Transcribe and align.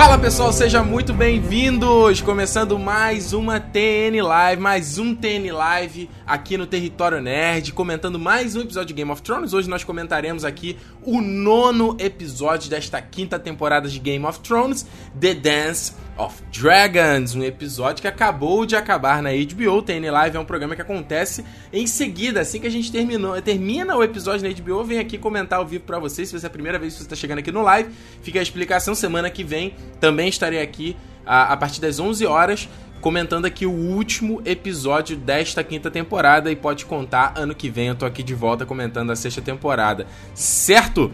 Fala! 0.00 0.09
Pessoal, 0.20 0.52
sejam 0.52 0.84
muito 0.84 1.14
bem-vindos! 1.14 2.20
Começando 2.20 2.78
mais 2.78 3.32
uma 3.32 3.58
TN 3.58 4.22
Live, 4.22 4.60
mais 4.60 4.98
um 4.98 5.14
TN 5.14 5.50
Live 5.50 6.10
aqui 6.26 6.58
no 6.58 6.66
Território 6.66 7.22
Nerd, 7.22 7.72
comentando 7.72 8.18
mais 8.18 8.54
um 8.54 8.60
episódio 8.60 8.88
de 8.88 8.94
Game 8.94 9.10
of 9.10 9.22
Thrones. 9.22 9.54
Hoje 9.54 9.68
nós 9.68 9.82
comentaremos 9.82 10.44
aqui 10.44 10.76
o 11.02 11.22
nono 11.22 11.96
episódio 11.98 12.68
desta 12.68 13.00
quinta 13.00 13.38
temporada 13.38 13.88
de 13.88 13.98
Game 13.98 14.24
of 14.26 14.40
Thrones, 14.40 14.86
The 15.18 15.32
Dance 15.32 15.94
of 16.18 16.42
Dragons, 16.52 17.34
um 17.34 17.42
episódio 17.42 18.02
que 18.02 18.08
acabou 18.08 18.66
de 18.66 18.76
acabar 18.76 19.22
na 19.22 19.30
HBO. 19.30 19.78
O 19.78 19.82
TN 19.82 20.10
Live 20.10 20.36
é 20.36 20.40
um 20.40 20.44
programa 20.44 20.76
que 20.76 20.82
acontece 20.82 21.42
em 21.72 21.86
seguida, 21.86 22.42
assim 22.42 22.60
que 22.60 22.66
a 22.66 22.70
gente 22.70 22.92
terminou, 22.92 23.40
termina 23.40 23.96
o 23.96 24.04
episódio 24.04 24.46
na 24.46 24.54
HBO, 24.54 24.84
vem 24.84 24.98
aqui 24.98 25.16
comentar 25.16 25.58
ao 25.58 25.66
vivo 25.66 25.84
para 25.84 25.98
vocês. 25.98 26.28
Se 26.28 26.38
você 26.38 26.44
é 26.44 26.48
a 26.48 26.50
primeira 26.50 26.78
vez 26.78 26.92
que 26.92 26.98
você 26.98 27.04
está 27.04 27.16
chegando 27.16 27.38
aqui 27.38 27.50
no 27.50 27.62
live, 27.62 27.90
fica 28.22 28.38
a 28.38 28.42
explicação. 28.42 28.94
Semana 28.94 29.30
que 29.30 29.42
vem 29.42 29.74
também 29.98 30.09
estarei 30.28 30.60
aqui 30.60 30.96
a, 31.24 31.52
a 31.52 31.56
partir 31.56 31.80
das 31.80 32.00
11 32.00 32.26
horas 32.26 32.68
comentando 33.00 33.46
aqui 33.46 33.64
o 33.64 33.72
último 33.72 34.42
episódio 34.44 35.16
desta 35.16 35.64
quinta 35.64 35.90
temporada 35.90 36.50
e 36.50 36.56
pode 36.56 36.84
contar 36.84 37.32
ano 37.36 37.54
que 37.54 37.70
vem 37.70 37.88
eu 37.88 37.94
tô 37.94 38.04
aqui 38.04 38.22
de 38.22 38.34
volta 38.34 38.66
comentando 38.66 39.10
a 39.10 39.16
sexta 39.16 39.40
temporada, 39.40 40.06
certo? 40.34 41.10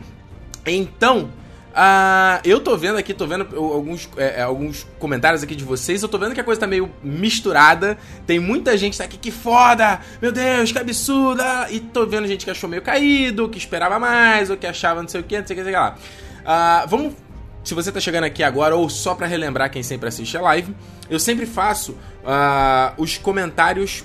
Então, 0.66 1.30
Uh, 1.76 2.40
eu 2.42 2.58
tô 2.58 2.74
vendo 2.74 2.96
aqui, 2.96 3.12
tô 3.12 3.26
vendo 3.26 3.46
alguns, 3.54 4.08
é, 4.16 4.40
é, 4.40 4.42
alguns 4.42 4.86
comentários 4.98 5.42
aqui 5.42 5.54
de 5.54 5.62
vocês. 5.62 6.02
Eu 6.02 6.08
tô 6.08 6.16
vendo 6.16 6.34
que 6.34 6.40
a 6.40 6.44
coisa 6.44 6.58
tá 6.58 6.66
meio 6.66 6.90
misturada. 7.02 7.98
Tem 8.26 8.38
muita 8.38 8.78
gente 8.78 8.96
tá 8.96 9.04
aqui, 9.04 9.18
que 9.18 9.30
foda! 9.30 10.00
Meu 10.22 10.32
Deus, 10.32 10.72
que 10.72 10.78
absurda! 10.78 11.70
E 11.70 11.78
tô 11.78 12.06
vendo 12.06 12.26
gente 12.26 12.46
que 12.46 12.50
achou 12.50 12.66
meio 12.66 12.80
caído, 12.80 13.46
que 13.50 13.58
esperava 13.58 13.98
mais, 13.98 14.48
ou 14.48 14.56
que 14.56 14.66
achava 14.66 15.02
não 15.02 15.08
sei 15.08 15.20
o 15.20 15.24
que, 15.24 15.38
não 15.38 15.46
sei 15.46 15.54
o 15.54 15.58
que, 15.58 15.64
sei 15.64 15.72
lá. 15.74 15.96
Uh, 16.46 16.88
vamos. 16.88 17.25
Se 17.66 17.74
você 17.74 17.90
tá 17.90 17.98
chegando 17.98 18.22
aqui 18.22 18.44
agora, 18.44 18.76
ou 18.76 18.88
só 18.88 19.12
para 19.12 19.26
relembrar 19.26 19.68
quem 19.72 19.82
sempre 19.82 20.08
assiste 20.08 20.36
a 20.36 20.40
live, 20.40 20.72
eu 21.10 21.18
sempre 21.18 21.44
faço 21.44 21.94
uh, 22.22 22.94
os 22.96 23.18
comentários 23.18 24.04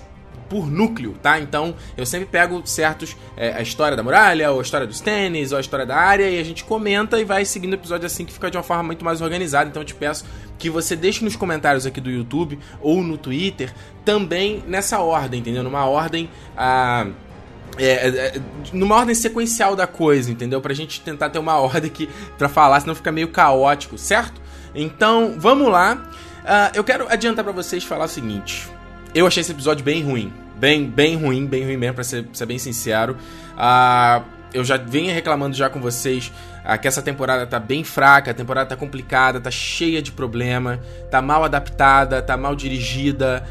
por 0.50 0.66
núcleo, 0.66 1.14
tá? 1.22 1.40
Então 1.40 1.76
eu 1.96 2.04
sempre 2.04 2.26
pego 2.26 2.64
certos. 2.66 3.16
É, 3.38 3.54
a 3.54 3.62
história 3.62 3.96
da 3.96 4.02
muralha, 4.02 4.52
ou 4.52 4.58
a 4.58 4.64
história 4.64 4.88
dos 4.88 5.00
tênis, 5.00 5.52
ou 5.52 5.60
a 5.60 5.62
história 5.62 5.86
da 5.86 5.96
área, 5.96 6.28
e 6.28 6.40
a 6.40 6.44
gente 6.44 6.64
comenta 6.64 7.20
e 7.20 7.24
vai 7.24 7.46
seguindo 7.46 7.74
o 7.74 7.76
episódio 7.76 8.08
assim 8.08 8.26
que 8.26 8.34
fica 8.34 8.50
de 8.50 8.58
uma 8.58 8.64
forma 8.64 8.82
muito 8.82 9.06
mais 9.06 9.22
organizada. 9.22 9.70
Então 9.70 9.84
eu 9.84 9.86
te 9.86 9.94
peço 9.94 10.26
que 10.58 10.68
você 10.68 10.96
deixe 10.96 11.24
nos 11.24 11.36
comentários 11.36 11.86
aqui 11.86 12.02
do 12.02 12.10
YouTube 12.10 12.58
ou 12.82 13.04
no 13.04 13.16
Twitter 13.16 13.72
também 14.04 14.64
nessa 14.66 14.98
ordem, 15.02 15.40
entendeu? 15.40 15.62
Numa 15.62 15.86
ordem. 15.86 16.28
Ah, 16.58 17.06
é, 17.06 17.31
é, 17.78 18.08
é, 18.08 18.42
numa 18.74 18.96
ordem 18.96 19.16
sequencial 19.16 19.76
da 19.76 19.88
coisa, 19.88 20.32
entendeu? 20.32 20.62
Pra 20.62 20.74
gente 20.74 21.02
tentar 21.02 21.30
ter 21.30 21.40
uma 21.40 21.58
ordem 21.60 21.90
aqui 21.90 22.10
pra 22.38 22.50
falar, 22.50 22.80
senão 22.80 22.96
fica 22.96 23.12
meio 23.12 23.30
caótico, 23.30 23.98
certo? 23.98 24.42
Então, 24.74 25.36
vamos 25.38 25.70
lá. 25.70 26.10
Uh, 26.42 26.76
eu 26.76 26.84
quero 26.84 27.08
adiantar 27.10 27.44
para 27.44 27.54
vocês 27.54 27.84
falar 27.84 28.06
o 28.06 28.08
seguinte. 28.08 28.68
Eu 29.14 29.28
achei 29.28 29.42
esse 29.42 29.52
episódio 29.52 29.84
bem 29.84 30.04
ruim. 30.04 30.34
Bem, 30.56 30.86
bem 30.86 31.16
ruim, 31.16 31.46
bem 31.46 31.64
ruim 31.64 31.78
mesmo, 31.78 31.96
pra 31.96 32.04
ser, 32.04 32.28
ser 32.34 32.46
bem 32.46 32.58
sincero. 32.58 33.18
Uh, 33.54 34.24
eu 34.54 34.64
já 34.64 34.78
venho 34.78 35.14
reclamando 35.14 35.56
já 35.56 35.70
com 35.70 35.80
vocês 35.80 36.32
uh, 36.66 36.80
que 36.80 36.88
essa 36.88 37.02
temporada 37.02 37.46
tá 37.46 37.60
bem 37.60 37.84
fraca, 37.84 38.32
a 38.32 38.34
temporada 38.34 38.70
tá 38.70 38.76
complicada, 38.76 39.40
tá 39.40 39.52
cheia 39.52 40.02
de 40.02 40.12
problema, 40.12 40.80
tá 41.10 41.22
mal 41.22 41.44
adaptada, 41.44 42.22
tá 42.22 42.38
mal 42.38 42.56
dirigida, 42.56 43.44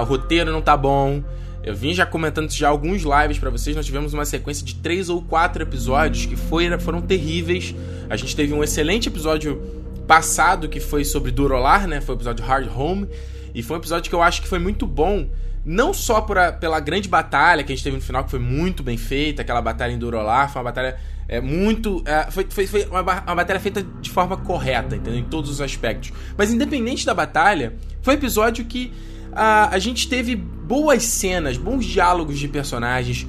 o 0.00 0.04
roteiro 0.04 0.52
não 0.52 0.62
tá 0.62 0.76
bom. 0.76 1.22
Eu 1.66 1.74
vim 1.74 1.92
já 1.92 2.06
comentando 2.06 2.48
já 2.52 2.68
alguns 2.68 3.02
lives 3.02 3.40
para 3.40 3.50
vocês. 3.50 3.74
Nós 3.74 3.84
tivemos 3.84 4.14
uma 4.14 4.24
sequência 4.24 4.64
de 4.64 4.76
três 4.76 5.08
ou 5.08 5.20
quatro 5.20 5.64
episódios 5.64 6.24
que 6.24 6.36
foi, 6.36 6.70
foram 6.78 7.02
terríveis. 7.02 7.74
A 8.08 8.16
gente 8.16 8.36
teve 8.36 8.54
um 8.54 8.62
excelente 8.62 9.08
episódio 9.08 9.60
passado 10.06 10.68
que 10.68 10.78
foi 10.78 11.04
sobre 11.04 11.32
Durolar, 11.32 11.88
né? 11.88 12.00
Foi 12.00 12.14
o 12.14 12.18
episódio 12.18 12.44
Hard 12.44 12.68
Home. 12.72 13.08
E 13.52 13.64
foi 13.64 13.76
um 13.76 13.80
episódio 13.80 14.08
que 14.08 14.14
eu 14.14 14.22
acho 14.22 14.42
que 14.42 14.46
foi 14.46 14.60
muito 14.60 14.86
bom, 14.86 15.28
não 15.64 15.92
só 15.92 16.18
a, 16.18 16.52
pela 16.52 16.78
grande 16.78 17.08
batalha 17.08 17.64
que 17.64 17.72
a 17.72 17.74
gente 17.74 17.82
teve 17.82 17.96
no 17.96 18.02
final, 18.02 18.22
que 18.22 18.30
foi 18.30 18.38
muito 18.38 18.84
bem 18.84 18.96
feita, 18.96 19.42
aquela 19.42 19.60
batalha 19.60 19.90
em 19.90 19.98
Durolar, 19.98 20.52
foi 20.52 20.60
uma 20.60 20.70
batalha 20.70 20.96
é, 21.26 21.40
muito. 21.40 22.00
É, 22.06 22.30
foi 22.30 22.46
foi, 22.48 22.68
foi 22.68 22.84
uma, 22.84 23.00
uma, 23.00 23.34
batalha 23.34 23.58
feita 23.58 23.82
de 23.82 24.10
forma 24.10 24.36
correta, 24.36 24.94
entendeu? 24.94 25.18
Em 25.18 25.24
todos 25.24 25.50
os 25.50 25.60
aspectos. 25.60 26.12
Mas 26.38 26.52
independente 26.52 27.04
da 27.04 27.12
batalha, 27.12 27.74
foi 28.02 28.14
um 28.14 28.18
episódio 28.18 28.64
que 28.66 28.92
a, 29.36 29.74
a 29.74 29.78
gente 29.78 30.08
teve 30.08 30.34
boas 30.34 31.04
cenas, 31.04 31.56
bons 31.56 31.84
diálogos 31.84 32.38
de 32.38 32.48
personagens, 32.48 33.26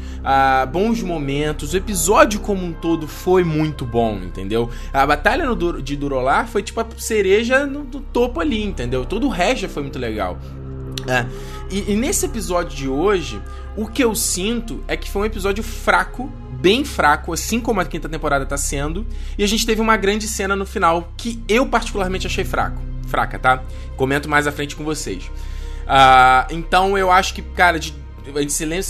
bons 0.72 1.04
momentos. 1.04 1.74
O 1.74 1.78
episódio 1.78 2.40
como 2.40 2.66
um 2.66 2.74
todo 2.74 3.08
foi 3.08 3.44
muito 3.44 3.86
bom, 3.86 4.16
entendeu? 4.24 4.70
A 4.92 5.06
batalha 5.06 5.46
no, 5.46 5.82
de 5.82 5.96
Durolar 5.96 6.48
foi 6.48 6.64
tipo 6.64 6.80
a 6.80 6.88
cereja 6.98 7.66
no, 7.66 7.84
no 7.84 8.00
topo 8.00 8.40
ali, 8.40 8.64
entendeu? 8.64 9.06
Todo 9.06 9.28
o 9.28 9.30
resto 9.30 9.70
foi 9.70 9.84
muito 9.84 10.00
legal. 10.00 10.40
É. 11.08 11.26
E, 11.70 11.92
e, 11.92 11.96
nesse 11.96 12.26
episódio 12.26 12.76
de 12.76 12.88
hoje, 12.88 13.42
o 13.76 13.88
que 13.88 14.04
eu 14.04 14.16
sinto 14.16 14.84
é 14.88 14.98
que 14.98 15.10
foi 15.10 15.22
um 15.22 15.26
episódio 15.26 15.64
fraco, 15.64 16.32
bem 16.60 16.84
fraco, 16.84 17.32
assim 17.32 17.60
como 17.60 17.80
a 17.80 17.86
quinta 17.86 18.10
temporada 18.10 18.46
tá 18.46 18.58
sendo. 18.58 19.06
E 19.38 19.44
a 19.44 19.48
gente 19.48 19.66
teve 19.66 19.80
uma 19.80 19.96
grande 19.96 20.28
cena 20.28 20.56
no 20.56 20.66
final 20.66 21.14
que 21.16 21.42
eu 21.48 21.66
particularmente 21.68 22.26
achei 22.26 22.44
fraco. 22.44 22.82
Fraca, 23.08 23.38
tá? 23.38 23.64
Comento 23.96 24.28
mais 24.28 24.48
à 24.48 24.52
frente 24.52 24.76
com 24.76 24.84
vocês. 24.84 25.30
Uh, 25.88 26.54
então 26.54 26.98
eu 26.98 27.10
acho 27.10 27.34
que, 27.34 27.42
cara, 27.42 27.80
de, 27.80 27.96
a, 28.36 28.42
gente 28.42 28.66
lembra, 28.66 28.86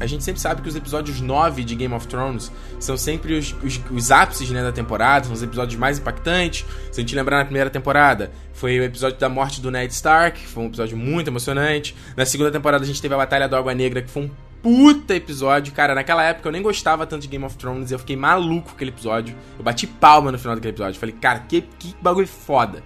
a, 0.00 0.06
gente 0.06 0.22
sempre 0.22 0.40
sabe 0.40 0.60
que 0.60 0.68
os 0.68 0.76
episódios 0.76 1.20
9 1.20 1.64
de 1.64 1.74
Game 1.74 1.94
of 1.94 2.06
Thrones 2.06 2.52
são 2.78 2.96
sempre 2.96 3.38
os, 3.38 3.54
os, 3.62 3.80
os 3.90 4.10
ápices 4.10 4.50
né, 4.50 4.62
da 4.62 4.72
temporada, 4.72 5.24
são 5.24 5.32
os 5.32 5.42
episódios 5.42 5.78
mais 5.78 5.98
impactantes. 5.98 6.66
Se 6.92 7.00
a 7.00 7.02
gente 7.02 7.14
lembrar 7.14 7.38
na 7.38 7.44
primeira 7.44 7.70
temporada, 7.70 8.30
foi 8.52 8.78
o 8.78 8.84
episódio 8.84 9.18
da 9.18 9.28
morte 9.28 9.60
do 9.60 9.70
Ned 9.70 9.92
Stark, 9.92 10.46
foi 10.46 10.64
um 10.64 10.66
episódio 10.66 10.96
muito 10.96 11.28
emocionante. 11.28 11.96
Na 12.16 12.26
segunda 12.26 12.50
temporada 12.50 12.84
a 12.84 12.86
gente 12.86 13.00
teve 13.00 13.14
a 13.14 13.18
Batalha 13.18 13.48
da 13.48 13.58
Água 13.58 13.74
Negra, 13.74 14.02
que 14.02 14.10
foi 14.10 14.24
um 14.24 14.30
puta 14.62 15.14
episódio. 15.14 15.72
Cara, 15.72 15.94
naquela 15.94 16.22
época 16.22 16.48
eu 16.48 16.52
nem 16.52 16.62
gostava 16.62 17.06
tanto 17.06 17.22
de 17.22 17.28
Game 17.28 17.44
of 17.44 17.56
Thrones, 17.56 17.90
eu 17.90 17.98
fiquei 17.98 18.16
maluco 18.16 18.68
com 18.68 18.74
aquele 18.74 18.90
episódio. 18.90 19.34
Eu 19.58 19.64
bati 19.64 19.86
palma 19.86 20.30
no 20.30 20.38
final 20.38 20.54
daquele 20.54 20.72
episódio. 20.72 21.00
Falei, 21.00 21.14
cara, 21.14 21.40
que, 21.40 21.62
que 21.78 21.94
bagulho 22.02 22.26
foda. 22.26 22.82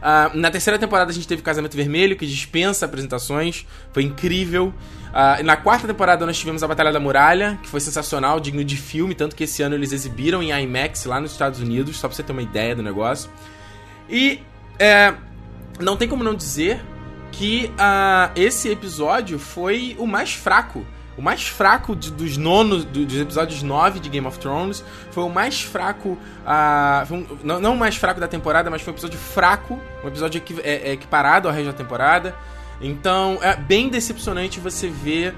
Uh, 0.00 0.36
na 0.36 0.50
terceira 0.50 0.78
temporada 0.78 1.10
a 1.10 1.14
gente 1.14 1.28
teve 1.28 1.42
Casamento 1.42 1.76
Vermelho, 1.76 2.16
que 2.16 2.26
dispensa 2.26 2.86
apresentações, 2.86 3.66
foi 3.92 4.02
incrível. 4.02 4.72
Uh, 5.08 5.44
na 5.44 5.56
quarta 5.56 5.86
temporada 5.86 6.24
nós 6.24 6.38
tivemos 6.38 6.62
a 6.62 6.68
Batalha 6.68 6.92
da 6.92 6.98
Muralha, 7.00 7.58
que 7.62 7.68
foi 7.68 7.80
sensacional, 7.80 8.40
digno 8.40 8.64
de 8.64 8.76
filme, 8.76 9.14
tanto 9.14 9.36
que 9.36 9.44
esse 9.44 9.62
ano 9.62 9.74
eles 9.74 9.92
exibiram 9.92 10.42
em 10.42 10.50
IMAX 10.50 11.04
lá 11.04 11.20
nos 11.20 11.32
Estados 11.32 11.60
Unidos, 11.60 11.98
só 11.98 12.08
pra 12.08 12.16
você 12.16 12.22
ter 12.22 12.32
uma 12.32 12.42
ideia 12.42 12.74
do 12.74 12.82
negócio. 12.82 13.30
E 14.08 14.40
é, 14.78 15.14
não 15.78 15.96
tem 15.96 16.08
como 16.08 16.24
não 16.24 16.34
dizer 16.34 16.80
que 17.30 17.70
uh, 17.74 18.32
esse 18.34 18.68
episódio 18.68 19.38
foi 19.38 19.94
o 19.98 20.06
mais 20.06 20.32
fraco 20.32 20.84
o 21.16 21.22
mais 21.22 21.46
fraco 21.46 21.94
de, 21.94 22.10
dos 22.10 22.36
nonos, 22.36 22.84
do, 22.84 23.04
dos 23.04 23.18
episódios 23.18 23.62
9 23.62 24.00
de 24.00 24.08
Game 24.08 24.26
of 24.26 24.38
Thrones. 24.38 24.84
Foi 25.10 25.24
o 25.24 25.28
mais 25.28 25.60
fraco. 25.60 26.10
Uh, 26.10 27.14
um, 27.14 27.26
não, 27.44 27.60
não 27.60 27.74
o 27.74 27.78
mais 27.78 27.96
fraco 27.96 28.20
da 28.20 28.28
temporada, 28.28 28.70
mas 28.70 28.82
foi 28.82 28.92
um 28.92 28.94
episódio 28.94 29.18
fraco. 29.18 29.78
Um 30.04 30.08
episódio 30.08 30.38
equi, 30.38 30.58
é, 30.62 30.90
é 30.90 30.92
equiparado 30.92 31.48
ao 31.48 31.54
resto 31.54 31.66
da 31.66 31.72
temporada. 31.72 32.34
Então 32.80 33.38
é 33.42 33.54
bem 33.56 33.88
decepcionante 33.88 34.58
você 34.60 34.88
ver 34.88 35.34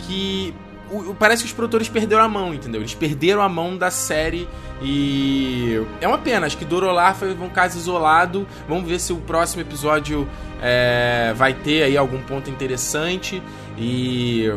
que. 0.00 0.54
O, 0.88 1.12
parece 1.14 1.42
que 1.42 1.48
os 1.48 1.52
produtores 1.52 1.88
perderam 1.88 2.22
a 2.22 2.28
mão, 2.28 2.54
entendeu? 2.54 2.80
Eles 2.80 2.94
perderam 2.94 3.42
a 3.42 3.48
mão 3.48 3.76
da 3.76 3.90
série 3.90 4.48
e. 4.80 5.82
É 6.00 6.06
uma 6.06 6.18
pena, 6.18 6.46
acho 6.46 6.56
que 6.56 6.64
Dorolar 6.64 7.16
foi 7.16 7.32
um 7.32 7.48
caso 7.48 7.76
isolado. 7.76 8.46
Vamos 8.68 8.88
ver 8.88 9.00
se 9.00 9.12
o 9.12 9.16
próximo 9.16 9.62
episódio 9.62 10.28
é, 10.62 11.32
vai 11.34 11.54
ter 11.54 11.82
aí 11.82 11.96
algum 11.96 12.22
ponto 12.22 12.48
interessante. 12.48 13.42
E 13.76 14.48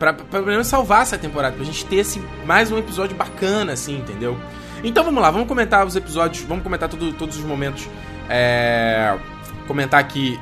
Pra, 0.00 0.14
pra 0.14 0.64
salvar 0.64 1.02
essa 1.02 1.18
temporada, 1.18 1.54
pra 1.54 1.64
gente 1.64 1.84
ter 1.84 1.96
esse, 1.96 2.22
mais 2.46 2.72
um 2.72 2.78
episódio 2.78 3.14
bacana, 3.14 3.74
assim, 3.74 3.98
entendeu? 3.98 4.34
Então 4.82 5.04
vamos 5.04 5.20
lá, 5.20 5.30
vamos 5.30 5.46
comentar 5.46 5.86
os 5.86 5.94
episódios, 5.94 6.42
vamos 6.44 6.64
comentar 6.64 6.88
tudo, 6.88 7.12
todos 7.12 7.36
os 7.36 7.44
momentos. 7.44 7.86
É, 8.26 9.14
comentar 9.66 10.00
aqui 10.00 10.40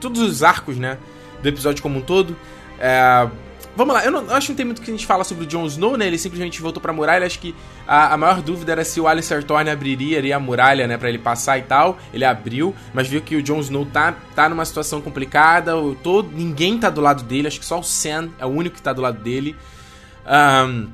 todos 0.00 0.20
os 0.20 0.42
arcos, 0.42 0.76
né? 0.76 0.98
Do 1.40 1.48
episódio 1.48 1.84
como 1.84 2.00
um 2.00 2.02
todo. 2.02 2.36
É, 2.80 3.28
Vamos 3.76 3.94
lá, 3.94 4.02
eu, 4.06 4.10
não, 4.10 4.34
acho 4.34 4.46
que 4.46 4.52
não 4.52 4.56
tem 4.56 4.64
muito 4.64 4.80
que 4.80 4.90
a 4.90 4.94
gente 4.94 5.06
fala 5.06 5.22
sobre 5.22 5.44
o 5.44 5.46
Jon 5.46 5.66
Snow, 5.66 5.98
né? 5.98 6.06
Ele 6.06 6.16
simplesmente 6.16 6.62
voltou 6.62 6.80
pra 6.80 6.94
muralha. 6.94 7.26
Acho 7.26 7.38
que 7.38 7.54
a, 7.86 8.14
a 8.14 8.16
maior 8.16 8.40
dúvida 8.40 8.72
era 8.72 8.82
se 8.82 8.98
o 8.98 9.06
Alistair 9.06 9.44
Thorne 9.44 9.68
abriria 9.68 10.18
ali 10.18 10.32
a 10.32 10.40
muralha, 10.40 10.86
né? 10.86 10.96
Pra 10.96 11.10
ele 11.10 11.18
passar 11.18 11.58
e 11.58 11.62
tal. 11.62 11.98
Ele 12.12 12.24
abriu, 12.24 12.74
mas 12.94 13.06
viu 13.06 13.20
que 13.20 13.36
o 13.36 13.42
Jon 13.42 13.60
Snow 13.60 13.84
tá, 13.84 14.14
tá 14.34 14.48
numa 14.48 14.64
situação 14.64 15.02
complicada. 15.02 15.72
Todo, 16.02 16.30
ninguém 16.32 16.78
tá 16.78 16.88
do 16.88 17.02
lado 17.02 17.22
dele. 17.22 17.48
Acho 17.48 17.60
que 17.60 17.66
só 17.66 17.78
o 17.78 17.84
Sam 17.84 18.30
é 18.38 18.46
o 18.46 18.48
único 18.48 18.76
que 18.76 18.82
tá 18.82 18.94
do 18.94 19.02
lado 19.02 19.18
dele. 19.22 19.54
Um, 20.26 20.88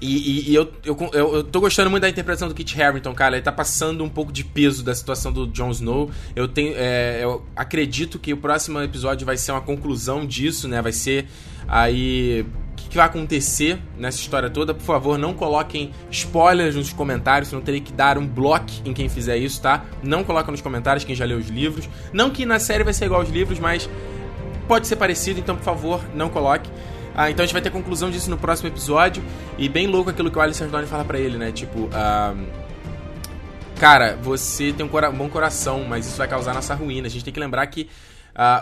e, 0.00 0.16
e, 0.16 0.50
e 0.50 0.54
eu, 0.54 0.70
eu, 0.84 0.96
eu, 1.12 1.34
eu, 1.36 1.44
tô 1.44 1.60
gostando 1.60 1.88
muito 1.88 2.02
da 2.02 2.08
interpretação 2.08 2.48
do 2.48 2.54
Kit 2.54 2.80
Harington, 2.80 3.14
cara. 3.14 3.36
Ele 3.36 3.42
tá 3.42 3.52
passando 3.52 4.04
um 4.04 4.08
pouco 4.08 4.30
de 4.30 4.44
peso 4.44 4.84
da 4.84 4.94
situação 4.94 5.32
do 5.32 5.46
Jon 5.46 5.70
Snow. 5.70 6.10
Eu 6.34 6.46
tenho. 6.46 6.74
É, 6.76 7.20
eu 7.22 7.44
acredito 7.54 8.18
que 8.18 8.32
o 8.32 8.36
próximo 8.36 8.80
episódio 8.80 9.24
vai 9.24 9.36
ser 9.36 9.52
uma 9.52 9.60
conclusão 9.60 10.26
disso, 10.26 10.68
né? 10.68 10.82
Vai 10.82 10.92
ser 10.92 11.26
aí. 11.66 12.44
que 12.76 12.96
vai 12.96 13.06
acontecer 13.06 13.78
nessa 13.96 14.18
história 14.18 14.50
toda. 14.50 14.74
Por 14.74 14.84
favor, 14.84 15.16
não 15.16 15.32
coloquem 15.32 15.92
spoilers 16.10 16.76
nos 16.76 16.92
comentários, 16.92 17.48
senão 17.48 17.62
terei 17.62 17.80
que 17.80 17.92
dar 17.92 18.18
um 18.18 18.26
bloco 18.26 18.66
em 18.84 18.92
quem 18.92 19.08
fizer 19.08 19.38
isso, 19.38 19.62
tá? 19.62 19.86
Não 20.02 20.22
coloca 20.22 20.50
nos 20.52 20.60
comentários 20.60 21.04
quem 21.04 21.16
já 21.16 21.24
leu 21.24 21.38
os 21.38 21.48
livros. 21.48 21.88
Não 22.12 22.30
que 22.30 22.44
na 22.44 22.58
série 22.58 22.84
vai 22.84 22.92
ser 22.92 23.06
igual 23.06 23.22
aos 23.22 23.30
livros, 23.30 23.58
mas 23.58 23.88
pode 24.68 24.86
ser 24.86 24.96
parecido, 24.96 25.40
então 25.40 25.56
por 25.56 25.64
favor, 25.64 26.00
não 26.14 26.28
coloque. 26.28 26.68
Ah, 27.16 27.30
então 27.30 27.42
a 27.42 27.46
gente 27.46 27.54
vai 27.54 27.62
ter 27.62 27.70
conclusão 27.70 28.10
disso 28.10 28.28
no 28.28 28.36
próximo 28.36 28.68
episódio. 28.68 29.22
E 29.56 29.68
bem 29.68 29.86
louco 29.86 30.10
aquilo 30.10 30.30
que 30.30 30.36
o 30.36 30.40
Alice 30.40 30.62
Stone 30.62 30.86
fala 30.86 31.04
para 31.04 31.18
ele, 31.18 31.38
né? 31.38 31.50
Tipo, 31.50 31.88
ah, 31.94 32.34
cara, 33.80 34.18
você 34.22 34.70
tem 34.72 34.84
um, 34.84 34.88
cora 34.88 35.10
bom 35.10 35.28
coração, 35.28 35.84
mas 35.88 36.06
isso 36.06 36.18
vai 36.18 36.28
causar 36.28 36.52
nossa 36.52 36.74
ruína. 36.74 37.06
A 37.06 37.10
gente 37.10 37.24
tem 37.24 37.32
que 37.32 37.40
lembrar 37.40 37.66
que 37.68 37.88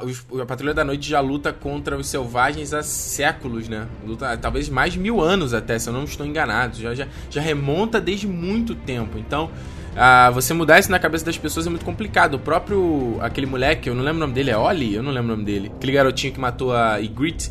os, 0.02 0.24
a 0.40 0.46
Patrulha 0.46 0.72
da 0.72 0.84
Noite 0.84 1.10
já 1.10 1.18
luta 1.18 1.52
contra 1.52 1.96
os 1.96 2.06
selvagens 2.06 2.72
há 2.72 2.82
séculos, 2.82 3.68
né? 3.68 3.88
Luta 4.06 4.36
talvez 4.36 4.68
mais 4.68 4.92
de 4.92 5.00
mil 5.00 5.20
anos 5.20 5.52
até, 5.52 5.78
se 5.78 5.88
eu 5.88 5.92
não 5.92 6.04
estou 6.04 6.24
enganado. 6.24 6.76
Já, 6.76 6.94
já, 6.94 7.08
já 7.28 7.40
remonta 7.40 8.00
desde 8.00 8.28
muito 8.28 8.74
tempo. 8.76 9.18
Então, 9.18 9.50
uh, 9.96 10.32
você 10.32 10.54
mudar 10.54 10.78
isso 10.78 10.92
na 10.92 10.98
cabeça 11.00 11.24
das 11.24 11.36
pessoas 11.36 11.66
é 11.66 11.70
muito 11.70 11.84
complicado. 11.84 12.34
O 12.34 12.38
próprio, 12.38 13.18
aquele 13.20 13.46
moleque, 13.46 13.88
eu 13.88 13.96
não 13.96 14.04
lembro 14.04 14.18
o 14.18 14.20
nome 14.20 14.32
dele, 14.32 14.52
é 14.52 14.56
Oli? 14.56 14.94
Eu 14.94 15.02
não 15.02 15.10
lembro 15.10 15.32
o 15.32 15.36
nome 15.36 15.44
dele. 15.44 15.72
Aquele 15.74 15.92
garotinho 15.92 16.32
que 16.32 16.38
matou 16.38 16.72
a 16.72 16.98
Ygritte, 16.98 17.50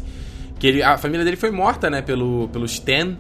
que 0.63 0.68
ele, 0.68 0.81
a 0.81 0.98
família 0.98 1.25
dele 1.25 1.36
foi 1.36 1.51
morta, 1.51 1.89
né, 1.89 2.01
pelo, 2.01 2.48
pelo 2.48 2.63
Stan. 2.63 3.18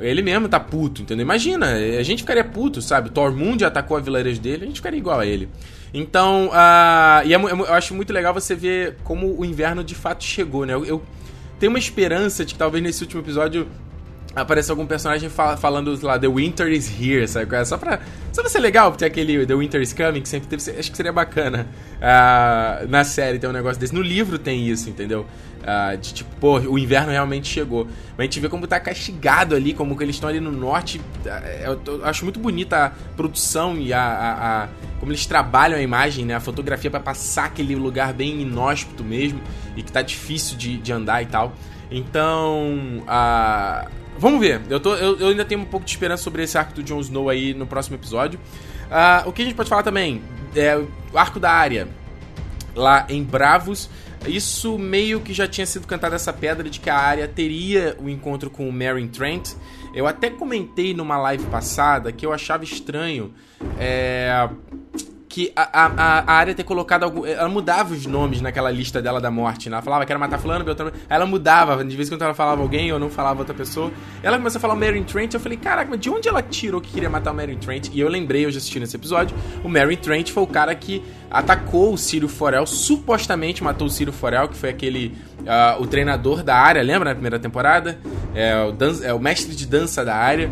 Ele 0.00 0.22
mesmo 0.22 0.48
tá 0.48 0.58
puto, 0.58 1.02
entendeu? 1.02 1.22
Imagina, 1.22 1.68
a 1.72 2.02
gente 2.02 2.22
ficaria 2.22 2.42
puto, 2.42 2.82
sabe? 2.82 3.10
Tormund 3.10 3.64
atacou 3.64 3.96
a 3.96 4.00
vilarejo 4.00 4.40
dele, 4.40 4.64
a 4.64 4.66
gente 4.66 4.78
ficaria 4.78 4.98
igual 4.98 5.20
a 5.20 5.24
ele. 5.24 5.48
Então, 5.94 6.48
uh, 6.48 7.24
e 7.24 7.32
é, 7.32 7.36
é 7.36 7.52
eu 7.52 7.74
acho 7.74 7.94
muito 7.94 8.12
legal 8.12 8.34
você 8.34 8.56
ver 8.56 8.96
como 9.04 9.38
o 9.38 9.44
inverno 9.44 9.84
de 9.84 9.94
fato 9.94 10.24
chegou, 10.24 10.66
né? 10.66 10.74
Eu, 10.74 10.84
eu 10.84 11.02
tenho 11.60 11.70
uma 11.70 11.78
esperança 11.78 12.44
de 12.44 12.54
que 12.54 12.58
talvez 12.58 12.82
nesse 12.82 13.04
último 13.04 13.22
episódio 13.22 13.68
apareça 14.34 14.72
algum 14.72 14.86
personagem 14.86 15.28
fal 15.28 15.56
falando 15.56 15.98
lá 16.02 16.18
The 16.18 16.28
Winter 16.28 16.68
is 16.68 16.88
here, 16.88 17.26
sabe? 17.26 17.54
É 17.56 17.64
só 17.64 17.76
pra, 17.76 18.00
só 18.32 18.42
pra 18.42 18.50
ser 18.50 18.60
legal 18.60 18.92
ter 18.92 19.06
aquele 19.06 19.44
The 19.44 19.54
Winter 19.54 19.80
is 19.80 19.92
coming, 19.92 20.20
que 20.20 20.28
sempre 20.28 20.48
teve. 20.48 20.78
Acho 20.78 20.90
que 20.90 20.96
seria 20.96 21.12
bacana 21.12 21.66
uh, 21.96 22.88
na 22.88 23.04
série 23.04 23.38
ter 23.38 23.48
um 23.48 23.52
negócio 23.52 23.80
desse. 23.80 23.94
No 23.94 24.02
livro 24.02 24.38
tem 24.38 24.68
isso, 24.68 24.88
entendeu? 24.88 25.26
Uh, 25.60 25.96
de 25.98 26.14
tipo, 26.14 26.34
pô, 26.36 26.58
o 26.58 26.78
inverno 26.78 27.10
realmente 27.10 27.48
chegou. 27.48 27.84
Mas 27.84 28.18
a 28.18 28.22
gente 28.22 28.40
vê 28.40 28.48
como 28.48 28.66
tá 28.66 28.78
castigado 28.78 29.54
ali, 29.54 29.74
como 29.74 29.96
que 29.96 30.04
eles 30.04 30.16
estão 30.16 30.28
ali 30.28 30.40
no 30.40 30.52
norte. 30.52 31.00
É, 31.26 31.64
eu, 31.66 31.80
eu, 31.86 32.04
acho 32.04 32.24
muito 32.24 32.38
bonita 32.38 32.86
a 32.86 32.90
produção 33.16 33.76
e 33.76 33.92
a, 33.92 34.00
a, 34.00 34.62
a, 34.62 34.68
como 34.98 35.12
eles 35.12 35.26
trabalham 35.26 35.76
a 35.76 35.82
imagem, 35.82 36.24
né? 36.24 36.34
A 36.34 36.40
fotografia 36.40 36.90
para 36.90 37.00
passar 37.00 37.46
aquele 37.46 37.74
lugar 37.74 38.14
bem 38.14 38.40
inóspito 38.40 39.02
mesmo 39.04 39.40
e 39.76 39.82
que 39.82 39.92
tá 39.92 40.02
difícil 40.02 40.56
de, 40.56 40.78
de 40.78 40.92
andar 40.92 41.20
e 41.22 41.26
tal. 41.26 41.52
Então, 41.90 43.02
uh, 43.02 43.99
vamos 44.20 44.38
ver. 44.38 44.60
Eu, 44.68 44.78
tô, 44.78 44.94
eu, 44.94 45.18
eu, 45.18 45.28
ainda 45.28 45.44
tenho 45.44 45.60
um 45.60 45.64
pouco 45.64 45.84
de 45.84 45.90
esperança 45.90 46.22
sobre 46.22 46.42
esse 46.42 46.56
arco 46.56 46.74
do 46.74 46.82
Jon 46.82 47.00
Snow 47.00 47.28
aí 47.28 47.54
no 47.54 47.66
próximo 47.66 47.96
episódio. 47.96 48.38
Uh, 48.86 49.28
o 49.28 49.32
que 49.32 49.42
a 49.42 49.44
gente 49.44 49.54
pode 49.54 49.68
falar 49.68 49.82
também 49.82 50.22
é 50.54 50.76
o 50.76 50.88
arco 51.14 51.40
da 51.40 51.50
área 51.50 51.88
lá 52.74 53.06
em 53.08 53.24
Bravos. 53.24 53.88
Isso 54.26 54.78
meio 54.78 55.20
que 55.20 55.32
já 55.32 55.48
tinha 55.48 55.66
sido 55.66 55.86
cantado 55.86 56.14
essa 56.14 56.32
pedra 56.32 56.68
de 56.68 56.78
que 56.78 56.90
a 56.90 56.96
área 56.96 57.26
teria 57.26 57.96
o 57.98 58.04
um 58.04 58.08
encontro 58.08 58.50
com 58.50 58.68
o 58.68 58.72
Meryn 58.72 59.08
Trent. 59.08 59.52
Eu 59.94 60.06
até 60.06 60.28
comentei 60.28 60.92
numa 60.92 61.16
live 61.16 61.46
passada 61.46 62.12
que 62.12 62.24
eu 62.24 62.32
achava 62.32 62.62
estranho 62.62 63.32
é, 63.78 64.48
que 65.30 65.52
a, 65.54 65.84
a, 65.84 66.18
a 66.26 66.32
área 66.32 66.52
ter 66.52 66.64
colocado 66.64 67.04
algum. 67.04 67.24
Ela 67.24 67.48
mudava 67.48 67.94
os 67.94 68.04
nomes 68.04 68.40
naquela 68.40 68.68
lista 68.68 69.00
dela 69.00 69.20
da 69.20 69.30
morte, 69.30 69.70
né? 69.70 69.76
Ela 69.76 69.82
falava 69.82 70.04
que 70.04 70.10
era 70.10 70.18
matar 70.18 70.38
fulano, 70.38 70.64
Beltrano. 70.64 70.92
Ela 71.08 71.24
mudava, 71.24 71.84
de 71.84 71.96
vez 71.96 72.08
em 72.08 72.10
quando 72.12 72.22
ela 72.22 72.34
falava 72.34 72.60
alguém 72.60 72.92
ou 72.92 72.98
não 72.98 73.08
falava 73.08 73.38
outra 73.38 73.54
pessoa. 73.54 73.92
Ela 74.24 74.36
começou 74.38 74.58
a 74.58 74.60
falar 74.60 74.74
Mary 74.74 75.00
Trent, 75.04 75.32
eu 75.32 75.38
falei, 75.38 75.56
caraca, 75.56 75.88
mas 75.88 76.00
de 76.00 76.10
onde 76.10 76.28
ela 76.28 76.42
tirou 76.42 76.80
que 76.80 76.90
queria 76.90 77.08
matar 77.08 77.30
o 77.30 77.34
Mary 77.34 77.54
Trent? 77.54 77.90
E 77.92 78.00
eu 78.00 78.08
lembrei, 78.08 78.44
eu 78.44 78.50
já 78.50 78.58
assisti 78.58 78.80
nesse 78.80 78.96
episódio, 78.96 79.36
o 79.62 79.68
Mary 79.68 79.96
Trent 79.96 80.32
foi 80.32 80.42
o 80.42 80.48
cara 80.48 80.74
que 80.74 81.00
atacou 81.30 81.94
o 81.94 81.96
Círio 81.96 82.28
Forel, 82.28 82.66
supostamente 82.66 83.62
matou 83.62 83.86
o 83.86 83.90
Círio 83.90 84.12
Forel, 84.12 84.48
que 84.48 84.56
foi 84.56 84.70
aquele. 84.70 85.16
Uh, 85.40 85.82
o 85.82 85.86
treinador 85.86 86.42
da 86.42 86.56
área, 86.56 86.82
lembra 86.82 87.10
na 87.10 87.14
primeira 87.14 87.38
temporada? 87.38 87.98
É 88.34 88.54
o, 88.56 89.04
é 89.04 89.14
o 89.14 89.20
mestre 89.20 89.54
de 89.54 89.64
dança 89.64 90.04
da 90.04 90.16
área. 90.16 90.50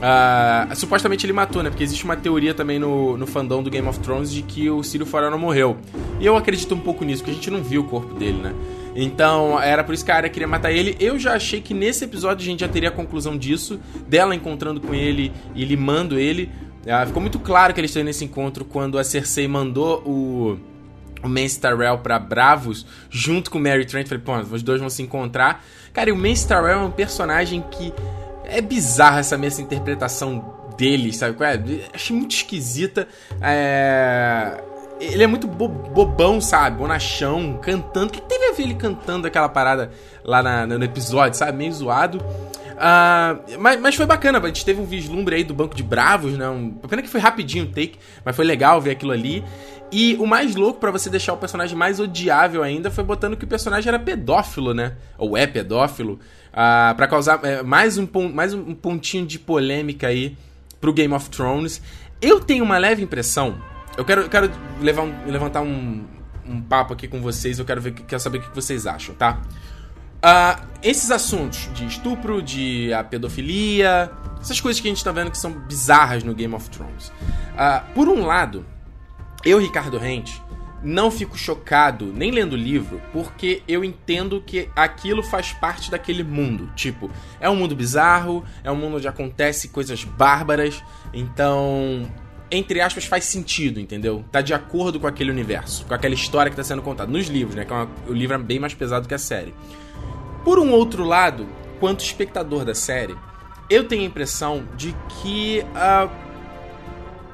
Uh, 0.00 0.74
supostamente 0.74 1.26
ele 1.26 1.32
matou, 1.32 1.62
né? 1.62 1.68
Porque 1.68 1.84
existe 1.84 2.04
uma 2.04 2.16
teoria 2.16 2.54
também 2.54 2.78
no, 2.78 3.18
no 3.18 3.26
fandom 3.26 3.62
do 3.62 3.70
Game 3.70 3.86
of 3.86 3.98
Thrones 4.00 4.32
de 4.32 4.40
que 4.42 4.70
o 4.70 4.82
Círio 4.82 5.04
Forel 5.04 5.30
não 5.30 5.38
morreu. 5.38 5.76
E 6.18 6.24
eu 6.24 6.36
acredito 6.36 6.74
um 6.74 6.80
pouco 6.80 7.04
nisso, 7.04 7.22
porque 7.22 7.32
a 7.32 7.34
gente 7.34 7.50
não 7.50 7.62
viu 7.62 7.82
o 7.82 7.84
corpo 7.84 8.14
dele, 8.14 8.38
né? 8.38 8.54
Então, 8.96 9.60
era 9.60 9.84
por 9.84 9.94
isso 9.94 10.04
que 10.04 10.10
a 10.10 10.16
área 10.16 10.30
queria 10.30 10.48
matar 10.48 10.72
ele. 10.72 10.96
Eu 10.98 11.18
já 11.18 11.34
achei 11.34 11.60
que 11.60 11.74
nesse 11.74 12.04
episódio 12.04 12.42
a 12.42 12.46
gente 12.46 12.60
já 12.60 12.68
teria 12.68 12.88
a 12.88 12.92
conclusão 12.92 13.36
disso, 13.36 13.78
dela 14.08 14.34
encontrando 14.34 14.80
com 14.80 14.94
ele 14.94 15.32
e 15.54 15.64
limando 15.64 16.18
ele. 16.18 16.50
Uh, 16.84 17.06
ficou 17.06 17.20
muito 17.20 17.38
claro 17.38 17.74
que 17.74 17.80
eles 17.80 17.90
estão 17.90 18.02
nesse 18.02 18.24
encontro 18.24 18.64
quando 18.64 18.98
a 18.98 19.04
Cersei 19.04 19.46
mandou 19.46 20.02
o 20.06 20.58
o 21.22 21.28
Mance 21.28 21.60
Tyrell 21.60 21.98
pra 21.98 22.18
Bravos, 22.18 22.86
junto 23.10 23.50
com 23.50 23.58
o 23.58 23.60
Mary 23.60 23.84
Trent. 23.84 24.08
Falei, 24.08 24.22
pô, 24.24 24.38
os 24.38 24.62
dois 24.62 24.80
vão 24.80 24.88
se 24.88 25.02
encontrar. 25.02 25.62
Cara, 25.92 26.08
e 26.08 26.12
o 26.12 26.16
Mance 26.16 26.46
Tyrell 26.48 26.68
é 26.68 26.76
um 26.76 26.90
personagem 26.90 27.62
que 27.70 27.92
é 28.50 28.60
bizarra 28.60 29.20
essa 29.20 29.38
mesma 29.38 29.62
interpretação 29.62 30.54
dele, 30.76 31.12
sabe? 31.12 31.36
É? 31.44 31.88
Achei 31.94 32.16
muito 32.16 32.34
esquisita. 32.34 33.06
É... 33.40 34.62
Ele 35.00 35.22
é 35.22 35.26
muito 35.26 35.46
bo 35.46 35.68
bobão, 35.68 36.40
sabe? 36.40 36.76
Bonachão, 36.76 37.58
cantando. 37.62 38.08
O 38.08 38.10
que 38.10 38.20
teve 38.20 38.44
a 38.46 38.52
ver 38.52 38.64
ele 38.64 38.74
cantando 38.74 39.26
aquela 39.26 39.48
parada 39.48 39.90
lá 40.22 40.42
na, 40.42 40.66
no 40.66 40.84
episódio, 40.84 41.38
sabe? 41.38 41.56
Meio 41.56 41.72
zoado. 41.72 42.18
Uh, 42.80 43.58
mas, 43.58 43.78
mas 43.78 43.94
foi 43.94 44.06
bacana, 44.06 44.38
a 44.38 44.46
gente 44.46 44.64
teve 44.64 44.80
um 44.80 44.86
vislumbre 44.86 45.36
aí 45.36 45.44
do 45.44 45.52
Banco 45.52 45.74
de 45.74 45.82
Bravos, 45.82 46.36
né? 46.36 46.48
Um, 46.48 46.70
pena 46.70 47.02
que 47.02 47.08
foi 47.08 47.20
rapidinho 47.20 47.64
o 47.64 47.68
take, 47.68 47.98
mas 48.24 48.34
foi 48.34 48.44
legal 48.44 48.80
ver 48.80 48.92
aquilo 48.92 49.12
ali. 49.12 49.44
E 49.92 50.16
o 50.20 50.26
mais 50.26 50.54
louco 50.54 50.80
para 50.80 50.90
você 50.90 51.10
deixar 51.10 51.32
o 51.32 51.36
personagem 51.36 51.76
mais 51.76 51.98
odiável 51.98 52.62
ainda 52.62 52.90
foi 52.90 53.04
botando 53.04 53.36
que 53.36 53.44
o 53.44 53.48
personagem 53.48 53.88
era 53.88 53.98
pedófilo, 53.98 54.72
né? 54.72 54.94
Ou 55.18 55.36
é 55.36 55.46
pedófilo. 55.46 56.20
Ah, 56.52 56.94
para 56.96 57.06
causar 57.06 57.44
é, 57.44 57.62
mais, 57.62 57.96
um, 57.98 58.08
mais 58.32 58.52
um 58.52 58.74
pontinho 58.74 59.26
de 59.26 59.38
polêmica 59.38 60.08
aí 60.08 60.36
pro 60.80 60.92
Game 60.92 61.12
of 61.14 61.30
Thrones. 61.30 61.80
Eu 62.20 62.40
tenho 62.40 62.64
uma 62.64 62.78
leve 62.78 63.02
impressão. 63.02 63.60
Eu 63.96 64.04
quero, 64.04 64.22
eu 64.22 64.28
quero 64.28 64.50
levar 64.80 65.02
um, 65.02 65.26
levantar 65.26 65.62
um, 65.62 66.04
um 66.46 66.60
papo 66.60 66.92
aqui 66.92 67.06
com 67.06 67.20
vocês. 67.20 67.58
Eu 67.58 67.64
quero, 67.64 67.80
ver, 67.80 67.92
quero 67.92 68.20
saber 68.20 68.38
o 68.38 68.42
que 68.42 68.54
vocês 68.54 68.86
acham, 68.86 69.14
tá? 69.14 69.40
Uh, 70.20 70.66
esses 70.82 71.10
assuntos 71.10 71.70
de 71.72 71.86
estupro, 71.86 72.42
de 72.42 72.92
a 72.92 73.02
pedofilia, 73.02 74.10
essas 74.40 74.60
coisas 74.60 74.80
que 74.80 74.86
a 74.86 74.90
gente 74.90 75.02
tá 75.02 75.12
vendo 75.12 75.30
que 75.30 75.38
são 75.38 75.52
bizarras 75.52 76.22
no 76.22 76.34
Game 76.34 76.54
of 76.54 76.68
Thrones. 76.68 77.08
Uh, 77.08 77.94
por 77.94 78.08
um 78.08 78.26
lado, 78.26 78.66
eu, 79.44 79.58
Ricardo 79.58 79.96
Rente, 79.96 80.42
não 80.82 81.10
fico 81.10 81.36
chocado 81.36 82.12
nem 82.14 82.30
lendo 82.30 82.54
o 82.54 82.56
livro, 82.56 83.00
porque 83.12 83.62
eu 83.68 83.84
entendo 83.84 84.40
que 84.40 84.68
aquilo 84.74 85.22
faz 85.22 85.52
parte 85.52 85.90
daquele 85.90 86.24
mundo. 86.24 86.70
Tipo, 86.74 87.10
é 87.38 87.48
um 87.50 87.56
mundo 87.56 87.76
bizarro, 87.76 88.44
é 88.64 88.70
um 88.70 88.76
mundo 88.76 88.96
onde 88.96 89.08
acontece 89.08 89.68
coisas 89.68 90.04
bárbaras, 90.04 90.82
então, 91.12 92.10
entre 92.50 92.80
aspas, 92.80 93.04
faz 93.04 93.24
sentido, 93.24 93.78
entendeu? 93.78 94.24
Tá 94.32 94.40
de 94.40 94.54
acordo 94.54 94.98
com 94.98 95.06
aquele 95.06 95.30
universo, 95.30 95.84
com 95.86 95.94
aquela 95.94 96.14
história 96.14 96.50
que 96.50 96.56
tá 96.56 96.64
sendo 96.64 96.82
contada. 96.82 97.10
Nos 97.10 97.26
livros, 97.26 97.54
né? 97.54 97.64
Que 97.64 97.72
é 97.72 97.76
uma, 97.76 97.88
o 98.08 98.12
livro 98.12 98.34
é 98.34 98.38
bem 98.38 98.58
mais 98.58 98.74
pesado 98.74 99.06
que 99.06 99.14
a 99.14 99.18
série. 99.18 99.54
Por 100.44 100.58
um 100.58 100.70
outro 100.70 101.04
lado, 101.04 101.46
quanto 101.78 102.02
espectador 102.02 102.64
da 102.64 102.74
série, 102.74 103.14
eu 103.68 103.86
tenho 103.86 104.02
a 104.02 104.06
impressão 104.06 104.66
de 104.76 104.96
que. 105.08 105.62
Uh, 105.70 106.10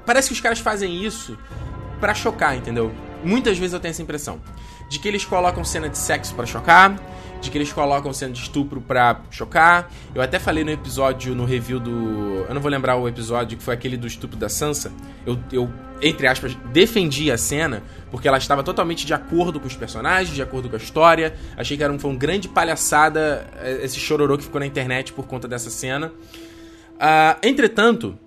parece 0.04 0.28
que 0.28 0.34
os 0.34 0.40
caras 0.40 0.58
fazem 0.58 1.04
isso 1.04 1.38
para 2.00 2.12
chocar, 2.14 2.56
entendeu? 2.56 2.92
Muitas 3.24 3.58
vezes 3.58 3.74
eu 3.74 3.80
tenho 3.80 3.90
essa 3.90 4.02
impressão. 4.02 4.40
De 4.88 4.98
que 4.98 5.08
eles 5.08 5.24
colocam 5.24 5.64
cena 5.64 5.88
de 5.88 5.98
sexo 5.98 6.34
para 6.34 6.46
chocar, 6.46 6.96
de 7.40 7.50
que 7.50 7.58
eles 7.58 7.72
colocam 7.72 8.12
cena 8.12 8.32
de 8.32 8.40
estupro 8.40 8.80
pra 8.80 9.20
chocar. 9.30 9.90
Eu 10.14 10.22
até 10.22 10.38
falei 10.38 10.64
no 10.64 10.70
episódio, 10.70 11.34
no 11.34 11.44
review 11.44 11.80
do. 11.80 12.44
Eu 12.48 12.54
não 12.54 12.60
vou 12.60 12.70
lembrar 12.70 12.96
o 12.96 13.08
episódio 13.08 13.58
que 13.58 13.64
foi 13.64 13.74
aquele 13.74 13.96
do 13.96 14.06
estupro 14.06 14.36
da 14.36 14.48
Sansa. 14.48 14.92
Eu, 15.26 15.38
eu 15.52 15.70
entre 16.00 16.26
aspas, 16.26 16.54
defendi 16.72 17.30
a 17.30 17.38
cena 17.38 17.82
porque 18.10 18.28
ela 18.28 18.38
estava 18.38 18.62
totalmente 18.62 19.06
de 19.06 19.14
acordo 19.14 19.58
com 19.58 19.66
os 19.66 19.76
personagens, 19.76 20.34
de 20.34 20.42
acordo 20.42 20.68
com 20.68 20.76
a 20.76 20.78
história. 20.78 21.34
Achei 21.56 21.76
que 21.76 21.82
era 21.82 21.92
um, 21.92 21.98
foi 21.98 22.10
uma 22.10 22.18
grande 22.18 22.48
palhaçada 22.48 23.46
eh, 23.56 23.80
esse 23.82 23.98
chororô 23.98 24.36
que 24.36 24.44
ficou 24.44 24.60
na 24.60 24.66
internet 24.66 25.12
por 25.12 25.26
conta 25.26 25.48
dessa 25.48 25.70
cena. 25.70 26.12
Uh, 26.96 27.36
entretanto, 27.42 28.18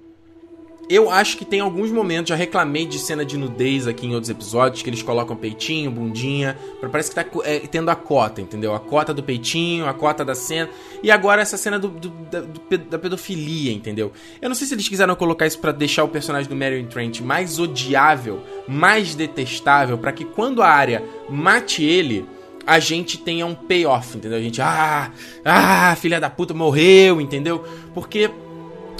eu 0.89 1.11
acho 1.11 1.37
que 1.37 1.45
tem 1.45 1.59
alguns 1.59 1.91
momentos, 1.91 2.29
já 2.29 2.35
reclamei 2.35 2.83
de 2.87 2.97
cena 2.97 3.23
de 3.23 3.37
nudez 3.37 3.87
aqui 3.87 4.07
em 4.07 4.15
outros 4.15 4.29
episódios, 4.29 4.81
que 4.81 4.89
eles 4.89 5.03
colocam 5.03 5.35
peitinho, 5.35 5.91
bundinha, 5.91 6.57
parece 6.91 7.09
que 7.09 7.15
tá 7.15 7.25
é, 7.43 7.59
tendo 7.59 7.91
a 7.91 7.95
cota, 7.95 8.41
entendeu? 8.41 8.73
A 8.73 8.79
cota 8.79 9.13
do 9.13 9.21
peitinho, 9.21 9.87
a 9.87 9.93
cota 9.93 10.25
da 10.25 10.33
cena, 10.33 10.67
e 11.03 11.11
agora 11.11 11.43
essa 11.43 11.57
cena 11.57 11.77
do, 11.77 11.89
do, 11.89 12.09
da, 12.09 12.41
do, 12.41 12.77
da, 12.77 12.97
pedofilia, 12.97 13.71
entendeu? 13.71 14.11
Eu 14.41 14.49
não 14.49 14.55
sei 14.55 14.65
se 14.65 14.73
eles 14.73 14.89
quiseram 14.89 15.15
colocar 15.15 15.45
isso 15.45 15.59
para 15.59 15.71
deixar 15.71 16.03
o 16.03 16.07
personagem 16.07 16.49
do 16.49 16.55
Marion 16.55 16.87
Trent 16.87 17.21
mais 17.21 17.59
odiável, 17.59 18.41
mais 18.67 19.13
detestável, 19.13 19.95
para 19.95 20.11
que 20.11 20.25
quando 20.25 20.63
a 20.63 20.67
área 20.67 21.03
mate 21.29 21.83
ele, 21.83 22.25
a 22.65 22.79
gente 22.79 23.19
tenha 23.19 23.45
um 23.45 23.53
payoff, 23.53 24.17
entendeu? 24.17 24.39
A 24.39 24.41
gente, 24.41 24.59
ah, 24.59 25.11
ah, 25.45 25.95
filha 25.95 26.19
da 26.19 26.31
puta 26.31 26.53
morreu, 26.53 27.21
entendeu? 27.21 27.63
Porque 27.93 28.29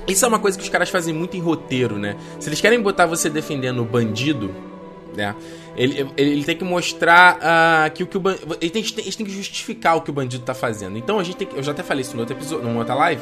isso 0.09 0.25
é 0.25 0.27
uma 0.27 0.39
coisa 0.39 0.57
que 0.57 0.63
os 0.63 0.69
caras 0.69 0.89
fazem 0.89 1.13
muito 1.13 1.37
em 1.37 1.39
roteiro, 1.39 1.97
né? 1.97 2.15
Se 2.39 2.49
eles 2.49 2.59
querem 2.59 2.81
botar 2.81 3.05
você 3.05 3.29
defendendo 3.29 3.81
o 3.81 3.85
bandido, 3.85 4.53
né? 5.15 5.35
Ele, 5.75 5.99
ele, 6.17 6.31
ele 6.31 6.43
tem 6.43 6.57
que 6.57 6.63
mostrar 6.63 7.37
uh, 7.37 7.91
que 7.93 8.03
o 8.03 8.07
que 8.07 8.17
o 8.17 8.19
bandido. 8.19 8.57
Ele 8.59 8.69
tem, 8.69 8.83
eles 8.97 9.15
têm 9.15 9.25
que 9.25 9.31
justificar 9.31 9.95
o 9.95 10.01
que 10.01 10.09
o 10.09 10.13
bandido 10.13 10.43
tá 10.43 10.53
fazendo. 10.53 10.97
Então 10.97 11.19
a 11.19 11.23
gente 11.23 11.37
tem 11.37 11.47
que. 11.47 11.55
Eu 11.55 11.63
já 11.63 11.71
até 11.71 11.83
falei 11.83 12.01
isso 12.01 12.15
no 12.15 12.21
outro 12.21 12.35
episódio, 12.35 12.65
numa 12.65 12.79
outra 12.79 12.95
live. 12.95 13.21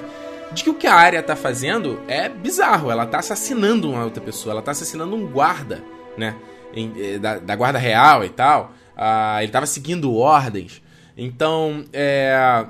De 0.51 0.63
que 0.63 0.69
o 0.69 0.73
que 0.73 0.87
a 0.87 0.93
área 0.93 1.21
tá 1.21 1.35
fazendo 1.35 1.99
é 2.07 2.29
bizarro. 2.29 2.89
Ela 2.89 3.05
tá 3.05 3.19
assassinando 3.19 3.89
uma 3.89 4.03
outra 4.03 4.23
pessoa. 4.23 4.53
Ela 4.53 4.61
tá 4.61 4.71
assassinando 4.71 5.15
um 5.15 5.27
guarda, 5.27 5.83
né? 6.17 6.35
Em, 6.73 6.93
eh, 6.97 7.19
da, 7.19 7.37
da, 7.37 7.55
guarda 7.55 7.77
real 7.77 8.23
e 8.23 8.29
tal. 8.29 8.71
Uh, 8.95 9.41
ele 9.41 9.51
tava 9.51 9.65
seguindo 9.65 10.15
ordens. 10.15 10.81
Então, 11.17 11.83
é 11.91 12.65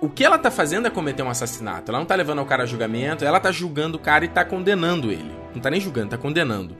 o 0.00 0.08
que 0.08 0.24
ela 0.24 0.38
tá 0.38 0.50
fazendo 0.50 0.86
é 0.86 0.90
cometer 0.90 1.22
um 1.22 1.30
assassinato. 1.30 1.90
Ela 1.90 1.98
não 1.98 2.06
tá 2.06 2.14
levando 2.14 2.42
o 2.42 2.44
cara 2.44 2.64
a 2.64 2.66
julgamento, 2.66 3.24
ela 3.24 3.40
tá 3.40 3.50
julgando 3.50 3.96
o 3.96 4.00
cara 4.00 4.24
e 4.24 4.28
tá 4.28 4.44
condenando 4.44 5.10
ele. 5.10 5.32
Não 5.54 5.60
tá 5.60 5.70
nem 5.70 5.80
julgando, 5.80 6.10
tá 6.10 6.18
condenando. 6.18 6.76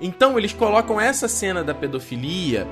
Então 0.00 0.38
eles 0.38 0.52
colocam 0.52 1.00
essa 1.00 1.28
cena 1.28 1.62
da 1.62 1.74
pedofilia 1.74 2.66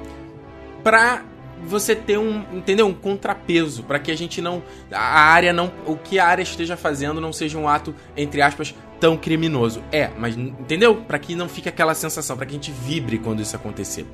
pra 0.82 1.22
você 1.64 1.94
ter 1.94 2.18
um, 2.18 2.44
entendeu? 2.52 2.86
Um 2.86 2.94
contrapeso, 2.94 3.82
para 3.82 3.98
que 3.98 4.12
a 4.12 4.16
gente 4.16 4.40
não 4.40 4.62
a 4.92 5.00
área 5.00 5.52
não 5.52 5.72
o 5.84 5.96
que 5.96 6.18
a 6.18 6.26
área 6.26 6.42
esteja 6.42 6.76
fazendo 6.76 7.20
não 7.20 7.32
seja 7.32 7.58
um 7.58 7.68
ato 7.68 7.92
entre 8.16 8.40
aspas 8.40 8.74
tão 9.00 9.16
criminoso. 9.16 9.82
É, 9.90 10.10
mas 10.16 10.36
entendeu? 10.36 10.94
Para 10.94 11.18
que 11.18 11.34
não 11.34 11.48
fique 11.48 11.68
aquela 11.68 11.94
sensação, 11.94 12.36
para 12.36 12.46
que 12.46 12.52
a 12.52 12.54
gente 12.54 12.70
vibre 12.70 13.18
quando 13.18 13.42
isso 13.42 13.56
acontecer. 13.56 14.06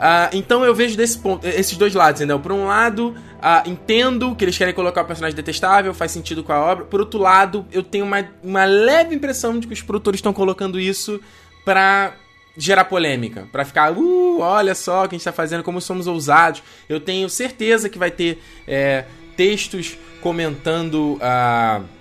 Uh, 0.00 0.32
então 0.32 0.64
eu 0.64 0.74
vejo 0.74 0.96
desse 0.96 1.18
ponto, 1.18 1.46
esses 1.46 1.76
dois 1.76 1.94
lados, 1.94 2.22
entendeu? 2.22 2.40
Por 2.40 2.52
um 2.52 2.66
lado, 2.66 3.08
uh, 3.08 3.68
entendo 3.68 4.34
que 4.34 4.42
eles 4.42 4.56
querem 4.56 4.72
colocar 4.72 5.02
o 5.02 5.04
personagem 5.04 5.36
detestável, 5.36 5.92
faz 5.92 6.10
sentido 6.10 6.42
com 6.42 6.54
a 6.54 6.58
obra. 6.58 6.86
Por 6.86 7.00
outro 7.00 7.20
lado, 7.20 7.66
eu 7.70 7.82
tenho 7.82 8.06
uma, 8.06 8.26
uma 8.42 8.64
leve 8.64 9.14
impressão 9.14 9.58
de 9.58 9.66
que 9.66 9.74
os 9.74 9.82
produtores 9.82 10.16
estão 10.16 10.32
colocando 10.32 10.80
isso 10.80 11.20
pra 11.66 12.14
gerar 12.56 12.86
polêmica, 12.86 13.46
para 13.52 13.62
ficar, 13.62 13.92
uh, 13.92 14.40
olha 14.40 14.74
só 14.74 15.04
o 15.04 15.08
que 15.08 15.16
a 15.16 15.18
gente 15.18 15.24
tá 15.24 15.32
fazendo, 15.32 15.62
como 15.62 15.82
somos 15.82 16.06
ousados. 16.06 16.62
Eu 16.88 16.98
tenho 16.98 17.28
certeza 17.28 17.90
que 17.90 17.98
vai 17.98 18.10
ter 18.10 18.42
é, 18.66 19.04
textos 19.36 19.98
comentando 20.22 21.18
a. 21.20 21.82
Uh, 21.82 21.99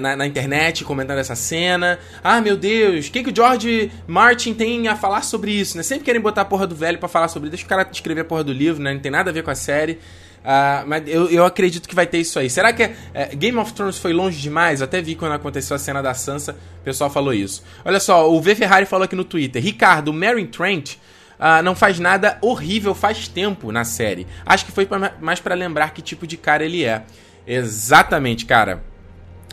na, 0.00 0.16
na, 0.16 0.26
internet 0.26 0.84
comentando 0.84 1.18
essa 1.18 1.34
cena. 1.34 1.98
Ah, 2.22 2.40
meu 2.40 2.56
Deus, 2.56 3.06
o 3.06 3.12
que, 3.12 3.22
que 3.22 3.30
o 3.30 3.34
George 3.34 3.92
Martin 4.06 4.54
tem 4.54 4.88
a 4.88 4.96
falar 4.96 5.22
sobre 5.22 5.52
isso, 5.52 5.76
né? 5.76 5.82
Sempre 5.82 6.04
querem 6.04 6.20
botar 6.20 6.42
a 6.42 6.44
porra 6.44 6.66
do 6.66 6.74
velho 6.74 6.98
para 6.98 7.08
falar 7.08 7.28
sobre 7.28 7.48
isso. 7.48 7.52
Deixa 7.52 7.66
o 7.66 7.68
cara 7.68 7.88
escrever 7.90 8.22
a 8.22 8.24
porra 8.24 8.44
do 8.44 8.52
livro, 8.52 8.82
né? 8.82 8.92
Não 8.92 9.00
tem 9.00 9.10
nada 9.10 9.30
a 9.30 9.32
ver 9.32 9.42
com 9.42 9.50
a 9.50 9.54
série. 9.54 9.98
Uh, 10.42 10.82
mas 10.86 11.04
eu, 11.06 11.30
eu 11.30 11.44
acredito 11.44 11.88
que 11.88 11.94
vai 11.94 12.06
ter 12.06 12.18
isso 12.18 12.38
aí. 12.38 12.50
Será 12.50 12.72
que 12.72 12.82
é, 13.14 13.36
Game 13.36 13.56
of 13.58 13.72
Thrones 13.72 13.98
foi 13.98 14.12
longe 14.12 14.40
demais? 14.40 14.80
Eu 14.80 14.86
até 14.86 15.00
vi 15.00 15.14
quando 15.14 15.32
aconteceu 15.32 15.76
a 15.76 15.78
cena 15.78 16.02
da 16.02 16.14
Sansa, 16.14 16.56
o 16.80 16.84
pessoal 16.84 17.08
falou 17.08 17.32
isso. 17.32 17.62
Olha 17.84 18.00
só, 18.00 18.28
o 18.28 18.40
V 18.40 18.54
Ferrari 18.56 18.84
falou 18.84 19.04
aqui 19.04 19.14
no 19.14 19.24
Twitter: 19.24 19.62
Ricardo, 19.62 20.12
Mary 20.12 20.44
Trent 20.46 20.94
uh, 20.94 21.62
não 21.62 21.76
faz 21.76 22.00
nada 22.00 22.38
horrível 22.40 22.94
faz 22.94 23.28
tempo 23.28 23.70
na 23.70 23.84
série. 23.84 24.26
Acho 24.44 24.66
que 24.66 24.72
foi 24.72 24.84
pra, 24.84 25.12
mais 25.20 25.38
para 25.38 25.54
lembrar 25.54 25.94
que 25.94 26.02
tipo 26.02 26.26
de 26.26 26.36
cara 26.36 26.64
ele 26.64 26.84
é. 26.84 27.04
Exatamente, 27.46 28.44
cara. 28.44 28.82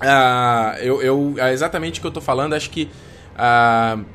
Uh, 0.01 0.77
eu, 0.79 1.01
eu, 1.01 1.35
é 1.37 1.51
exatamente 1.51 1.99
o 1.99 2.01
que 2.01 2.07
eu 2.07 2.11
tô 2.11 2.21
falando, 2.21 2.53
acho 2.53 2.69
que. 2.69 2.89
Uh, 3.35 4.05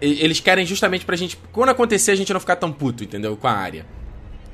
eles 0.00 0.40
querem 0.40 0.66
justamente 0.66 1.04
pra 1.04 1.16
gente. 1.16 1.38
Quando 1.52 1.70
acontecer, 1.70 2.10
a 2.10 2.14
gente 2.14 2.32
não 2.32 2.40
ficar 2.40 2.56
tão 2.56 2.70
puto, 2.70 3.04
entendeu? 3.04 3.36
Com 3.36 3.48
a 3.48 3.52
área. 3.52 3.86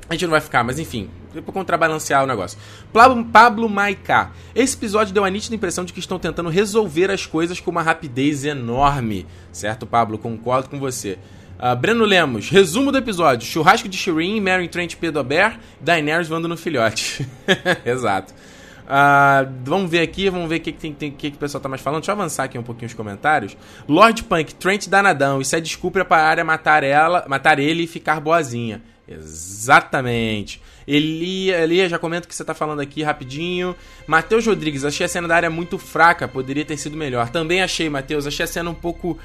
A 0.09 0.13
gente 0.13 0.23
não 0.23 0.31
vai 0.31 0.41
ficar, 0.41 0.63
mas 0.63 0.79
enfim, 0.79 1.09
pra 1.31 1.53
contrabalancear 1.53 2.23
o 2.23 2.27
negócio. 2.27 2.57
Pablo, 2.91 3.25
Pablo 3.25 3.69
Maiká. 3.69 4.31
Esse 4.53 4.75
episódio 4.75 5.13
deu 5.13 5.23
a 5.23 5.29
nítida 5.29 5.55
impressão 5.55 5.85
de 5.85 5.93
que 5.93 5.99
estão 5.99 6.19
tentando 6.19 6.49
resolver 6.49 7.09
as 7.09 7.25
coisas 7.25 7.59
com 7.59 7.71
uma 7.71 7.81
rapidez 7.81 8.45
enorme. 8.45 9.25
Certo, 9.51 9.85
Pablo? 9.85 10.17
Concordo 10.17 10.69
com 10.69 10.79
você. 10.79 11.17
Uh, 11.57 11.75
Breno 11.75 12.03
Lemos, 12.03 12.49
resumo 12.49 12.91
do 12.91 12.97
episódio: 12.97 13.47
churrasco 13.47 13.87
de 13.87 13.97
Shireen, 13.97 14.41
Mary 14.41 14.67
Trent 14.67 14.95
Pedro 14.97 15.23
Bear, 15.23 15.59
Daenerys 15.79 16.27
voando 16.27 16.47
no 16.47 16.57
filhote. 16.57 17.25
Exato. 17.85 18.33
Uh, 18.83 19.51
vamos 19.63 19.89
ver 19.89 20.01
aqui, 20.01 20.29
vamos 20.29 20.49
ver 20.49 20.57
o 20.57 20.59
que, 20.59 20.71
que, 20.71 20.79
tem, 20.79 20.93
tem, 20.93 21.11
que, 21.11 21.31
que 21.31 21.37
o 21.37 21.39
pessoal 21.39 21.61
tá 21.61 21.69
mais 21.69 21.81
falando. 21.81 22.01
Deixa 22.01 22.11
eu 22.11 22.15
avançar 22.15 22.43
aqui 22.43 22.57
um 22.57 22.63
pouquinho 22.63 22.87
os 22.87 22.93
comentários. 22.93 23.55
Lord 23.87 24.23
Punk, 24.23 24.55
Trent 24.55 24.87
danadão. 24.87 25.41
Isso 25.41 25.55
é 25.55 25.61
desculpa 25.61 26.03
pra 26.03 26.17
área 26.17 26.43
matar 26.43 26.83
ela, 26.83 27.25
matar 27.27 27.59
ele 27.59 27.83
e 27.83 27.87
ficar 27.87 28.19
boazinha. 28.19 28.81
Exatamente. 29.07 30.61
Elia, 30.87 31.59
Elia, 31.59 31.87
já 31.87 31.97
comenta 31.97 32.25
o 32.25 32.29
que 32.29 32.35
você 32.35 32.43
tá 32.43 32.53
falando 32.53 32.81
aqui 32.81 33.03
rapidinho. 33.03 33.75
Matheus 34.05 34.45
Rodrigues, 34.45 34.83
achei 34.83 35.05
a 35.05 35.09
cena 35.09 35.27
da 35.27 35.35
área 35.35 35.49
muito 35.49 35.77
fraca, 35.77 36.27
poderia 36.27 36.65
ter 36.65 36.77
sido 36.77 36.97
melhor. 36.97 37.29
Também 37.29 37.61
achei, 37.61 37.89
Matheus, 37.89 38.27
achei 38.27 38.43
a 38.43 38.47
cena 38.47 38.69
um 38.69 38.75
pouco 38.75 39.17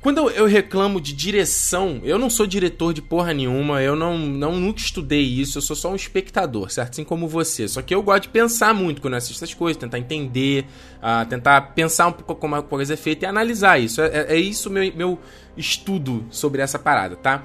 quando 0.00 0.30
eu 0.30 0.46
reclamo 0.46 1.00
de 1.00 1.12
direção, 1.12 2.00
eu 2.04 2.18
não 2.18 2.30
sou 2.30 2.46
diretor 2.46 2.92
de 2.92 3.02
porra 3.02 3.34
nenhuma, 3.34 3.82
eu 3.82 3.96
não, 3.96 4.16
não 4.16 4.52
nunca 4.54 4.78
estudei 4.80 5.22
isso, 5.22 5.58
eu 5.58 5.62
sou 5.62 5.74
só 5.74 5.90
um 5.90 5.96
espectador, 5.96 6.70
certo? 6.70 6.90
Assim 6.92 7.04
como 7.04 7.26
você. 7.26 7.66
Só 7.66 7.82
que 7.82 7.94
eu 7.94 8.02
gosto 8.02 8.24
de 8.24 8.28
pensar 8.28 8.72
muito 8.72 9.00
quando 9.00 9.14
eu 9.14 9.18
assisto 9.18 9.42
essas 9.42 9.54
coisas, 9.54 9.80
tentar 9.80 9.98
entender, 9.98 10.64
uh, 10.98 11.26
tentar 11.28 11.60
pensar 11.74 12.06
um 12.06 12.12
pouco 12.12 12.36
como 12.36 12.54
a 12.54 12.62
coisa 12.62 12.94
é 12.94 12.96
feita 12.96 13.26
e 13.26 13.28
analisar 13.28 13.80
isso. 13.80 14.00
É, 14.00 14.06
é, 14.06 14.26
é 14.34 14.36
isso 14.36 14.70
meu, 14.70 14.92
meu 14.94 15.18
estudo 15.56 16.24
sobre 16.30 16.62
essa 16.62 16.78
parada, 16.78 17.16
tá? 17.16 17.44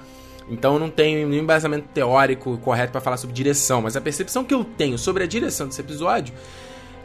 Então 0.50 0.74
eu 0.74 0.80
não 0.80 0.90
tenho 0.90 1.28
nenhum 1.28 1.44
embasamento 1.44 1.88
teórico 1.94 2.58
correto 2.58 2.92
para 2.92 3.02
falar 3.02 3.18
sobre 3.18 3.34
direção, 3.34 3.82
mas 3.82 3.96
a 3.96 4.02
percepção 4.02 4.44
que 4.44 4.54
eu 4.54 4.64
tenho 4.64 4.98
sobre 4.98 5.24
a 5.24 5.28
direção 5.28 5.68
desse 5.68 5.82
episódio 5.82 6.34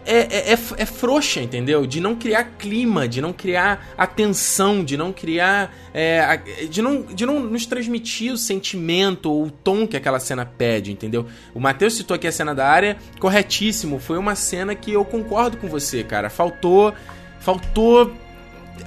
é, 0.07 0.19
é, 0.19 0.53
é, 0.53 0.59
é, 0.77 0.87
frouxa, 0.87 1.41
entendeu? 1.41 1.85
De 1.85 2.01
não 2.01 2.15
criar 2.15 2.45
clima, 2.59 3.09
de 3.09 3.21
não 3.21 3.33
criar 3.33 3.89
atenção, 3.99 4.85
de 4.85 4.97
não 4.97 5.13
criar. 5.13 5.75
É, 5.93 6.41
de, 6.71 6.81
não, 6.81 7.03
de 7.03 7.27
não 7.27 7.41
nos 7.41 7.67
transmitir 7.67 8.33
o 8.33 8.37
sentimento 8.37 9.31
ou 9.31 9.47
o 9.47 9.51
tom 9.51 9.87
que 9.87 9.97
aquela 9.97 10.21
cena 10.21 10.47
pede, 10.47 10.93
entendeu? 10.93 11.27
O 11.53 11.61
Matheus 11.61 11.95
citou 11.97 12.15
aqui 12.15 12.27
a 12.27 12.33
cena 12.33 12.55
da 12.55 12.69
área, 12.69 12.97
corretíssimo. 13.19 13.99
Foi 13.99 14.17
uma 14.17 14.37
cena 14.37 14.75
que 14.75 14.93
eu 14.93 15.05
concordo 15.05 15.57
com 15.57 15.67
você, 15.67 16.05
cara. 16.05 16.31
Faltou. 16.31 16.95
Faltou 17.41 18.13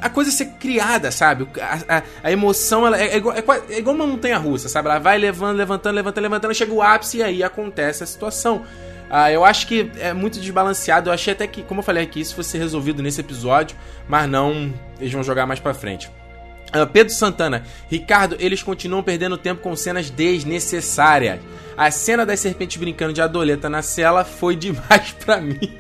a 0.02 0.10
coisa 0.10 0.32
ser 0.32 0.46
criada, 0.60 1.12
sabe? 1.12 1.48
A, 1.60 1.98
a, 1.98 2.04
a 2.24 2.32
emoção 2.32 2.86
ela 2.86 3.00
é, 3.00 3.16
é, 3.16 3.18
é, 3.18 3.74
é, 3.74 3.80
igual 3.80 3.96
uma 3.96 4.08
montanha 4.08 4.38
russa, 4.38 4.70
sabe? 4.70 4.88
Ela 4.88 5.00
vai 5.00 5.18
levando, 5.18 5.58
levantando, 5.58 5.96
levantando, 5.96 6.24
levantando, 6.24 6.54
chega 6.54 6.74
o 6.74 6.82
ápice 6.82 7.18
e 7.18 7.24
aí 7.24 7.44
acontece 7.44 8.04
a 8.04 8.08
situação. 8.08 8.64
Ah, 9.10 9.32
eu 9.32 9.44
acho 9.44 9.66
que 9.66 9.89
é 10.00 10.13
muito 10.13 10.39
desbalanceado. 10.39 11.10
Eu 11.10 11.13
achei 11.13 11.34
até 11.34 11.48
que, 11.48 11.63
como 11.63 11.80
eu 11.80 11.84
falei 11.84 12.04
aqui, 12.04 12.20
isso 12.20 12.36
fosse 12.36 12.58
resolvido 12.58 13.01
nesse 13.01 13.22
episódio, 13.22 13.75
mas 14.08 14.30
não, 14.30 14.72
eles 15.00 15.12
vão 15.12 15.24
jogar 15.24 15.48
mais 15.48 15.60
pra 15.60 15.74
frente. 15.74 16.12
Uh, 16.70 16.86
Pedro 16.86 17.12
Santana, 17.12 17.63
Ricardo, 17.89 18.36
eles 18.39 18.62
continuam 18.62 19.01
perdendo 19.01 19.38
tempo 19.38 19.62
com 19.62 19.75
cenas 19.75 20.12
desnecessárias. 20.12 21.39
A 21.75 21.89
cena 21.89 22.25
das 22.25 22.39
serpentes 22.39 22.78
brincando 22.78 23.13
de 23.13 23.22
adoleta 23.22 23.70
na 23.70 23.82
cela 23.82 24.24
foi 24.24 24.54
demais 24.56 25.12
pra 25.13 25.42
mim. 25.42 25.60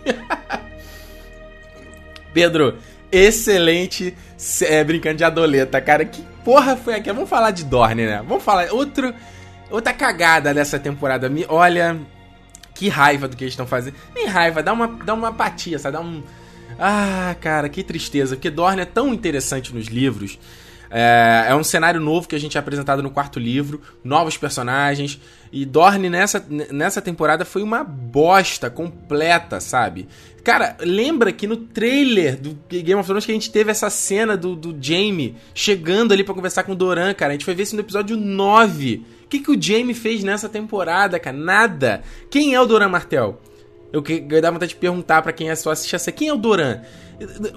Pedro, 2.33 2.77
excelente 3.11 4.15
é, 4.61 4.83
brincando 4.83 5.17
de 5.17 5.23
adoleta, 5.23 5.79
cara. 5.79 6.05
Que 6.05 6.23
porra 6.43 6.75
foi 6.75 6.95
aqui? 6.95 7.11
Vamos 7.11 7.29
falar 7.29 7.51
de 7.51 7.65
Dorne, 7.65 8.05
né? 8.05 8.23
Vamos 8.27 8.43
falar. 8.43 8.71
Outro, 8.71 9.13
outra 9.69 9.93
cagada 9.93 10.53
dessa 10.53 10.79
temporada. 10.79 11.31
Olha, 11.47 11.97
que 12.79 12.87
raiva 12.87 13.27
do 13.27 13.35
que 13.35 13.43
eles 13.43 13.51
estão 13.51 13.67
fazendo. 13.67 13.95
Nem 14.15 14.25
raiva, 14.25 14.63
dá 14.63 14.71
uma, 14.71 14.87
dá 14.87 15.13
uma 15.13 15.27
apatia, 15.27 15.77
sabe? 15.77 15.97
Dá 15.97 16.01
um. 16.01 16.23
Ah, 16.79 17.35
cara, 17.41 17.67
que 17.67 17.83
tristeza. 17.83 18.37
Porque 18.37 18.49
Dorne 18.49 18.83
é 18.83 18.85
tão 18.85 19.13
interessante 19.13 19.75
nos 19.75 19.87
livros. 19.87 20.39
É, 20.89 21.47
é, 21.49 21.55
um 21.55 21.63
cenário 21.63 21.99
novo 21.99 22.27
que 22.27 22.35
a 22.35 22.39
gente 22.39 22.55
é 22.55 22.59
apresentado 22.59 23.03
no 23.03 23.11
quarto 23.11 23.37
livro, 23.37 23.81
novos 24.01 24.37
personagens. 24.37 25.19
E 25.51 25.65
Dorne 25.65 26.09
nessa, 26.09 26.43
nessa 26.71 27.01
temporada 27.01 27.43
foi 27.43 27.61
uma 27.61 27.83
bosta 27.83 28.69
completa, 28.69 29.59
sabe? 29.59 30.07
Cara, 30.41 30.77
lembra 30.79 31.33
que 31.33 31.45
no 31.45 31.57
trailer 31.57 32.39
do 32.39 32.57
Game 32.69 32.95
of 32.95 33.05
Thrones 33.05 33.25
que 33.25 33.31
a 33.33 33.35
gente 33.35 33.51
teve 33.51 33.71
essa 33.71 33.89
cena 33.89 34.37
do, 34.37 34.55
do 34.55 34.75
Jaime 34.81 35.35
chegando 35.53 36.13
ali 36.13 36.23
para 36.23 36.33
conversar 36.33 36.63
com 36.63 36.71
o 36.71 36.75
Doran, 36.75 37.13
cara? 37.13 37.31
A 37.31 37.33
gente 37.33 37.43
foi 37.43 37.53
ver 37.53 37.63
isso 37.63 37.75
no 37.75 37.81
episódio 37.81 38.15
9 38.15 39.18
que, 39.29 39.39
que 39.39 39.51
o 39.51 39.61
Jamie 39.61 39.93
fez 39.93 40.23
nessa 40.23 40.49
temporada, 40.49 41.19
cara? 41.19 41.37
Nada. 41.37 42.01
Quem 42.29 42.55
é 42.55 42.59
o 42.59 42.65
Doran 42.65 42.89
Martel? 42.89 43.39
Eu, 43.91 44.03
eu 44.07 44.41
dava 44.41 44.53
vontade 44.53 44.73
de 44.73 44.75
perguntar 44.75 45.21
para 45.21 45.33
quem 45.33 45.49
é 45.49 45.55
só 45.55 45.71
assistir 45.71 45.95
essa. 45.95 46.11
Quem 46.11 46.27
é 46.27 46.33
o 46.33 46.37
Doran? 46.37 46.81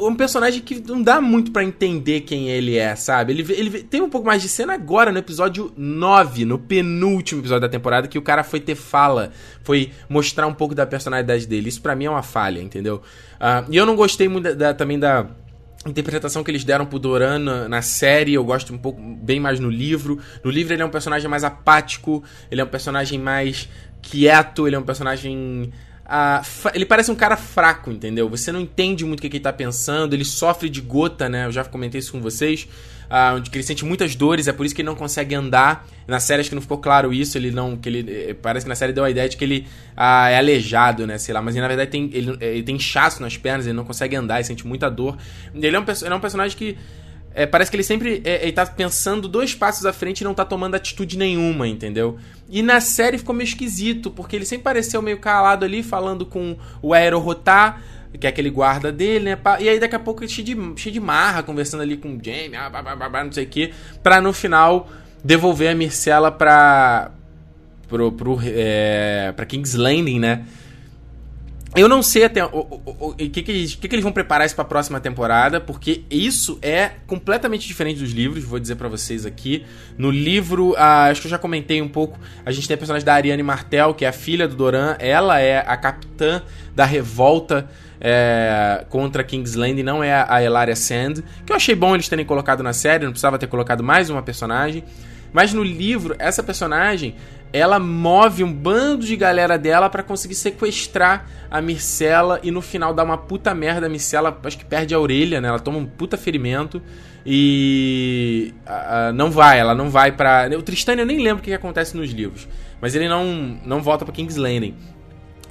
Um 0.00 0.14
personagem 0.14 0.60
que 0.60 0.80
não 0.80 1.00
dá 1.02 1.20
muito 1.20 1.52
para 1.52 1.62
entender 1.62 2.22
quem 2.22 2.48
ele 2.48 2.76
é, 2.76 2.96
sabe? 2.96 3.32
Ele, 3.32 3.52
ele 3.52 3.82
tem 3.82 4.00
um 4.00 4.08
pouco 4.08 4.26
mais 4.26 4.42
de 4.42 4.48
cena 4.48 4.72
agora 4.72 5.12
no 5.12 5.18
episódio 5.18 5.72
9, 5.76 6.44
no 6.44 6.58
penúltimo 6.58 7.40
episódio 7.40 7.60
da 7.60 7.68
temporada, 7.68 8.08
que 8.08 8.18
o 8.18 8.22
cara 8.22 8.42
foi 8.42 8.58
ter 8.60 8.74
fala, 8.74 9.30
foi 9.62 9.92
mostrar 10.08 10.46
um 10.46 10.54
pouco 10.54 10.74
da 10.74 10.84
personalidade 10.84 11.46
dele. 11.46 11.68
Isso 11.68 11.80
para 11.80 11.94
mim 11.94 12.06
é 12.06 12.10
uma 12.10 12.22
falha, 12.24 12.60
entendeu? 12.60 13.02
Uh, 13.36 13.70
e 13.70 13.76
eu 13.76 13.86
não 13.86 13.94
gostei 13.94 14.26
muito 14.26 14.44
da, 14.44 14.54
da, 14.54 14.74
também 14.74 14.98
da 14.98 15.28
interpretação 15.86 16.44
que 16.44 16.50
eles 16.50 16.64
deram 16.64 16.86
pro 16.86 16.98
Doran 16.98 17.38
na, 17.38 17.68
na, 17.68 17.82
série, 17.82 18.34
eu 18.34 18.44
gosto 18.44 18.72
um 18.72 18.78
pouco 18.78 19.00
bem 19.00 19.40
mais 19.40 19.58
no 19.58 19.68
livro. 19.68 20.18
No 20.44 20.50
livro 20.50 20.72
ele 20.72 20.82
é 20.82 20.84
um 20.84 20.90
personagem 20.90 21.28
mais 21.28 21.44
apático, 21.44 22.22
ele 22.50 22.60
é 22.60 22.64
um 22.64 22.68
personagem 22.68 23.18
mais 23.18 23.68
quieto, 24.00 24.66
ele 24.66 24.76
é 24.76 24.78
um 24.78 24.84
personagem 24.84 25.72
Uh, 26.02 26.68
ele 26.74 26.84
parece 26.84 27.10
um 27.10 27.14
cara 27.14 27.38
fraco, 27.38 27.90
entendeu? 27.90 28.28
Você 28.28 28.52
não 28.52 28.60
entende 28.60 29.02
muito 29.02 29.20
o 29.20 29.22
que, 29.22 29.30
que 29.30 29.36
ele 29.38 29.44
tá 29.44 29.52
pensando, 29.52 30.12
ele 30.12 30.26
sofre 30.26 30.68
de 30.68 30.80
gota, 30.80 31.26
né? 31.26 31.46
Eu 31.46 31.52
já 31.52 31.64
comentei 31.64 32.00
isso 32.00 32.12
com 32.12 32.20
vocês. 32.20 32.68
Uh, 33.12 33.36
onde 33.36 33.50
ele 33.52 33.62
sente 33.62 33.84
muitas 33.84 34.16
dores, 34.16 34.48
é 34.48 34.54
por 34.54 34.64
isso 34.64 34.74
que 34.74 34.80
ele 34.80 34.88
não 34.88 34.96
consegue 34.96 35.34
andar. 35.34 35.86
Na 36.08 36.18
série 36.18 36.40
acho 36.40 36.48
que 36.48 36.54
não 36.54 36.62
ficou 36.62 36.78
claro 36.78 37.12
isso, 37.12 37.36
ele 37.36 37.50
não. 37.50 37.76
que 37.76 37.86
ele 37.86 38.30
eh, 38.30 38.34
Parece 38.40 38.64
que 38.64 38.70
na 38.70 38.74
série 38.74 38.90
deu 38.94 39.04
a 39.04 39.10
ideia 39.10 39.28
de 39.28 39.36
que 39.36 39.44
ele 39.44 39.66
uh, 39.94 40.28
é 40.30 40.38
aleijado, 40.38 41.06
né? 41.06 41.18
Sei 41.18 41.34
lá, 41.34 41.42
mas 41.42 41.54
ele, 41.54 41.60
na 41.60 41.68
verdade 41.68 41.90
tem, 41.90 42.08
ele, 42.10 42.34
ele 42.40 42.62
tem 42.62 42.76
inchaço 42.76 43.20
nas 43.20 43.36
pernas, 43.36 43.66
ele 43.66 43.74
não 43.74 43.84
consegue 43.84 44.16
andar, 44.16 44.36
ele 44.36 44.44
sente 44.44 44.66
muita 44.66 44.90
dor. 44.90 45.18
Ele 45.54 45.76
é 45.76 45.78
um, 45.78 45.84
ele 45.84 46.14
é 46.14 46.14
um 46.14 46.20
personagem 46.20 46.56
que 46.56 46.78
é, 47.34 47.44
parece 47.44 47.70
que 47.70 47.76
ele 47.76 47.82
sempre 47.82 48.22
é, 48.24 48.42
ele 48.42 48.52
tá 48.52 48.64
pensando 48.64 49.28
dois 49.28 49.54
passos 49.54 49.84
à 49.84 49.92
frente 49.92 50.22
e 50.22 50.24
não 50.24 50.32
tá 50.32 50.44
tomando 50.44 50.74
atitude 50.74 51.18
nenhuma, 51.18 51.68
entendeu? 51.68 52.18
E 52.48 52.62
na 52.62 52.80
série 52.80 53.18
ficou 53.18 53.34
meio 53.34 53.46
esquisito, 53.46 54.10
porque 54.10 54.36
ele 54.36 54.46
sempre 54.46 54.64
pareceu 54.64 55.00
meio 55.02 55.18
calado 55.18 55.64
ali, 55.64 55.82
falando 55.82 56.24
com 56.24 56.56
o 56.80 56.94
Aerorotá, 56.94 57.78
que 58.18 58.26
é 58.26 58.30
aquele 58.30 58.50
guarda 58.50 58.92
dele, 58.92 59.24
né? 59.24 59.38
E 59.60 59.68
aí 59.68 59.80
daqui 59.80 59.96
a 59.96 59.98
pouco 59.98 60.26
cheio 60.28 60.44
de, 60.44 60.80
cheio 60.80 60.92
de 60.92 61.00
marra, 61.00 61.42
conversando 61.42 61.82
ali 61.82 61.96
com 61.96 62.08
o 62.16 62.20
Jamie, 62.22 62.56
ah, 62.56 62.68
blá, 62.68 62.82
blá, 62.82 63.08
blá, 63.08 63.24
não 63.24 63.32
sei 63.32 63.44
o 63.44 63.48
que, 63.48 63.72
pra 64.02 64.20
no 64.20 64.32
final 64.32 64.88
devolver 65.24 65.70
a 65.70 65.74
Mircela 65.74 66.30
pra. 66.30 67.10
pro. 67.88 68.12
pro 68.12 68.38
é, 68.44 69.32
pra 69.34 69.46
King's 69.46 69.74
Landing, 69.74 70.18
né? 70.18 70.44
Eu 71.74 71.88
não 71.88 72.02
sei 72.02 72.24
até 72.24 72.44
o, 72.44 73.14
que, 73.16 73.42
que, 73.42 73.50
eles, 73.50 73.74
que, 73.74 73.88
que 73.88 73.94
eles 73.94 74.02
vão 74.02 74.12
preparar 74.12 74.44
isso 74.44 74.54
pra 74.54 74.64
próxima 74.64 75.00
temporada, 75.00 75.58
porque 75.58 76.02
isso 76.10 76.58
é 76.60 76.90
completamente 77.06 77.66
diferente 77.66 77.98
dos 77.98 78.10
livros, 78.10 78.44
vou 78.44 78.58
dizer 78.58 78.76
para 78.76 78.88
vocês 78.88 79.24
aqui. 79.24 79.64
No 79.96 80.10
livro, 80.10 80.74
ah, 80.76 81.06
acho 81.06 81.22
que 81.22 81.28
eu 81.28 81.30
já 81.30 81.38
comentei 81.38 81.80
um 81.80 81.88
pouco, 81.88 82.18
a 82.44 82.52
gente 82.52 82.68
tem 82.68 82.74
a 82.74 82.78
personagem 82.78 83.06
da 83.06 83.14
Ariane 83.14 83.42
Martel, 83.42 83.94
que 83.94 84.04
é 84.04 84.08
a 84.08 84.12
filha 84.12 84.46
do 84.46 84.54
Doran, 84.54 84.96
ela 84.98 85.40
é 85.40 85.64
a 85.66 85.74
capitã 85.78 86.42
da 86.74 86.84
revolta 86.84 87.66
é, 87.98 88.84
contra 88.90 89.24
Kingsland 89.24 89.80
e 89.80 89.82
não 89.82 90.04
é 90.04 90.26
a 90.28 90.42
Elaria 90.42 90.76
Sand, 90.76 91.22
que 91.46 91.52
eu 91.52 91.56
achei 91.56 91.74
bom 91.74 91.94
eles 91.94 92.06
terem 92.06 92.26
colocado 92.26 92.62
na 92.62 92.74
série, 92.74 93.04
não 93.04 93.12
precisava 93.12 93.38
ter 93.38 93.46
colocado 93.46 93.82
mais 93.82 94.10
uma 94.10 94.22
personagem. 94.22 94.84
Mas 95.32 95.54
no 95.54 95.64
livro, 95.64 96.14
essa 96.18 96.42
personagem, 96.42 97.14
ela 97.52 97.78
move 97.78 98.42
um 98.42 98.52
bando 98.52 99.04
de 99.04 99.14
galera 99.14 99.58
dela 99.58 99.90
para 99.90 100.02
conseguir 100.02 100.34
sequestrar 100.34 101.26
a 101.50 101.60
Mircela 101.60 102.40
e 102.42 102.50
no 102.50 102.62
final 102.62 102.94
dá 102.94 103.04
uma 103.04 103.18
puta 103.18 103.54
merda. 103.54 103.86
A 103.86 103.88
Mircela 103.90 104.38
acho 104.42 104.58
que 104.58 104.64
perde 104.64 104.94
a 104.94 104.98
orelha, 104.98 105.40
né? 105.40 105.48
Ela 105.48 105.58
toma 105.58 105.76
um 105.78 105.84
puta 105.84 106.16
ferimento 106.16 106.80
e 107.26 108.54
não 109.14 109.30
vai, 109.30 109.58
ela 109.58 109.74
não 109.74 109.90
vai 109.90 110.12
para 110.12 110.48
O 110.58 110.62
Tristan 110.62 110.94
eu 110.94 111.06
nem 111.06 111.22
lembro 111.22 111.40
o 111.40 111.44
que, 111.44 111.52
acontece 111.52 111.96
nos 111.96 112.10
livros, 112.10 112.48
mas 112.80 112.94
ele 112.94 113.08
não, 113.08 113.58
não 113.64 113.82
volta 113.82 114.04
para 114.04 114.14
King's 114.14 114.36
Landing. 114.36 114.74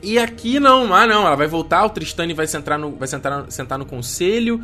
E 0.03 0.17
aqui 0.17 0.59
não, 0.59 0.91
ah 0.93 1.05
não, 1.05 1.27
ela 1.27 1.35
vai 1.35 1.47
voltar, 1.47 1.85
o 1.85 1.89
Tristan 1.89 2.33
vai 2.33 2.47
sentar 2.47 2.79
no, 2.79 2.95
vai 2.95 3.07
sentar, 3.07 3.45
sentar 3.49 3.77
no 3.77 3.85
conselho. 3.85 4.59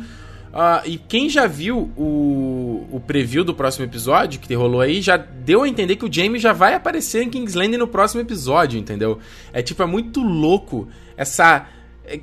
Uh, 0.58 0.82
e 0.86 0.98
quem 0.98 1.30
já 1.30 1.46
viu 1.46 1.92
o, 1.96 2.84
o 2.90 2.98
preview 2.98 3.44
do 3.44 3.54
próximo 3.54 3.84
episódio 3.84 4.40
que 4.40 4.52
rolou 4.54 4.80
aí, 4.80 5.00
já 5.00 5.16
deu 5.16 5.62
a 5.62 5.68
entender 5.68 5.94
que 5.94 6.04
o 6.04 6.12
Jamie 6.12 6.40
já 6.40 6.52
vai 6.52 6.74
aparecer 6.74 7.22
em 7.22 7.30
Kingsland 7.30 7.76
no 7.76 7.86
próximo 7.86 8.20
episódio, 8.20 8.76
entendeu? 8.76 9.20
É 9.52 9.62
tipo, 9.62 9.80
é 9.84 9.86
muito 9.86 10.20
louco 10.20 10.88
essa. 11.16 11.68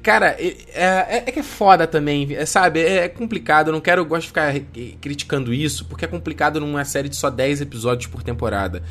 Cara, 0.04 0.36
é, 0.38 0.58
é, 0.74 1.24
é 1.28 1.32
que 1.32 1.40
é 1.40 1.44
foda 1.44 1.88
também, 1.88 2.36
é, 2.36 2.46
sabe? 2.46 2.82
É, 2.82 3.06
é, 3.06 3.08
complicado, 3.08 3.68
eu 3.68 3.72
não 3.72 3.80
quero, 3.80 4.02
eu 4.02 4.06
gosto 4.06 4.24
de 4.24 4.28
ficar 4.28 4.54
criticando 5.00 5.54
isso, 5.54 5.86
porque 5.86 6.04
é 6.04 6.08
complicado 6.08 6.60
numa 6.60 6.84
série 6.84 7.08
de 7.08 7.16
só 7.16 7.30
10 7.30 7.62
episódios 7.62 8.08
por 8.08 8.22
temporada. 8.22 8.84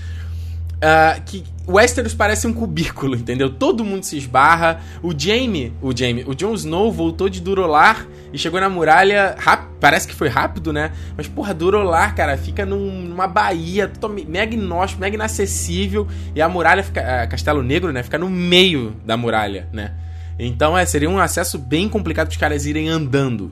Uh, 0.85 1.23
que 1.25 1.43
Westeros 1.67 2.12
parece 2.12 2.47
um 2.47 2.53
cubículo, 2.53 3.17
entendeu? 3.17 3.49
Todo 3.49 3.83
mundo 3.83 4.03
se 4.05 4.19
esbarra. 4.19 4.81
O 5.03 5.19
Jaime, 5.19 5.73
o 5.81 5.97
Jaime, 5.97 6.23
o 6.26 6.35
Jon 6.35 6.53
Snow 6.53 6.93
voltou 6.93 7.26
de 7.31 7.41
Durolar 7.41 8.07
e 8.31 8.38
chegou 8.38 8.61
na 8.61 8.68
muralha. 8.68 9.35
Parece 9.81 10.07
que 10.07 10.14
foi 10.14 10.29
rápido, 10.29 10.75
né? 10.75 10.92
Mas, 11.16 11.27
porra, 11.27 11.55
Durolar, 11.55 12.14
cara, 12.14 12.37
fica 12.37 12.66
num, 12.66 12.90
numa 12.90 13.27
baía 13.27 13.90
mega 14.29 14.55
inóspito, 14.55 15.01
mega 15.01 15.14
inacessível. 15.14 16.07
E 16.35 16.42
a 16.42 16.49
muralha 16.51 16.83
fica. 16.83 17.01
Uh, 17.01 17.31
Castelo 17.31 17.62
Negro, 17.62 17.90
né? 17.90 18.03
Fica 18.03 18.18
no 18.18 18.29
meio 18.29 18.94
da 19.07 19.16
muralha, 19.16 19.66
né? 19.73 19.94
Então, 20.38 20.77
é, 20.77 20.85
seria 20.85 21.09
um 21.09 21.18
acesso 21.18 21.59
bem 21.59 21.88
complicado 21.88 22.27
para 22.27 22.33
os 22.33 22.38
caras 22.38 22.66
irem 22.66 22.90
andando. 22.90 23.51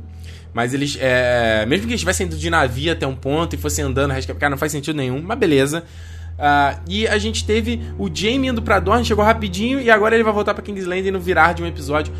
Mas 0.52 0.74
eles. 0.74 0.98
É, 1.00 1.64
mesmo 1.66 1.86
que 1.86 1.92
eles 1.92 2.00
estivessem 2.00 2.26
indo 2.26 2.36
de 2.36 2.50
navio 2.50 2.92
até 2.92 3.06
um 3.06 3.14
ponto 3.14 3.54
e 3.54 3.58
fossem 3.58 3.82
andando, 3.82 4.12
cara, 4.38 4.50
não 4.50 4.58
faz 4.58 4.70
sentido 4.70 4.96
nenhum, 4.96 5.22
mas 5.22 5.38
beleza. 5.38 5.82
Uh, 6.32 6.80
e 6.88 7.06
a 7.06 7.18
gente 7.18 7.44
teve 7.44 7.80
o 7.98 8.08
Jamie 8.12 8.50
indo 8.50 8.62
pra 8.62 8.80
Dorne, 8.80 9.04
chegou 9.04 9.24
rapidinho, 9.24 9.80
e 9.80 9.90
agora 9.90 10.14
ele 10.14 10.24
vai 10.24 10.32
voltar 10.32 10.54
pra 10.54 10.62
King's 10.62 10.86
Landing 10.86 11.10
no 11.10 11.20
virar 11.20 11.52
de 11.52 11.62
um 11.62 11.66
episódio. 11.66 12.12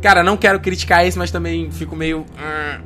Cara, 0.00 0.22
não 0.22 0.36
quero 0.36 0.58
criticar 0.60 1.06
isso, 1.06 1.18
mas 1.18 1.30
também 1.30 1.70
fico 1.70 1.94
meio. 1.94 2.24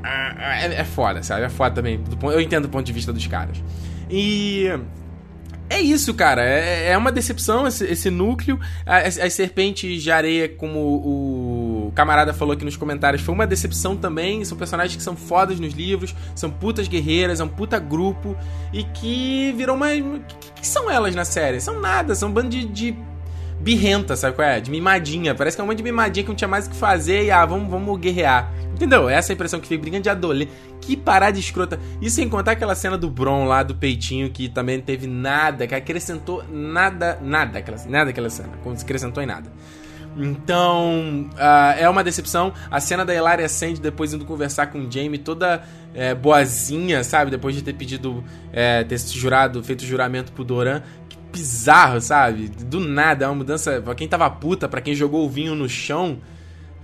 É, 0.02 0.80
é 0.80 0.84
foda, 0.84 1.22
sabe? 1.22 1.42
É 1.42 1.48
foda 1.48 1.76
também. 1.76 2.00
Eu 2.22 2.40
entendo 2.40 2.64
do 2.64 2.68
ponto 2.68 2.84
de 2.84 2.92
vista 2.92 3.12
dos 3.12 3.26
caras. 3.26 3.62
E 4.10 4.68
é 5.68 5.80
isso, 5.80 6.12
cara. 6.14 6.42
É, 6.44 6.90
é 6.90 6.98
uma 6.98 7.10
decepção 7.10 7.66
esse, 7.66 7.84
esse 7.84 8.10
núcleo. 8.10 8.58
As, 8.84 9.18
as, 9.18 9.32
serpentes 9.32 10.02
de 10.02 10.10
areia, 10.10 10.48
como 10.48 10.78
o 10.78 11.92
camarada 11.94 12.34
falou 12.34 12.54
aqui 12.54 12.64
nos 12.64 12.76
comentários, 12.76 13.22
foi 13.22 13.34
uma 13.34 13.46
decepção 13.46 13.96
também. 13.96 14.44
São 14.44 14.56
personagens 14.58 14.96
que 14.96 15.02
são 15.02 15.16
fodas 15.16 15.58
nos 15.58 15.72
livros, 15.72 16.14
são 16.34 16.50
putas 16.50 16.86
guerreiras, 16.86 17.40
é 17.40 17.44
um 17.44 17.48
puta 17.48 17.78
grupo. 17.78 18.36
E 18.72 18.84
que 18.84 19.52
virou 19.56 19.74
uma. 19.76 19.88
O 19.88 20.20
que, 20.20 20.52
que, 20.60 20.66
são 20.66 20.90
elas 20.90 21.14
na 21.14 21.24
série? 21.24 21.60
São 21.60 21.80
nada, 21.80 22.14
são 22.14 22.28
um 22.28 22.32
bando 22.32 22.50
de, 22.50 22.64
de 22.64 22.96
birrenta, 23.60 24.16
sabe 24.16 24.36
qual 24.36 24.46
é? 24.46 24.60
De 24.60 24.70
mimadinha. 24.70 25.34
Parece 25.34 25.56
que 25.56 25.60
é 25.60 25.64
uma 25.64 25.74
de 25.74 25.82
mimadinha 25.82 26.24
que 26.24 26.28
não 26.28 26.36
tinha 26.36 26.48
mais 26.48 26.66
o 26.66 26.70
que 26.70 26.76
fazer 26.76 27.24
e 27.24 27.30
ah, 27.30 27.44
vamos, 27.44 27.70
vamos 27.70 27.98
guerrear. 27.98 28.52
Entendeu? 28.72 29.08
Essa 29.08 29.30
é 29.30 29.32
a 29.32 29.34
impressão 29.34 29.60
que 29.60 29.68
fica. 29.68 29.80
Brigando 29.80 30.02
de 30.02 30.10
adolescente. 30.10 30.52
Que 30.80 30.96
parada 30.96 31.38
escrota. 31.38 31.78
E 32.00 32.10
sem 32.10 32.28
contar 32.28 32.52
aquela 32.52 32.74
cena 32.74 32.98
do 32.98 33.08
Bron 33.08 33.46
lá, 33.46 33.62
do 33.62 33.74
peitinho, 33.74 34.30
que 34.30 34.48
também 34.48 34.78
não 34.78 34.84
teve 34.84 35.06
nada, 35.06 35.66
que 35.66 35.74
acrescentou 35.74 36.44
nada, 36.50 37.18
nada, 37.22 37.58
aquela, 37.58 37.78
nada 37.86 38.10
aquela 38.10 38.28
cena. 38.28 38.50
Se 38.76 38.84
acrescentou 38.84 39.22
em 39.22 39.26
nada. 39.26 39.50
Então, 40.16 41.28
uh, 41.32 41.78
é 41.78 41.88
uma 41.88 42.04
decepção. 42.04 42.52
A 42.70 42.80
cena 42.80 43.04
da 43.04 43.14
Elaria 43.14 43.48
Sand 43.48 43.74
depois 43.74 44.12
indo 44.12 44.24
conversar 44.24 44.66
com 44.66 44.78
o 44.78 44.90
Jamie, 44.90 45.18
toda 45.18 45.62
é, 45.94 46.14
boazinha, 46.14 47.02
sabe? 47.02 47.30
Depois 47.30 47.54
de 47.54 47.62
ter 47.62 47.72
pedido, 47.72 48.22
é, 48.52 48.84
ter 48.84 48.98
jurado, 48.98 49.62
feito 49.62 49.84
juramento 49.84 50.32
pro 50.32 50.44
Doran. 50.44 50.82
Bizarro, 51.34 52.00
sabe? 52.00 52.48
Do 52.48 52.80
nada, 52.80 53.24
é 53.24 53.28
uma 53.28 53.34
mudança. 53.34 53.80
Pra 53.82 53.94
quem 53.94 54.08
tava 54.08 54.30
puta, 54.30 54.68
pra 54.68 54.80
quem 54.80 54.94
jogou 54.94 55.26
o 55.26 55.28
vinho 55.28 55.54
no 55.54 55.68
chão. 55.68 56.18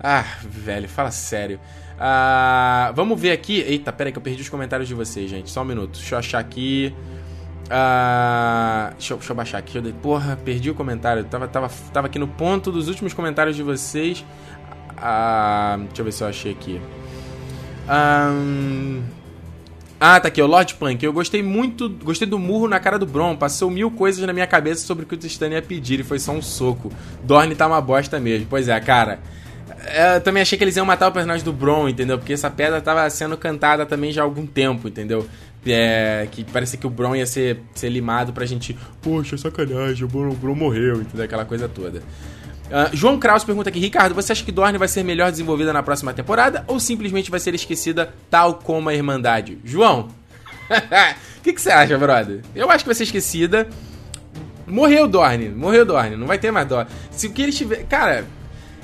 Ah, 0.03 0.25
velho, 0.43 0.89
fala 0.89 1.11
sério. 1.11 1.61
Uh, 1.97 2.93
vamos 2.95 3.21
ver 3.21 3.33
aqui. 3.33 3.61
Eita, 3.61 3.93
pera 3.93 4.09
aí 4.09 4.13
que 4.13 4.19
eu 4.19 4.23
perdi 4.23 4.43
os 4.43 4.49
comentários 4.49 4.89
de 4.89 4.95
vocês, 4.95 5.31
gente. 5.31 5.51
Só 5.51 5.63
um 5.63 5.67
minuto. 5.67 5.99
Deixa 5.99 6.15
eu 6.15 6.19
achar 6.19 6.39
aqui. 6.39 6.95
Uh, 7.67 8.91
deixa, 8.93 9.13
eu, 9.13 9.19
deixa, 9.19 9.33
eu, 9.33 9.37
baixar 9.37 9.59
aqui. 9.59 9.77
Eu, 9.79 9.83
porra, 9.95 10.37
perdi 10.43 10.71
o 10.71 10.75
comentário. 10.75 11.23
Tava, 11.25 11.47
tava, 11.47 11.71
tava 11.93 12.07
aqui 12.07 12.19
no 12.19 12.27
ponto 12.27 12.73
dos 12.73 12.89
últimos 12.89 13.13
comentários 13.13 13.55
de 13.55 13.63
vocês. 13.63 14.25
Uh, 14.97 15.85
deixa 15.85 16.01
eu 16.01 16.05
ver 16.05 16.13
se 16.13 16.25
eu 16.25 16.29
achei 16.29 16.53
aqui. 16.53 16.81
Um, 17.89 19.03
ah, 20.03 20.19
tá 20.19 20.29
aqui, 20.29 20.41
o 20.41 20.47
Lord 20.47 20.77
Punk. 20.77 21.05
Eu 21.05 21.13
gostei 21.13 21.43
muito, 21.43 21.91
gostei 21.91 22.27
do 22.27 22.39
murro 22.39 22.67
na 22.67 22.81
cara 22.81 22.99
do 22.99 23.05
Bron. 23.05 23.37
Passou 23.37 23.71
mil 23.71 23.91
coisas 23.91 24.25
na 24.27 24.33
minha 24.33 24.47
cabeça 24.47 24.87
sobre 24.87 25.05
o 25.05 25.07
que 25.07 25.15
o 25.15 25.19
Tristan 25.19 25.49
ia 25.49 25.61
pedir 25.61 26.01
e 26.01 26.03
foi 26.03 26.19
só 26.19 26.33
um 26.33 26.41
soco. 26.41 26.91
Dorne 27.23 27.55
tá 27.55 27.67
uma 27.67 27.83
bosta 27.83 28.19
mesmo. 28.19 28.47
Pois 28.49 28.67
é, 28.67 28.81
cara. 28.81 29.21
É, 29.85 30.17
eu 30.17 30.21
também 30.23 30.41
achei 30.41 30.57
que 30.57 30.65
eles 30.65 30.75
iam 30.75 30.87
matar 30.87 31.09
o 31.09 31.13
personagem 31.13 31.45
do 31.45 31.53
Bron, 31.53 31.87
entendeu? 31.87 32.17
Porque 32.17 32.33
essa 32.33 32.51
pedra 32.51 32.81
tava 32.81 33.09
sendo 33.11 33.37
cantada 33.37 33.85
também 33.85 34.11
já 34.11 34.23
há 34.23 34.25
algum 34.25 34.47
tempo, 34.47 34.89
entendeu? 34.89 35.29
É, 35.67 36.27
que 36.31 36.45
parecia 36.45 36.79
que 36.79 36.87
o 36.87 36.91
Bron 36.91 37.15
ia 37.15 37.27
ser, 37.27 37.61
ser 37.75 37.91
limado 37.91 38.33
pra 38.33 38.47
gente. 38.47 38.79
Poxa, 39.03 39.37
sacanagem, 39.37 40.03
o 40.03 40.09
Bron, 40.09 40.31
o 40.31 40.35
Bron 40.35 40.55
morreu, 40.55 41.03
entendeu? 41.03 41.27
Aquela 41.27 41.45
coisa 41.45 41.69
toda. 41.69 42.03
Uh, 42.71 42.97
João 42.97 43.19
Kraus 43.19 43.43
pergunta 43.43 43.69
aqui: 43.69 43.81
Ricardo, 43.81 44.15
você 44.15 44.31
acha 44.33 44.45
que 44.45 44.53
Dorne 44.53 44.79
vai 44.79 44.87
ser 44.87 45.03
melhor 45.03 45.31
desenvolvida 45.31 45.73
na 45.73 45.83
próxima 45.83 46.15
temporada 46.15 46.65
ou 46.69 46.79
simplesmente 46.79 47.31
vai 47.31 47.41
ser 47.41 47.55
esquecida 47.55 48.15
tal 48.31 48.55
como 48.55 48.89
a 48.89 48.95
Irmandade? 48.95 49.59
João, 49.65 50.09
o 50.71 51.43
que, 51.43 51.53
que 51.53 51.61
você 51.61 51.71
acha, 51.71 51.99
brother? 51.99 52.43
Eu 52.55 52.71
acho 52.71 52.85
que 52.85 52.89
vai 52.89 52.95
ser 52.95 53.05
esquecida. 53.05 53.69
Morreu 54.67 55.09
Dorne, 55.09 55.49
morreu 55.49 55.85
Dorne, 55.85 56.17
não 56.17 56.29
vai 56.29 56.39
ter 56.39 56.53
mais 56.53 56.69
Dorne. 56.69 56.89
Se 57.11 57.27
o 57.27 57.33
que 57.33 57.43
eles 57.43 57.57
tiver. 57.57 57.85
Cara, 57.87 58.25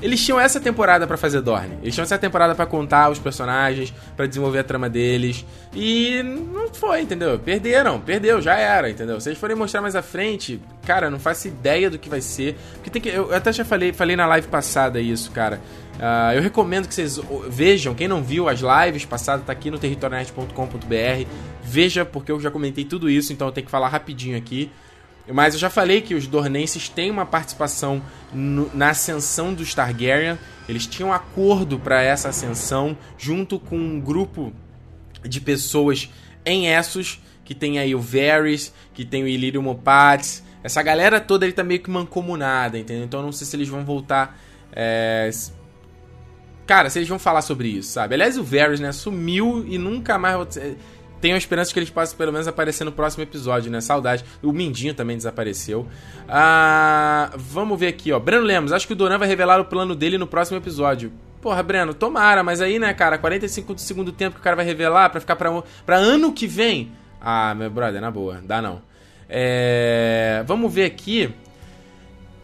eles 0.03 0.25
tinham 0.25 0.39
essa 0.39 0.61
temporada 0.61 1.07
para 1.07 1.17
fazer 1.17 1.41
Dorne. 1.41 1.79
Eles 1.83 1.95
tinham 1.95 2.05
essa 2.05 2.19
temporada 2.19 2.55
para 2.55 2.67
contar 2.67 3.11
os 3.11 3.19
personagens, 3.19 3.93
para 4.17 4.27
desenvolver 4.27 4.59
a 4.59 4.65
trama 4.65 4.89
deles. 4.89 5.45
E 5.75 6.23
não 6.23 6.73
foi, 6.73 7.01
entendeu? 7.01 7.39
Perderam, 7.39 8.01
perdeu, 8.01 8.41
já 8.41 8.55
era, 8.57 8.91
entendeu? 8.91 9.21
Se 9.21 9.29
eles 9.29 9.39
forem 9.39 9.57
mostrar 9.57 9.81
mais 9.81 9.97
à 9.97 10.03
frente, 10.03 10.61
cara, 10.85 11.09
não 11.11 11.19
faço 11.19 11.49
ideia 11.49 11.89
do 11.89 11.99
que 11.99 12.09
vai 12.09 12.21
ser. 12.21 12.57
Porque 12.75 12.91
tem 12.91 13.01
que. 13.01 13.09
Eu 13.09 13.35
até 13.35 13.53
já 13.53 13.65
falei, 13.65 13.93
falei 13.93 14.17
na 14.17 14.27
live 14.27 14.49
passada 14.49 15.01
isso, 15.01 15.31
cara. 15.31 15.61
Uh, 15.97 16.35
eu 16.35 16.43
recomendo 16.43 16.87
que 16.87 16.95
vocês 16.95 17.19
vejam, 17.49 17.95
quem 17.95 18.07
não 18.07 18.23
viu 18.23 18.49
as 18.51 18.61
lives 18.61 19.07
passadas, 19.07 19.47
tá 19.47 19.53
aqui 19.53 19.71
no 19.71 19.79
territorionerd.com.br. 19.79 21.29
Veja, 21.63 22.05
porque 22.05 22.31
eu 22.31 22.39
já 22.39 22.51
comentei 22.51 22.85
tudo 22.85 23.09
isso, 23.09 23.33
então 23.33 23.49
eu 23.49 23.53
tenho 23.53 23.65
que 23.65 23.71
falar 23.71 23.89
rapidinho 23.89 24.37
aqui. 24.37 24.71
Mas 25.33 25.55
eu 25.55 25.61
já 25.61 25.69
falei 25.69 26.01
que 26.01 26.15
os 26.15 26.27
Dornenses 26.27 26.89
têm 26.89 27.11
uma 27.11 27.27
participação 27.27 28.03
no, 28.33 28.71
na 28.75 28.91
ascensão 28.91 29.53
dos 29.53 29.75
Targaryen. 29.75 30.39
Eles 30.69 30.87
tinham 30.87 31.13
acordo 31.13 31.79
para 31.79 32.03
essa 32.03 32.29
ascensão, 32.29 32.97
junto 33.19 33.59
com 33.59 33.77
um 33.77 34.01
grupo 34.01 34.53
de 35.25 35.41
pessoas 35.41 36.11
em 36.45 36.69
Essos, 36.69 37.21
que 37.45 37.55
tem 37.55 37.79
aí 37.79 37.95
o 37.95 38.01
Varys, 38.01 38.73
que 38.95 39.05
tem 39.05 39.23
o 39.25 39.29
Illyrio 39.29 39.63
Mopatis. 39.63 40.45
Essa 40.63 40.83
galera 40.83 41.21
toda 41.21 41.45
ele 41.45 41.53
tá 41.53 41.63
meio 41.65 41.81
que 41.81 41.91
mancomunada, 41.91 42.79
entendeu? 42.79 43.05
Então 43.05 43.21
eu 43.21 43.25
não 43.25 43.33
sei 43.33 43.47
se 43.47 43.57
eles 43.57 43.69
vão 43.69 43.85
voltar. 43.85 44.39
É... 44.73 45.31
Cara, 46.67 46.91
se 46.91 46.99
eles 46.99 47.09
vão 47.09 47.19
falar 47.19 47.43
sobre 47.43 47.69
isso, 47.69 47.93
sabe? 47.93 48.15
Aliás, 48.15 48.37
o 48.37 48.43
Varys, 48.43 48.81
né, 48.81 48.91
sumiu 48.91 49.65
e 49.69 49.79
nunca 49.79 50.19
mais 50.19 50.59
tenho 51.21 51.35
a 51.35 51.39
esperança 51.39 51.73
que 51.73 51.79
eles 51.79 51.91
possam 51.91 52.17
pelo 52.17 52.33
menos 52.33 52.47
aparecer 52.47 52.85
no 52.85 52.93
próximo 52.93 53.23
episódio, 53.23 53.71
né? 53.71 53.81
Saudade. 53.81 54.25
O 54.43 54.53
Mindinho 54.53 54.95
também 54.95 55.17
desapareceu. 55.17 55.87
Ah, 56.29 57.31
vamos 57.37 57.79
ver 57.79 57.89
aqui, 57.89 58.13
ó. 58.13 58.19
Breno 58.19 58.45
Lemos, 58.45 58.73
acho 58.73 58.87
que 58.87 58.93
o 58.93 58.97
Doran 58.97 59.19
vai 59.19 59.29
revelar 59.29 59.61
o 59.61 59.65
plano 59.65 59.95
dele 59.95 60.19
no 60.19 60.27
próximo 60.27 60.59
episódio. 60.59 61.13
Porra, 61.41 61.63
Breno, 61.63 61.95
tomara, 61.95 62.43
mas 62.43 62.61
aí, 62.61 62.79
né, 62.79 62.93
cara, 62.93 63.19
45 63.19 63.75
do 63.75 63.81
segundo 63.81 64.13
tempo 64.13 64.35
que 64.35 64.41
o 64.41 64.45
cara 64.45 64.57
vai 64.57 64.65
revelar 64.65 65.11
pra 65.11 65.21
ficar 65.21 65.37
pra, 65.37 65.63
pra 65.85 65.97
ano 65.97 66.33
que 66.33 66.47
vem. 66.47 66.93
Ah, 67.21 67.55
meu 67.55 67.71
brother, 67.71 68.01
na 68.01 68.11
boa, 68.11 68.41
dá 68.45 68.61
não. 68.61 68.83
É, 69.29 70.43
vamos 70.47 70.73
ver 70.73 70.85
aqui. 70.85 71.33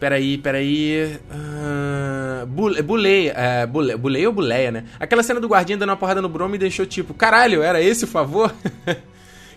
Peraí, 0.03 0.37
peraí. 0.37 1.17
Uh, 1.31 2.45
bulei, 2.45 3.29
uh, 3.29 3.65
bule, 3.65 3.95
bulei 3.95 4.27
ou 4.27 4.33
buleia, 4.33 4.69
né? 4.69 4.83
Aquela 4.99 5.23
cena 5.23 5.39
do 5.39 5.47
guardinha 5.47 5.77
dando 5.77 5.91
uma 5.91 5.95
porrada 5.95 6.21
no 6.21 6.27
Brom 6.27 6.49
me 6.49 6.57
deixou 6.57 6.85
tipo, 6.85 7.13
caralho, 7.13 7.63
era 7.63 7.81
esse 7.81 8.03
o 8.03 8.07
favor? 8.07 8.53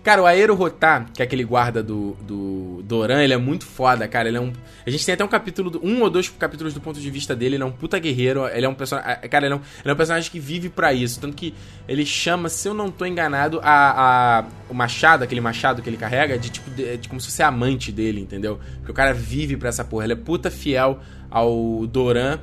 Cara, 0.06 0.22
o 0.22 0.26
Aero 0.26 0.54
Rotar, 0.54 1.08
que 1.12 1.20
é 1.20 1.24
aquele 1.24 1.42
guarda 1.42 1.82
do, 1.82 2.16
do 2.20 2.80
Doran, 2.84 3.24
ele 3.24 3.32
é 3.32 3.36
muito 3.36 3.66
foda, 3.66 4.06
cara. 4.06 4.28
Ele 4.28 4.36
é 4.36 4.40
um. 4.40 4.52
A 4.86 4.88
gente 4.88 5.04
tem 5.04 5.14
até 5.14 5.24
um 5.24 5.28
capítulo, 5.28 5.80
um 5.82 6.00
ou 6.00 6.08
dois 6.08 6.28
capítulos 6.28 6.72
do 6.72 6.80
ponto 6.80 7.00
de 7.00 7.10
vista 7.10 7.34
dele. 7.34 7.56
Ele 7.56 7.64
é 7.64 7.66
um 7.66 7.72
puta 7.72 7.98
guerreiro. 7.98 8.46
Ele 8.46 8.64
é 8.64 8.68
um 8.68 8.74
personagem. 8.74 9.28
Cara, 9.28 9.46
ele 9.46 9.54
é 9.54 9.56
um, 9.56 9.60
ele 9.82 9.90
é 9.90 9.92
um 9.92 9.96
personagem 9.96 10.30
que 10.30 10.38
vive 10.38 10.68
para 10.68 10.92
isso. 10.92 11.20
Tanto 11.20 11.34
que 11.34 11.52
ele 11.88 12.06
chama, 12.06 12.48
se 12.48 12.68
eu 12.68 12.72
não 12.72 12.88
tô 12.88 13.04
enganado, 13.04 13.58
a, 13.64 14.38
a, 14.38 14.44
o 14.70 14.74
machado, 14.74 15.24
aquele 15.24 15.40
machado 15.40 15.82
que 15.82 15.90
ele 15.90 15.96
carrega, 15.96 16.38
de 16.38 16.50
tipo. 16.50 16.70
De, 16.70 16.98
de 16.98 17.08
como 17.08 17.20
se 17.20 17.26
fosse 17.26 17.42
amante 17.42 17.90
dele, 17.90 18.20
entendeu? 18.20 18.60
Porque 18.76 18.92
o 18.92 18.94
cara 18.94 19.12
vive 19.12 19.56
pra 19.56 19.70
essa 19.70 19.84
porra. 19.84 20.04
Ele 20.04 20.12
é 20.12 20.16
puta 20.16 20.52
fiel 20.52 21.00
ao 21.28 21.84
Doran. 21.84 22.38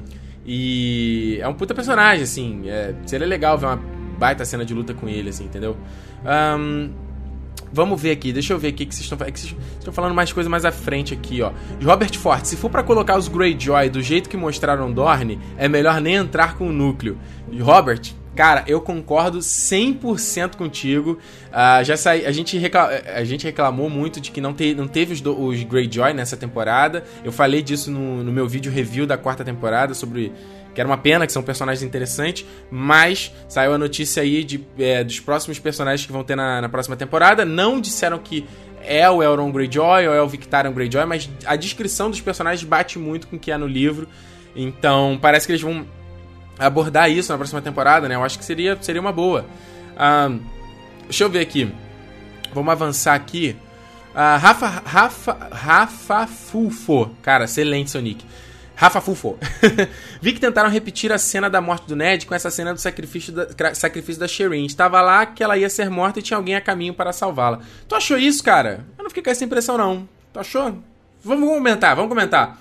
E 0.46 1.38
é 1.40 1.48
um 1.48 1.54
puta 1.54 1.74
personagem, 1.74 2.26
assim. 2.26 2.70
É, 2.70 2.94
seria 3.06 3.26
legal 3.26 3.58
ver 3.58 3.68
uma 3.68 3.78
baita 4.20 4.44
cena 4.44 4.66
de 4.66 4.74
luta 4.74 4.94
com 4.94 5.08
ele, 5.08 5.30
assim, 5.30 5.46
entendeu? 5.46 5.78
Um, 6.26 7.13
Vamos 7.74 8.00
ver 8.00 8.12
aqui, 8.12 8.32
deixa 8.32 8.54
eu 8.54 8.60
ver 8.60 8.68
aqui 8.68 8.86
que 8.86 8.94
vocês 8.94 9.04
estão 9.06 9.18
falando. 9.18 9.36
Vocês 9.36 9.56
estão 9.80 9.92
falando 9.92 10.14
mais 10.14 10.32
coisa 10.32 10.48
mais 10.48 10.64
à 10.64 10.72
frente 10.72 11.14
aqui, 11.14 11.42
ó. 11.42 11.52
Robert 11.84 12.16
Forte, 12.18 12.48
se 12.48 12.56
for 12.56 12.70
para 12.70 12.84
colocar 12.84 13.18
os 13.18 13.28
Greyjoy 13.28 13.90
do 13.90 14.02
jeito 14.02 14.30
que 14.30 14.38
mostraram 14.38 14.92
Dorne, 14.92 15.40
é 15.58 15.68
melhor 15.68 16.00
nem 16.00 16.16
entrar 16.16 16.56
com 16.56 16.68
o 16.68 16.72
núcleo. 16.72 17.18
Robert, 17.60 18.14
Cara, 18.36 18.64
eu 18.66 18.82
concordo 18.82 19.40
100% 19.40 20.56
contigo. 20.56 21.20
Uh, 21.50 21.84
já 21.84 21.96
saí, 21.96 22.26
a, 22.26 22.32
gente 22.32 22.60
a 23.16 23.24
gente 23.24 23.44
reclamou 23.44 23.90
muito 23.92 24.20
de 24.20 24.32
que 24.32 24.42
não, 24.42 24.54
te, 24.54 24.74
não 24.74 24.88
teve 24.88 25.14
os, 25.14 25.22
do, 25.22 25.40
os 25.40 25.62
Greyjoy 25.62 26.14
nessa 26.14 26.36
temporada. 26.36 27.04
Eu 27.24 27.32
falei 27.32 27.62
disso 27.62 27.92
no, 27.92 28.24
no 28.24 28.32
meu 28.32 28.48
vídeo 28.48 28.72
review 28.72 29.06
da 29.06 29.18
quarta 29.18 29.44
temporada 29.44 29.94
sobre 29.94 30.32
que 30.74 30.82
era 30.82 30.88
uma 30.88 30.98
pena, 30.98 31.26
que 31.26 31.32
são 31.32 31.44
personagens 31.44 31.84
interessantes, 31.84 32.46
mas 32.72 33.32
saiu 33.48 33.74
a 33.74 33.78
notícia 33.78 34.24
aí 34.24 34.44
de, 34.44 34.66
é, 34.78 35.04
dos 35.04 35.20
próximos 35.20 35.60
personagens 35.60 36.06
que 36.06 36.12
vão 36.12 36.24
ter 36.24 36.36
na, 36.36 36.62
na, 36.62 36.70
próxima 36.70 36.96
temporada. 36.96 37.46
Não 37.46 37.80
disseram 37.80 38.18
que 38.18 38.46
é 38.82 39.10
o 39.10 39.22
Elron 39.22 39.52
Greyjoy 39.52 40.08
ou 40.08 40.14
é 40.14 40.22
o 40.22 40.28
Victarion 40.28 40.74
Greyjoy, 40.74 41.06
mas 41.06 41.30
a 41.46 41.56
descrição 41.56 42.10
dos 42.10 42.22
personagens 42.22 42.68
bate 42.68 42.98
muito 42.98 43.28
com 43.28 43.36
o 43.36 43.40
que 43.40 43.52
é 43.52 43.58
no 43.58 43.68
livro. 43.68 44.08
Então 44.56 45.18
parece 45.22 45.46
que 45.46 45.52
eles 45.52 45.62
vão 45.62 45.86
abordar 46.58 47.10
isso 47.10 47.32
na 47.32 47.38
próxima 47.38 47.62
temporada, 47.62 48.08
né? 48.08 48.16
Eu 48.16 48.24
acho 48.24 48.38
que 48.38 48.46
seria, 48.46 48.78
seria 48.82 49.02
uma 49.02 49.12
boa. 49.12 49.46
Uh, 49.94 50.40
deixa 51.04 51.24
eu 51.24 51.30
ver 51.30 51.40
aqui. 51.40 51.72
Vamos 52.54 52.72
avançar 52.72 53.16
aqui. 53.16 53.56
Uh, 54.14 54.40
Rafa, 54.40 54.68
Rafa, 54.86 55.50
Rafa 55.52 56.28
Fulfo. 56.28 57.10
Cara, 57.22 57.46
excelente, 57.46 57.90
Sonic. 57.92 58.24
Rafa 58.76 59.02
Fulfo. 59.02 59.38
Vi 60.22 60.34
que 60.34 60.40
tentaram 60.40 60.70
repetir 60.70 61.12
a 61.12 61.18
cena 61.18 61.50
da 61.50 61.62
morte 61.62 61.88
do 61.88 61.96
Ned 61.96 62.26
com 62.26 62.34
essa 62.34 62.50
cena 62.50 62.74
do 62.74 62.80
sacrifício 62.80 63.32
da, 63.32 63.74
sacrifício 63.74 64.20
da 64.20 64.28
Shireen. 64.28 64.66
Estava 64.66 65.02
lá 65.02 65.26
que 65.26 65.44
ela 65.44 65.58
ia 65.58 65.70
ser 65.70 65.90
morta 65.90 66.20
e 66.20 66.22
tinha 66.22 66.38
alguém 66.38 66.56
a 66.56 66.62
caminho 66.62 66.94
para 66.94 67.14
salvá-la. 67.14 67.60
Tu 67.88 67.96
achou 67.96 68.18
isso, 68.18 68.44
cara? 68.44 68.86
Eu 68.98 69.04
não 69.04 69.10
fiquei 69.10 69.24
com 69.24 69.30
essa 69.30 69.46
impressão, 69.46 69.78
não. 69.78 70.08
Tu 70.32 70.40
achou? 70.40 70.80
Vamos 71.24 71.48
comentar, 71.48 71.96
vamos 71.96 72.10
comentar. 72.10 72.60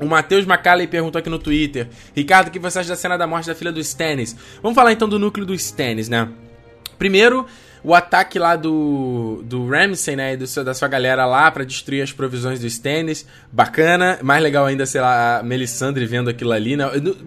O 0.00 0.06
Matheus 0.06 0.44
Macalay 0.44 0.86
perguntou 0.86 1.18
aqui 1.18 1.30
no 1.30 1.38
Twitter. 1.38 1.88
Ricardo, 2.14 2.48
o 2.48 2.50
que 2.50 2.58
você 2.58 2.80
acha 2.80 2.88
da 2.88 2.96
cena 2.96 3.16
da 3.16 3.26
morte 3.26 3.46
da 3.46 3.54
filha 3.54 3.70
do 3.70 3.78
Stannis? 3.80 4.34
Vamos 4.60 4.74
falar 4.74 4.92
então 4.92 5.08
do 5.08 5.18
núcleo 5.18 5.46
do 5.46 5.54
Stannis, 5.54 6.08
né? 6.08 6.28
Primeiro, 6.98 7.46
o 7.84 7.94
ataque 7.94 8.38
lá 8.38 8.54
do, 8.54 9.42
do 9.44 9.68
Ramsay, 9.68 10.14
né, 10.14 10.34
e 10.34 10.36
do, 10.36 10.64
da 10.64 10.72
sua 10.72 10.88
galera 10.88 11.26
lá 11.26 11.50
para 11.50 11.64
destruir 11.64 12.02
as 12.02 12.12
provisões 12.12 12.60
do 12.60 12.66
Stannis, 12.66 13.26
bacana. 13.50 14.18
Mais 14.22 14.42
legal 14.42 14.66
ainda, 14.66 14.86
sei 14.86 15.00
lá, 15.00 15.38
a 15.38 15.42
Melisandre 15.42 16.06
vendo 16.06 16.30
aquilo 16.30 16.52
ali, 16.52 16.76
né? 16.76 16.84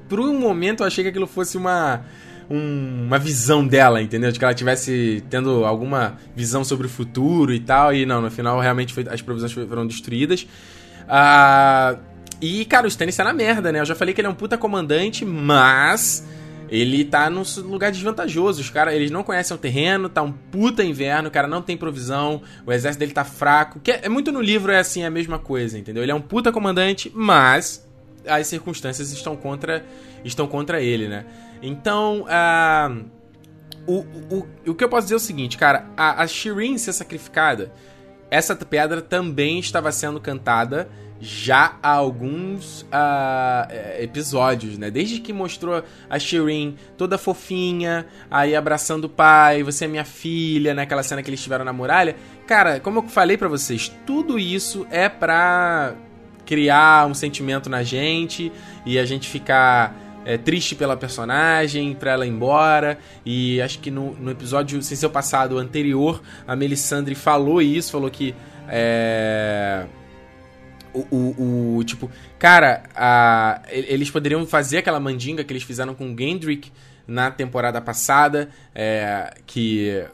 Por 0.08 0.20
um 0.20 0.40
momento 0.40 0.82
eu 0.82 0.88
achei 0.88 1.04
que 1.04 1.10
aquilo 1.10 1.28
fosse 1.28 1.58
uma, 1.58 2.02
um, 2.50 3.06
uma 3.08 3.20
visão 3.20 3.68
dela, 3.68 4.02
entendeu? 4.02 4.32
De 4.32 4.40
que 4.40 4.46
ela 4.46 4.54
tivesse 4.54 5.24
tendo 5.30 5.66
alguma 5.66 6.16
visão 6.36 6.64
sobre 6.64 6.88
o 6.88 6.90
futuro 6.90 7.54
e 7.54 7.60
tal, 7.60 7.94
e 7.94 8.06
não, 8.06 8.22
no 8.22 8.32
final 8.32 8.60
realmente 8.60 8.94
foi, 8.94 9.06
as 9.10 9.22
provisões 9.22 9.52
foram 9.52 9.86
destruídas. 9.86 10.48
Ah... 11.08 11.98
E, 12.42 12.66
cara, 12.66 12.86
o 12.86 12.90
Stannis 12.90 13.16
tá 13.16 13.24
na 13.24 13.32
merda, 13.32 13.72
né? 13.72 13.80
Eu 13.80 13.86
já 13.86 13.96
falei 13.96 14.14
que 14.14 14.20
ele 14.20 14.28
é 14.28 14.30
um 14.30 14.36
puta 14.36 14.58
comandante, 14.58 15.24
mas 15.24 16.28
ele 16.82 17.06
tá 17.06 17.30
num 17.30 17.44
lugar 17.64 17.92
desvantajoso. 17.92 18.62
Os 18.62 18.70
caras, 18.70 18.94
eles 18.94 19.12
não 19.12 19.24
conhecem 19.24 19.56
o 19.56 19.60
terreno, 19.60 20.10
tá 20.10 20.22
um 20.22 20.32
puta 20.32 20.84
inverno, 20.84 21.30
o 21.30 21.32
cara 21.32 21.48
não 21.48 21.62
tem 21.62 21.78
provisão, 21.78 22.42
o 22.66 22.72
exército 22.72 23.00
dele 23.00 23.14
tá 23.14 23.24
fraco. 23.24 23.80
Que 23.80 23.92
é, 23.92 24.00
é 24.04 24.10
muito 24.10 24.32
no 24.32 24.42
livro 24.42 24.72
é 24.72 24.80
assim 24.80 25.04
a 25.04 25.10
mesma 25.10 25.40
coisa, 25.40 25.78
entendeu? 25.78 26.04
Ele 26.04 26.12
é 26.12 26.16
um 26.16 26.22
puta 26.22 26.52
comandante, 26.52 27.12
mas 27.14 27.88
as 28.28 28.48
circunstâncias 28.48 29.12
estão 29.12 29.36
contra 29.36 29.86
estão 30.24 30.48
contra 30.48 30.82
ele, 30.82 31.08
né? 31.08 31.26
Então, 31.62 32.26
uh, 32.26 33.06
o, 33.86 34.00
o, 34.36 34.48
o 34.68 34.76
que 34.76 34.84
eu 34.84 34.90
posso 34.90 35.04
dizer 35.04 35.14
é 35.14 35.18
o 35.18 35.20
seguinte, 35.20 35.58
cara, 35.58 35.88
a, 35.96 36.24
a 36.24 36.28
Shireen 36.28 36.78
ser 36.78 36.94
sacrificada, 36.94 37.72
essa 38.30 38.56
pedra 38.56 39.02
também 39.02 39.60
estava 39.60 39.92
sendo 39.92 40.20
cantada 40.20 40.90
já 41.20 41.78
há 41.82 41.92
alguns 41.92 42.82
uh, 42.84 44.00
episódios, 44.00 44.78
né? 44.78 44.92
Desde 44.92 45.20
que 45.20 45.32
mostrou 45.32 45.84
a 46.10 46.20
Shireen 46.20 46.76
toda 46.98 47.18
fofinha, 47.18 48.06
aí 48.30 48.56
abraçando 48.56 49.06
o 49.06 49.10
pai, 49.10 49.64
você 49.64 49.86
é 49.86 49.88
minha 49.88 50.06
filha, 50.06 50.74
naquela 50.74 51.02
né? 51.02 51.08
cena 51.08 51.24
que 51.24 51.30
eles 51.30 51.40
estiveram 51.40 51.64
na 51.64 51.74
muralha. 51.74 52.16
Cara, 52.46 52.80
como 52.80 53.00
eu 53.00 53.04
falei 53.04 53.38
para 53.38 53.48
vocês, 53.48 53.92
tudo 54.06 54.38
isso 54.38 54.86
é 54.92 55.08
pra 55.08 55.96
criar 56.46 57.08
um 57.08 57.14
sentimento 57.14 57.70
na 57.70 57.82
gente 57.82 58.52
e 58.86 59.00
a 59.00 59.06
gente 59.06 59.28
ficar 59.28 59.96
é, 60.26 60.38
triste 60.38 60.76
pela 60.76 60.98
personagem, 60.98 61.96
pra 61.96 62.12
ela 62.12 62.26
ir 62.26 62.30
embora. 62.30 63.00
E 63.26 63.62
acho 63.62 63.80
que 63.80 63.90
no, 63.90 64.14
no 64.16 64.32
episódio, 64.32 64.82
sem 64.82 64.98
ser 64.98 65.06
o 65.06 65.10
passado 65.10 65.58
anterior, 65.58 66.22
a 66.46 66.56
Melisandre 66.56 67.16
falou 67.16 67.62
isso, 67.62 67.92
falou 67.92 68.12
que. 68.12 68.36
É 68.68 69.86
o, 71.12 71.78
o, 71.78 71.84
tipo, 71.84 72.10
cara, 72.40 72.84
a, 72.96 73.62
eles 73.70 74.10
poderiam 74.10 74.46
fazer 74.46 74.80
aquela 74.80 75.00
mandinga 75.00 75.44
que 75.44 75.52
eles 75.52 75.64
fizeram 75.64 75.94
com 75.94 76.14
o 76.14 76.18
Gendrick 76.18 76.72
na 77.08 77.30
temporada 77.32 77.82
passada, 77.82 78.50
é, 78.74 79.36
que, 79.46 80.06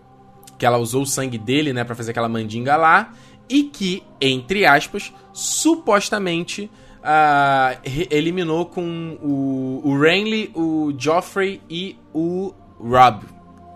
que 0.58 0.66
ela 0.66 0.78
usou 0.78 1.04
o 1.04 1.06
sangue 1.06 1.38
dele, 1.38 1.74
né, 1.74 1.84
para 1.84 1.96
fazer 1.96 2.12
aquela 2.12 2.30
mandinga 2.30 2.76
lá, 2.76 3.14
e 3.50 3.64
que, 3.64 4.04
entre 4.20 4.66
aspas, 4.66 5.14
supostamente 5.34 6.70
uh, 7.02 7.80
eliminou 8.10 8.66
com 8.66 9.18
o, 9.22 9.82
o 9.84 10.00
Renly, 10.00 10.52
o 10.56 10.94
Joffrey 10.98 11.62
e 11.70 11.98
o 12.14 12.54
Rob. 12.80 13.26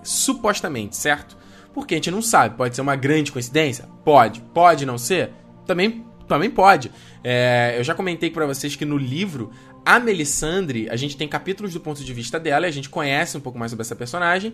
Supostamente, 0.04 0.96
certo? 0.96 1.38
Porque 1.74 1.96
a 1.96 1.98
gente 1.98 2.12
não 2.12 2.22
sabe. 2.22 2.56
Pode 2.56 2.76
ser 2.76 2.82
uma 2.82 2.96
grande 2.96 3.32
coincidência? 3.32 3.86
Pode. 4.04 4.40
Pode 4.54 4.86
não 4.86 4.98
ser? 4.98 5.32
Também 5.66 6.05
também 6.28 6.50
pode. 6.50 6.92
É, 7.24 7.76
eu 7.78 7.84
já 7.84 7.94
comentei 7.94 8.30
para 8.30 8.46
vocês 8.46 8.76
que 8.76 8.86
no 8.86 8.98
livro, 8.98 9.52
a 9.86 10.00
Melisandre, 10.00 10.90
a 10.90 10.96
gente 10.96 11.16
tem 11.16 11.28
capítulos 11.28 11.74
do 11.74 11.80
ponto 11.80 12.04
de 12.04 12.14
vista 12.14 12.40
dela, 12.40 12.68
a 12.68 12.72
gente 12.72 12.90
conhece 12.90 13.38
um 13.38 13.42
pouco 13.42 13.58
mais 13.58 13.72
sobre 13.72 13.82
essa 13.82 13.96
personagem. 13.96 14.54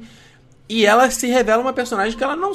E 0.73 0.85
ela 0.85 1.11
se 1.11 1.27
revela 1.27 1.61
uma 1.61 1.73
personagem 1.73 2.17
que 2.17 2.23
ela 2.23 2.33
não, 2.33 2.53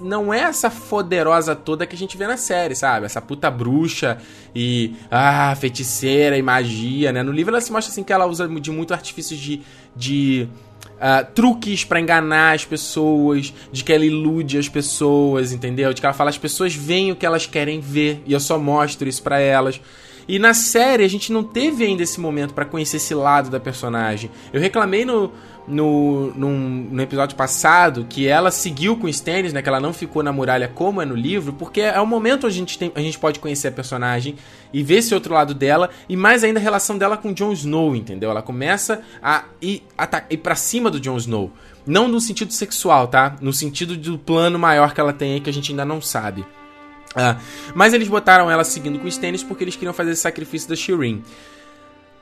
não 0.00 0.32
é 0.32 0.42
essa 0.42 0.70
poderosa 0.70 1.56
toda 1.56 1.84
que 1.84 1.96
a 1.96 1.98
gente 1.98 2.16
vê 2.16 2.24
na 2.24 2.36
série, 2.36 2.76
sabe? 2.76 3.06
Essa 3.06 3.20
puta 3.20 3.50
bruxa 3.50 4.18
e. 4.54 4.94
Ah, 5.10 5.52
feiticeira 5.56 6.38
e 6.38 6.42
magia, 6.42 7.10
né? 7.10 7.24
No 7.24 7.32
livro 7.32 7.52
ela 7.52 7.60
se 7.60 7.72
mostra 7.72 7.90
assim 7.90 8.04
que 8.04 8.12
ela 8.12 8.24
usa 8.24 8.46
de 8.48 8.70
muito 8.70 8.94
artifícios 8.94 9.40
de. 9.40 9.62
de 9.96 10.48
uh, 10.96 11.26
truques 11.34 11.84
para 11.84 12.00
enganar 12.00 12.54
as 12.54 12.64
pessoas, 12.64 13.52
de 13.70 13.84
que 13.84 13.92
ela 13.92 14.04
ilude 14.04 14.58
as 14.58 14.68
pessoas, 14.68 15.52
entendeu? 15.52 15.92
De 15.92 16.00
que 16.00 16.06
ela 16.06 16.14
fala 16.14 16.30
as 16.30 16.38
pessoas 16.38 16.74
veem 16.74 17.12
o 17.12 17.16
que 17.16 17.26
elas 17.26 17.46
querem 17.46 17.80
ver 17.80 18.22
e 18.26 18.32
eu 18.32 18.40
só 18.40 18.58
mostro 18.58 19.08
isso 19.08 19.22
para 19.22 19.38
elas. 19.38 19.80
E 20.28 20.38
na 20.38 20.54
série 20.54 21.04
a 21.04 21.08
gente 21.08 21.32
não 21.32 21.44
teve 21.44 21.84
ainda 21.84 22.02
esse 22.02 22.20
momento 22.20 22.52
para 22.54 22.64
conhecer 22.64 22.96
esse 22.96 23.14
lado 23.14 23.50
da 23.50 23.60
personagem. 23.60 24.30
Eu 24.52 24.60
reclamei 24.60 25.04
no, 25.04 25.32
no, 25.66 26.32
num, 26.34 26.88
no 26.90 27.02
episódio 27.02 27.36
passado 27.36 28.06
que 28.08 28.26
ela 28.26 28.50
seguiu 28.50 28.96
com 28.96 29.06
o 29.06 29.08
Stannis, 29.08 29.52
né? 29.52 29.62
Que 29.62 29.68
ela 29.68 29.80
não 29.80 29.92
ficou 29.92 30.22
na 30.22 30.32
muralha 30.32 30.68
como 30.68 31.00
é 31.00 31.04
no 31.04 31.14
livro, 31.14 31.52
porque 31.52 31.80
é 31.80 32.00
o 32.00 32.06
momento 32.06 32.46
onde 32.46 32.56
a 32.56 32.58
gente, 32.58 32.78
tem, 32.78 32.92
a 32.94 33.00
gente 33.00 33.18
pode 33.18 33.38
conhecer 33.38 33.68
a 33.68 33.72
personagem 33.72 34.36
e 34.72 34.82
ver 34.82 34.96
esse 34.96 35.14
outro 35.14 35.34
lado 35.34 35.54
dela, 35.54 35.90
e 36.08 36.16
mais 36.16 36.44
ainda 36.44 36.60
a 36.60 36.62
relação 36.62 36.98
dela 36.98 37.16
com 37.16 37.32
Jon 37.32 37.52
Snow, 37.52 37.94
entendeu? 37.94 38.30
Ela 38.30 38.42
começa 38.42 39.00
a 39.22 39.44
ir, 39.60 39.82
a, 39.96 40.22
ir 40.30 40.38
pra 40.38 40.54
cima 40.54 40.90
do 40.90 41.00
Jon 41.00 41.16
Snow. 41.16 41.50
Não 41.86 42.08
no 42.08 42.20
sentido 42.20 42.52
sexual, 42.52 43.06
tá? 43.08 43.36
No 43.40 43.52
sentido 43.52 43.96
do 43.96 44.18
plano 44.18 44.58
maior 44.58 44.92
que 44.92 45.00
ela 45.00 45.12
tem 45.12 45.34
aí 45.34 45.40
que 45.40 45.50
a 45.50 45.52
gente 45.52 45.70
ainda 45.70 45.84
não 45.84 46.00
sabe. 46.00 46.44
Ah, 47.16 47.38
mas 47.74 47.94
eles 47.94 48.08
botaram 48.08 48.50
ela 48.50 48.62
seguindo 48.62 48.98
com 48.98 49.08
os 49.08 49.16
tênis 49.16 49.42
porque 49.42 49.64
eles 49.64 49.74
queriam 49.74 49.94
fazer 49.94 50.10
esse 50.10 50.20
sacrifício 50.20 50.68
da 50.68 50.76
Shireen. 50.76 51.24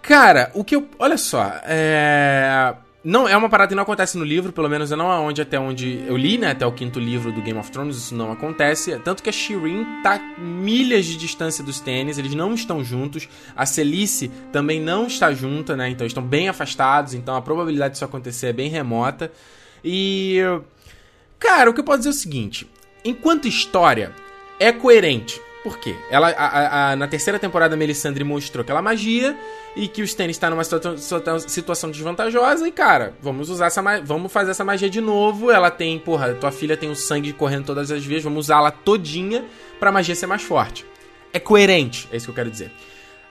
Cara, 0.00 0.50
o 0.54 0.62
que 0.62 0.76
eu. 0.76 0.88
Olha 0.98 1.18
só. 1.18 1.60
É. 1.64 2.74
Não, 3.02 3.28
é 3.28 3.36
uma 3.36 3.50
parada 3.50 3.68
que 3.68 3.74
não 3.74 3.82
acontece 3.82 4.16
no 4.16 4.24
livro, 4.24 4.50
pelo 4.50 4.66
menos 4.66 4.90
não 4.90 5.10
aonde 5.10 5.42
até 5.42 5.60
onde 5.60 6.02
eu 6.06 6.16
li, 6.16 6.38
né? 6.38 6.52
Até 6.52 6.64
o 6.64 6.72
quinto 6.72 6.98
livro 6.98 7.30
do 7.30 7.42
Game 7.42 7.58
of 7.58 7.70
Thrones, 7.70 7.98
isso 7.98 8.14
não 8.14 8.32
acontece. 8.32 8.98
Tanto 9.00 9.22
que 9.22 9.28
a 9.28 9.32
Shireen 9.32 9.84
tá 10.02 10.18
milhas 10.38 11.04
de 11.04 11.18
distância 11.18 11.62
dos 11.62 11.80
tênis, 11.80 12.16
eles 12.16 12.34
não 12.34 12.54
estão 12.54 12.82
juntos. 12.82 13.28
A 13.54 13.66
Celice 13.66 14.28
também 14.50 14.80
não 14.80 15.06
está 15.06 15.34
junta, 15.34 15.76
né? 15.76 15.90
Então 15.90 16.06
estão 16.06 16.22
bem 16.22 16.48
afastados, 16.48 17.12
então 17.12 17.36
a 17.36 17.42
probabilidade 17.42 17.92
disso 17.92 18.06
acontecer 18.06 18.46
é 18.46 18.52
bem 18.54 18.70
remota. 18.70 19.30
E. 19.84 20.38
Cara, 21.38 21.68
o 21.68 21.74
que 21.74 21.80
eu 21.80 21.84
posso 21.84 21.98
dizer 21.98 22.08
é 22.08 22.12
o 22.12 22.14
seguinte: 22.14 22.66
enquanto 23.04 23.46
história, 23.46 24.12
é 24.58 24.72
coerente. 24.72 25.40
Por 25.64 25.78
quê? 25.78 25.96
Ela, 26.10 26.28
a, 26.28 26.90
a, 26.90 26.96
na 26.96 27.08
terceira 27.08 27.38
temporada, 27.38 27.74
a 27.74 27.76
Melisandre 27.76 28.22
mostrou 28.22 28.60
aquela 28.60 28.82
magia 28.82 29.34
e 29.74 29.88
que 29.88 30.02
o 30.02 30.04
Stannis 30.04 30.36
está 30.36 30.50
numa 30.50 30.62
situação, 30.62 31.38
situação 31.38 31.90
desvantajosa 31.90 32.68
e, 32.68 32.70
cara, 32.70 33.14
vamos 33.18 33.48
usar 33.48 33.68
essa 33.68 33.82
vamos 34.02 34.30
fazer 34.30 34.50
essa 34.50 34.62
magia 34.62 34.90
de 34.90 35.00
novo. 35.00 35.50
Ela 35.50 35.70
tem, 35.70 35.98
porra, 35.98 36.34
tua 36.34 36.52
filha 36.52 36.76
tem 36.76 36.90
o 36.90 36.94
sangue 36.94 37.32
correndo 37.32 37.64
todas 37.64 37.90
as 37.90 38.04
vezes, 38.04 38.24
vamos 38.24 38.44
usá-la 38.44 38.70
todinha 38.70 39.42
pra 39.80 39.90
magia 39.90 40.14
ser 40.14 40.26
mais 40.26 40.42
forte. 40.42 40.84
É 41.32 41.40
coerente, 41.40 42.06
é 42.12 42.16
isso 42.18 42.26
que 42.26 42.30
eu 42.30 42.34
quero 42.34 42.50
dizer. 42.50 42.70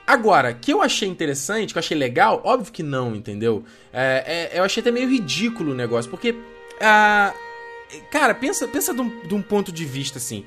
Agora, 0.05 0.55
que 0.55 0.73
eu 0.73 0.81
achei 0.81 1.07
interessante, 1.07 1.71
que 1.71 1.77
eu 1.77 1.81
achei 1.81 1.95
legal, 1.95 2.41
óbvio 2.43 2.73
que 2.73 2.81
não, 2.81 3.15
entendeu? 3.15 3.63
É, 3.93 4.49
é, 4.51 4.59
eu 4.59 4.63
achei 4.63 4.81
até 4.81 4.89
meio 4.89 5.07
ridículo 5.07 5.71
o 5.71 5.75
negócio, 5.75 6.09
porque. 6.09 6.31
Uh, 6.31 8.03
cara, 8.09 8.33
pensa, 8.33 8.67
pensa 8.67 8.91
de 8.91 9.01
um, 9.01 9.27
de 9.27 9.35
um 9.35 9.41
ponto 9.41 9.71
de 9.71 9.85
vista 9.85 10.17
assim 10.17 10.43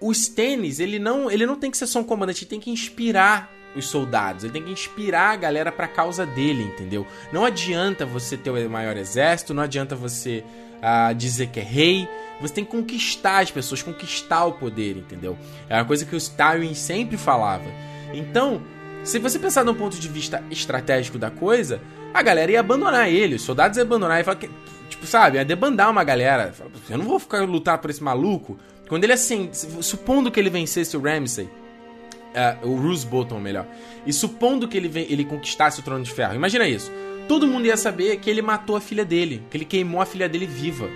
o 0.00 0.10
Stannis, 0.12 0.80
ele 0.80 0.98
não, 0.98 1.30
ele 1.30 1.44
não 1.44 1.56
tem 1.56 1.70
que 1.70 1.76
ser 1.76 1.86
só 1.86 2.00
um 2.00 2.04
comandante, 2.04 2.44
ele 2.44 2.50
tem 2.50 2.60
que 2.60 2.70
inspirar 2.70 3.50
os 3.76 3.86
soldados, 3.86 4.42
ele 4.42 4.52
tem 4.52 4.62
que 4.62 4.72
inspirar 4.72 5.30
a 5.30 5.36
galera 5.36 5.70
pra 5.70 5.86
causa 5.86 6.26
dele, 6.26 6.64
entendeu? 6.64 7.06
Não 7.32 7.44
adianta 7.44 8.04
você 8.04 8.36
ter 8.36 8.50
o 8.50 8.70
maior 8.70 8.96
exército, 8.96 9.54
não 9.54 9.62
adianta 9.62 9.94
você 9.94 10.44
uh, 10.78 11.14
dizer 11.14 11.48
que 11.48 11.60
é 11.60 11.62
rei, 11.62 12.08
você 12.40 12.54
tem 12.54 12.64
que 12.64 12.70
conquistar 12.70 13.40
as 13.40 13.50
pessoas, 13.50 13.82
conquistar 13.82 14.46
o 14.46 14.52
poder, 14.52 14.96
entendeu? 14.96 15.36
É 15.68 15.76
uma 15.76 15.84
coisa 15.84 16.04
que 16.04 16.16
o 16.16 16.20
Tywin 16.20 16.74
sempre 16.74 17.16
falava. 17.16 17.66
Então, 18.12 18.62
se 19.04 19.18
você 19.18 19.38
pensar 19.38 19.62
de 19.62 19.70
um 19.70 19.74
ponto 19.74 19.98
de 19.98 20.08
vista 20.08 20.42
estratégico 20.50 21.18
da 21.18 21.30
coisa, 21.30 21.80
a 22.12 22.22
galera 22.22 22.50
ia 22.50 22.60
abandonar 22.60 23.08
ele, 23.08 23.36
os 23.36 23.42
soldados 23.42 23.76
iam 23.76 23.86
abandonar 23.86 24.20
e 24.20 24.24
falar 24.24 24.36
que, 24.36 24.50
tipo, 24.88 25.06
sabe, 25.06 25.36
ia 25.36 25.44
debandar 25.44 25.90
uma 25.90 26.02
galera. 26.02 26.52
Eu 26.88 26.98
não 26.98 27.04
vou 27.04 27.18
ficar 27.18 27.44
lutar 27.44 27.78
por 27.78 27.90
esse 27.90 28.02
maluco. 28.02 28.58
Quando 28.90 29.04
ele 29.04 29.12
assim, 29.12 29.50
supondo 29.52 30.32
que 30.32 30.40
ele 30.40 30.50
vencesse 30.50 30.96
o 30.96 31.00
Ramsay, 31.00 31.44
uh, 31.44 32.68
o 32.68 32.74
Roose 32.74 33.06
Bolton 33.06 33.38
melhor, 33.38 33.64
e 34.04 34.12
supondo 34.12 34.66
que 34.66 34.76
ele, 34.76 34.90
ele 35.08 35.24
conquistasse 35.24 35.78
o 35.78 35.82
Trono 35.84 36.02
de 36.02 36.10
Ferro, 36.10 36.34
imagina 36.34 36.66
isso. 36.66 36.90
Todo 37.28 37.46
mundo 37.46 37.66
ia 37.66 37.76
saber 37.76 38.16
que 38.16 38.28
ele 38.28 38.42
matou 38.42 38.74
a 38.74 38.80
filha 38.80 39.04
dele, 39.04 39.44
que 39.48 39.56
ele 39.56 39.64
queimou 39.64 40.00
a 40.00 40.04
filha 40.04 40.28
dele 40.28 40.44
viva. 40.44 40.90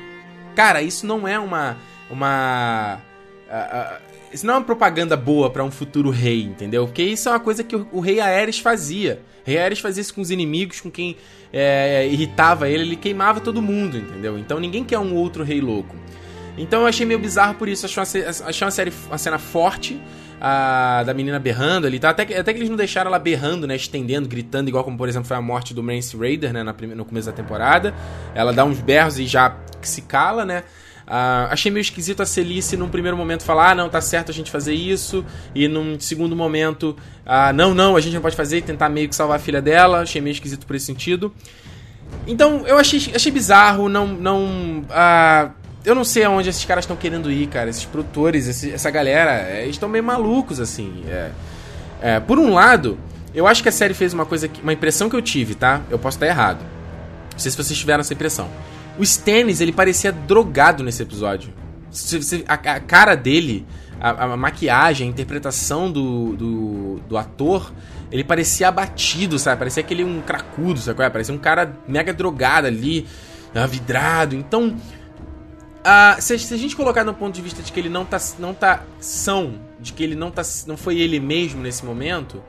Cara, 0.56 0.82
isso 0.82 1.06
não 1.06 1.28
é 1.28 1.38
uma 1.38 1.76
uma 2.10 3.00
uh, 3.48 4.02
uh, 4.02 4.14
isso 4.32 4.44
não 4.44 4.54
é 4.54 4.56
uma 4.56 4.64
propaganda 4.64 5.16
boa 5.16 5.48
para 5.48 5.62
um 5.62 5.70
futuro 5.70 6.10
rei, 6.10 6.42
entendeu? 6.42 6.86
Porque 6.86 7.04
isso 7.04 7.28
é 7.28 7.32
uma 7.32 7.38
coisa 7.38 7.62
que 7.62 7.76
o, 7.76 7.86
o 7.92 8.00
rei 8.00 8.18
Aerys 8.18 8.58
fazia. 8.58 9.22
O 9.46 9.48
rei 9.48 9.56
Aerys 9.56 9.78
fazia 9.78 10.00
isso 10.00 10.12
com 10.12 10.20
os 10.20 10.32
inimigos, 10.32 10.80
com 10.80 10.90
quem 10.90 11.16
é, 11.52 12.08
irritava 12.10 12.68
ele, 12.68 12.82
ele 12.82 12.96
queimava 12.96 13.40
todo 13.40 13.62
mundo, 13.62 13.96
entendeu? 13.96 14.36
Então 14.36 14.58
ninguém 14.58 14.82
quer 14.82 14.98
um 14.98 15.14
outro 15.14 15.44
rei 15.44 15.60
louco. 15.60 15.94
Então 16.56 16.82
eu 16.82 16.86
achei 16.86 17.04
meio 17.04 17.18
bizarro 17.18 17.54
por 17.54 17.68
isso. 17.68 17.86
Achei 17.86 18.22
uma, 18.22 18.30
achei 18.48 18.64
uma, 18.64 18.70
série, 18.70 18.92
uma 19.06 19.18
cena 19.18 19.38
forte. 19.38 20.00
A, 20.40 21.02
da 21.04 21.14
menina 21.14 21.38
berrando 21.38 21.86
ali, 21.86 21.98
tá? 21.98 22.10
até, 22.10 22.26
que, 22.26 22.34
até 22.34 22.52
que 22.52 22.58
eles 22.58 22.68
não 22.68 22.76
deixaram 22.76 23.08
ela 23.08 23.18
berrando, 23.18 23.66
né? 23.66 23.76
Estendendo, 23.76 24.28
gritando, 24.28 24.68
igual 24.68 24.84
como, 24.84 24.98
por 24.98 25.08
exemplo, 25.08 25.26
foi 25.26 25.36
a 25.38 25.40
morte 25.40 25.72
do 25.72 25.82
Mance 25.82 26.14
Raider, 26.14 26.52
né? 26.52 26.62
Na, 26.62 26.74
no 26.94 27.04
começo 27.06 27.26
da 27.28 27.32
temporada. 27.32 27.94
Ela 28.34 28.52
dá 28.52 28.62
uns 28.62 28.78
berros 28.78 29.18
e 29.18 29.26
já 29.26 29.56
se 29.80 30.02
cala, 30.02 30.44
né? 30.44 30.64
Uh, 31.06 31.48
achei 31.50 31.70
meio 31.70 31.82
esquisito 31.82 32.22
a 32.22 32.26
Celice 32.26 32.76
num 32.76 32.88
primeiro 32.88 33.16
momento 33.16 33.42
falar, 33.42 33.72
ah, 33.72 33.74
não, 33.74 33.88
tá 33.90 34.00
certo 34.00 34.30
a 34.30 34.34
gente 34.34 34.50
fazer 34.50 34.72
isso, 34.72 35.24
e 35.54 35.68
num 35.68 36.00
segundo 36.00 36.34
momento, 36.34 36.96
uh, 37.26 37.52
não, 37.54 37.74
não, 37.74 37.94
a 37.94 38.00
gente 38.00 38.14
não 38.14 38.22
pode 38.22 38.34
fazer, 38.34 38.58
e 38.58 38.62
tentar 38.62 38.88
meio 38.88 39.08
que 39.08 39.14
salvar 39.14 39.36
a 39.36 39.38
filha 39.38 39.60
dela, 39.60 40.00
achei 40.00 40.20
meio 40.20 40.32
esquisito 40.32 40.66
por 40.66 40.74
esse 40.74 40.86
sentido. 40.86 41.32
Então, 42.26 42.66
eu 42.66 42.78
achei, 42.78 43.12
achei 43.14 43.30
bizarro, 43.30 43.88
não, 43.88 44.06
não, 44.06 44.80
uh, 44.80 45.52
eu 45.84 45.94
não 45.94 46.04
sei 46.04 46.24
aonde 46.24 46.48
esses 46.48 46.64
caras 46.64 46.84
estão 46.84 46.96
querendo 46.96 47.30
ir, 47.30 47.46
cara. 47.46 47.68
Esses 47.68 47.84
produtores, 47.84 48.48
esse, 48.48 48.72
essa 48.72 48.90
galera, 48.90 49.32
é, 49.32 49.66
estão 49.66 49.88
meio 49.88 50.02
malucos, 50.02 50.58
assim. 50.58 51.04
É, 51.06 51.30
é, 52.00 52.20
por 52.20 52.38
um 52.38 52.54
lado, 52.54 52.98
eu 53.34 53.46
acho 53.46 53.62
que 53.62 53.68
a 53.68 53.72
série 53.72 53.92
fez 53.92 54.14
uma 54.14 54.24
coisa, 54.24 54.48
que, 54.48 54.62
uma 54.62 54.72
impressão 54.72 55.10
que 55.10 55.16
eu 55.16 55.20
tive, 55.20 55.54
tá? 55.54 55.82
Eu 55.90 55.98
posso 55.98 56.16
estar 56.16 56.26
errado. 56.26 56.60
Não 57.32 57.38
sei 57.38 57.50
se 57.50 57.56
vocês 57.56 57.78
tiveram 57.78 58.00
essa 58.00 58.14
impressão. 58.14 58.48
O 58.98 59.02
Stannis, 59.02 59.60
ele 59.60 59.72
parecia 59.72 60.10
drogado 60.10 60.82
nesse 60.82 61.02
episódio. 61.02 61.52
A, 62.48 62.54
a 62.54 62.80
cara 62.80 63.14
dele, 63.14 63.66
a, 64.00 64.24
a, 64.24 64.36
maquiagem, 64.36 65.06
a 65.08 65.10
interpretação 65.10 65.90
do, 65.90 66.34
do, 66.34 67.00
do, 67.08 67.18
ator, 67.18 67.72
ele 68.10 68.24
parecia 68.24 68.68
abatido, 68.68 69.38
sabe? 69.38 69.58
Parecia 69.58 69.82
aquele 69.82 70.02
um 70.02 70.22
cracudo, 70.22 70.80
sabe? 70.80 70.98
Parecia 71.10 71.34
um 71.34 71.38
cara 71.38 71.76
mega 71.86 72.12
drogado 72.12 72.68
ali, 72.68 73.06
vidrado. 73.68 74.34
Então, 74.34 74.76
Uh, 75.84 76.20
se, 76.20 76.38
se, 76.38 76.54
a 76.54 76.56
gente 76.56 76.74
colocar 76.74 77.04
no 77.04 77.12
ponto 77.12 77.34
de 77.34 77.42
vista 77.42 77.62
de 77.62 77.70
que 77.70 77.78
ele 77.78 77.90
não 77.90 78.06
tá, 78.06 78.16
não 78.38 78.54
tá 78.54 78.84
são, 78.98 79.60
de 79.78 79.92
que 79.92 80.02
ele 80.02 80.14
não, 80.14 80.30
tá, 80.30 80.40
não 80.66 80.78
foi 80.78 80.98
ele 80.98 81.20
mesmo 81.20 81.60
nesse 81.60 81.84
momento, 81.84 82.42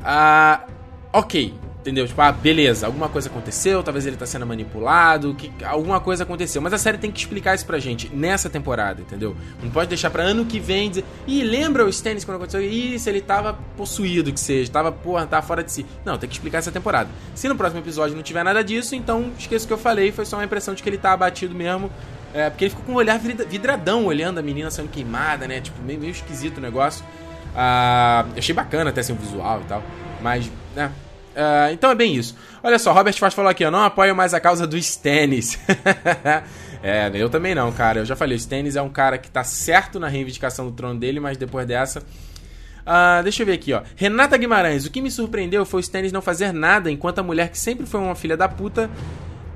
uh, 0.00 0.70
ok, 1.10 1.54
entendeu? 1.80 2.06
Tipo, 2.06 2.20
ah, 2.20 2.32
beleza, 2.32 2.86
alguma 2.86 3.08
coisa 3.08 3.28
aconteceu, 3.28 3.82
talvez 3.82 4.06
ele 4.06 4.16
tá 4.16 4.26
sendo 4.26 4.46
manipulado, 4.46 5.34
que, 5.34 5.52
alguma 5.64 6.00
coisa 6.00 6.24
aconteceu. 6.24 6.60
Mas 6.60 6.72
a 6.72 6.78
série 6.78 6.98
tem 6.98 7.10
que 7.10 7.18
explicar 7.18 7.54
isso 7.54 7.64
pra 7.64 7.78
gente 7.78 8.14
nessa 8.14 8.50
temporada, 8.50 9.00
entendeu? 9.00 9.36
Não 9.62 9.70
pode 9.70 9.88
deixar 9.88 10.10
pra 10.10 10.22
ano 10.22 10.44
que 10.44 10.58
vem 10.60 10.90
dizer, 10.90 11.04
ih, 11.26 11.42
lembra 11.42 11.84
o 11.84 11.88
Stannis 11.88 12.24
quando 12.24 12.36
aconteceu? 12.36 12.62
Ih, 12.62 12.98
se 12.98 13.08
ele 13.08 13.20
tava 13.20 13.58
possuído, 13.76 14.32
que 14.32 14.40
seja, 14.40 14.70
tava, 14.70 14.92
porra, 14.92 15.26
tava 15.26 15.46
fora 15.46 15.62
de 15.62 15.72
si. 15.72 15.86
Não, 16.04 16.18
tem 16.18 16.28
que 16.28 16.34
explicar 16.34 16.58
essa 16.58 16.72
temporada. 16.72 17.08
Se 17.34 17.48
no 17.48 17.56
próximo 17.56 17.80
episódio 17.80 18.16
não 18.16 18.22
tiver 18.22 18.44
nada 18.44 18.62
disso, 18.62 18.94
então 18.94 19.30
esqueça 19.38 19.64
o 19.64 19.68
que 19.68 19.72
eu 19.72 19.78
falei, 19.78 20.12
foi 20.12 20.24
só 20.24 20.36
uma 20.36 20.44
impressão 20.44 20.74
de 20.74 20.82
que 20.82 20.88
ele 20.88 20.98
tá 20.98 21.12
abatido 21.12 21.54
mesmo 21.54 21.90
é, 22.34 22.50
porque 22.50 22.64
ele 22.64 22.70
ficou 22.70 22.84
com 22.84 22.92
um 22.92 22.96
olhar 22.96 23.18
vidradão 23.18 24.04
olhando 24.04 24.38
a 24.38 24.42
menina 24.42 24.70
sendo 24.70 24.88
queimada, 24.88 25.48
né? 25.48 25.60
Tipo, 25.60 25.80
meio, 25.82 25.98
meio 25.98 26.10
esquisito 26.10 26.58
o 26.58 26.60
negócio. 26.60 27.04
Ah, 27.56 28.26
achei 28.36 28.54
bacana 28.54 28.90
até 28.90 29.00
assim 29.00 29.12
o 29.12 29.16
visual 29.16 29.62
e 29.62 29.64
tal. 29.64 29.82
Mas, 30.20 30.50
né? 30.76 30.92
Ah, 31.40 31.72
então 31.72 31.88
é 31.88 31.94
bem 31.94 32.16
isso. 32.16 32.34
Olha 32.64 32.80
só, 32.80 32.92
Robert 32.92 33.14
Faz 33.14 33.32
falou 33.32 33.48
aqui, 33.48 33.64
ó. 33.64 33.70
Não 33.70 33.84
apoio 33.84 34.14
mais 34.14 34.34
a 34.34 34.40
causa 34.40 34.66
do 34.66 34.76
Stannis. 34.76 35.56
é, 36.82 37.08
eu 37.14 37.30
também 37.30 37.54
não, 37.54 37.70
cara. 37.70 38.00
Eu 38.00 38.04
já 38.04 38.16
falei, 38.16 38.36
o 38.36 38.40
Stannis 38.40 38.74
é 38.74 38.82
um 38.82 38.88
cara 38.88 39.16
que 39.16 39.30
tá 39.30 39.44
certo 39.44 40.00
na 40.00 40.08
reivindicação 40.08 40.66
do 40.66 40.72
trono 40.72 40.98
dele, 40.98 41.20
mas 41.20 41.36
depois 41.36 41.64
dessa. 41.64 42.00
Uh, 42.00 43.22
deixa 43.22 43.42
eu 43.42 43.46
ver 43.46 43.52
aqui, 43.52 43.72
ó. 43.72 43.82
Renata 43.94 44.36
Guimarães, 44.36 44.84
o 44.84 44.90
que 44.90 45.00
me 45.00 45.12
surpreendeu 45.12 45.64
foi 45.64 45.78
o 45.78 45.82
Stannis 45.82 46.10
não 46.10 46.22
fazer 46.22 46.52
nada, 46.52 46.90
enquanto 46.90 47.20
a 47.20 47.22
mulher 47.22 47.50
que 47.50 47.58
sempre 47.58 47.86
foi 47.86 48.00
uma 48.00 48.16
filha 48.16 48.36
da 48.36 48.48
puta 48.48 48.90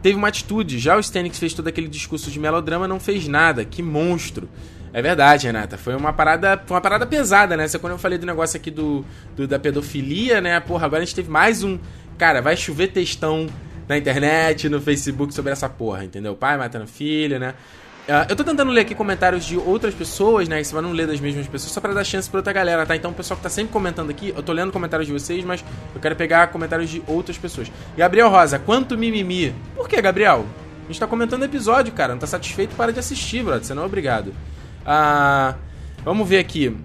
teve 0.03 0.16
uma 0.16 0.29
atitude. 0.29 0.79
Já 0.79 0.97
o 0.97 1.01
Stanix 1.01 1.38
fez 1.38 1.55
todo 1.55 1.66
aquele 1.68 1.88
discurso 1.88 2.31
de 2.31 2.38
melodrama, 2.38 2.87
não 2.87 3.01
fez 3.01 3.27
nada. 3.27 3.64
Que 3.64 3.83
monstro. 3.83 4.49
É 4.92 5.00
verdade, 5.00 5.46
Renata. 5.46 5.78
Foi 5.78 5.94
uma 5.94 6.12
parada, 6.12 6.61
uma 6.68 6.81
parada 6.81 7.07
pesada, 7.07 7.57
né? 7.57 7.66
Você 7.66 7.78
quando 7.78 7.92
eu 7.92 7.98
falei 7.98 8.18
do 8.18 8.26
negócio 8.26 8.59
aqui 8.59 8.70
do, 8.70 9.05
do, 9.35 9.48
da 9.48 9.59
pedofilia, 9.59 10.40
né? 10.40 10.61
Porra, 10.61 10.87
agora 10.87 11.02
a 11.02 11.05
gente 11.05 11.14
teve 11.14 11.31
mais 11.31 11.62
um. 11.64 11.78
Cara, 12.18 12.42
vai 12.42 12.57
chover 12.57 12.88
textão 12.88 13.46
na 13.88 13.96
internet, 13.96 14.68
no 14.68 14.81
Facebook 14.81 15.33
sobre 15.33 15.52
essa 15.52 15.68
porra, 15.68 16.05
entendeu? 16.05 16.37
Pai 16.37 16.57
matando 16.59 16.87
filho, 16.87 17.38
né? 17.38 17.55
Uh, 18.02 18.26
eu 18.28 18.35
tô 18.35 18.42
tentando 18.42 18.70
ler 18.72 18.81
aqui 18.81 18.96
comentários 18.96 19.44
de 19.44 19.57
outras 19.57 19.94
pessoas, 19.94 20.48
né? 20.48 20.62
Você 20.62 20.74
vai 20.74 20.83
não 20.83 20.92
ler 20.92 21.07
das 21.07 21.20
mesmas 21.20 21.46
pessoas, 21.46 21.72
só 21.72 21.81
pra 21.81 21.94
dar 21.94 22.02
chance 22.05 22.28
pra 22.28 22.40
outra 22.40 22.52
galera, 22.52 22.85
tá? 22.85 22.96
Então 22.96 23.12
o 23.12 23.14
pessoal 23.14 23.37
que 23.37 23.44
tá 23.44 23.48
sempre 23.48 23.72
comentando 23.72 24.11
aqui, 24.11 24.35
eu 24.37 24.42
tô 24.42 24.52
lendo 24.52 24.72
comentários 24.72 25.07
de 25.07 25.12
vocês, 25.12 25.44
mas 25.44 25.64
eu 25.94 26.00
quero 26.00 26.16
pegar 26.16 26.48
comentários 26.48 26.90
de 26.90 27.00
outras 27.07 27.38
pessoas. 27.38 27.70
Gabriel 27.96 28.28
Rosa, 28.28 28.59
quanto 28.59 28.98
mimimi? 28.98 29.55
Por 29.76 29.88
que, 29.88 30.02
Gabriel? 30.02 30.44
A 30.85 30.87
gente 30.88 30.98
tá 30.98 31.07
comentando 31.07 31.44
episódio, 31.44 31.92
cara. 31.92 32.12
Não 32.12 32.18
tá 32.18 32.26
satisfeito, 32.26 32.74
para 32.74 32.92
de 32.92 32.98
assistir, 32.98 33.44
brother. 33.44 33.64
Você 33.64 33.72
não 33.72 33.85
é 33.85 33.87
obrigado. 33.87 34.35
Uh, 34.83 35.59
vamos 36.05 36.29
ver 36.29 36.38
aqui. 36.38 36.77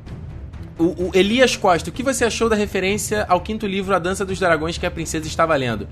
O, 0.77 1.07
o, 1.07 1.11
Elias 1.13 1.55
Costa, 1.55 1.89
o 1.89 1.93
que 1.93 2.03
você 2.03 2.25
achou 2.25 2.47
da 2.47 2.55
referência 2.55 3.25
ao 3.27 3.41
quinto 3.41 3.65
livro 3.65 3.95
A 3.95 3.99
Dança 3.99 4.23
dos 4.23 4.39
Dragões 4.39 4.77
que 4.77 4.85
a 4.85 4.91
princesa 4.91 5.27
estava 5.27 5.55
lendo? 5.55 5.87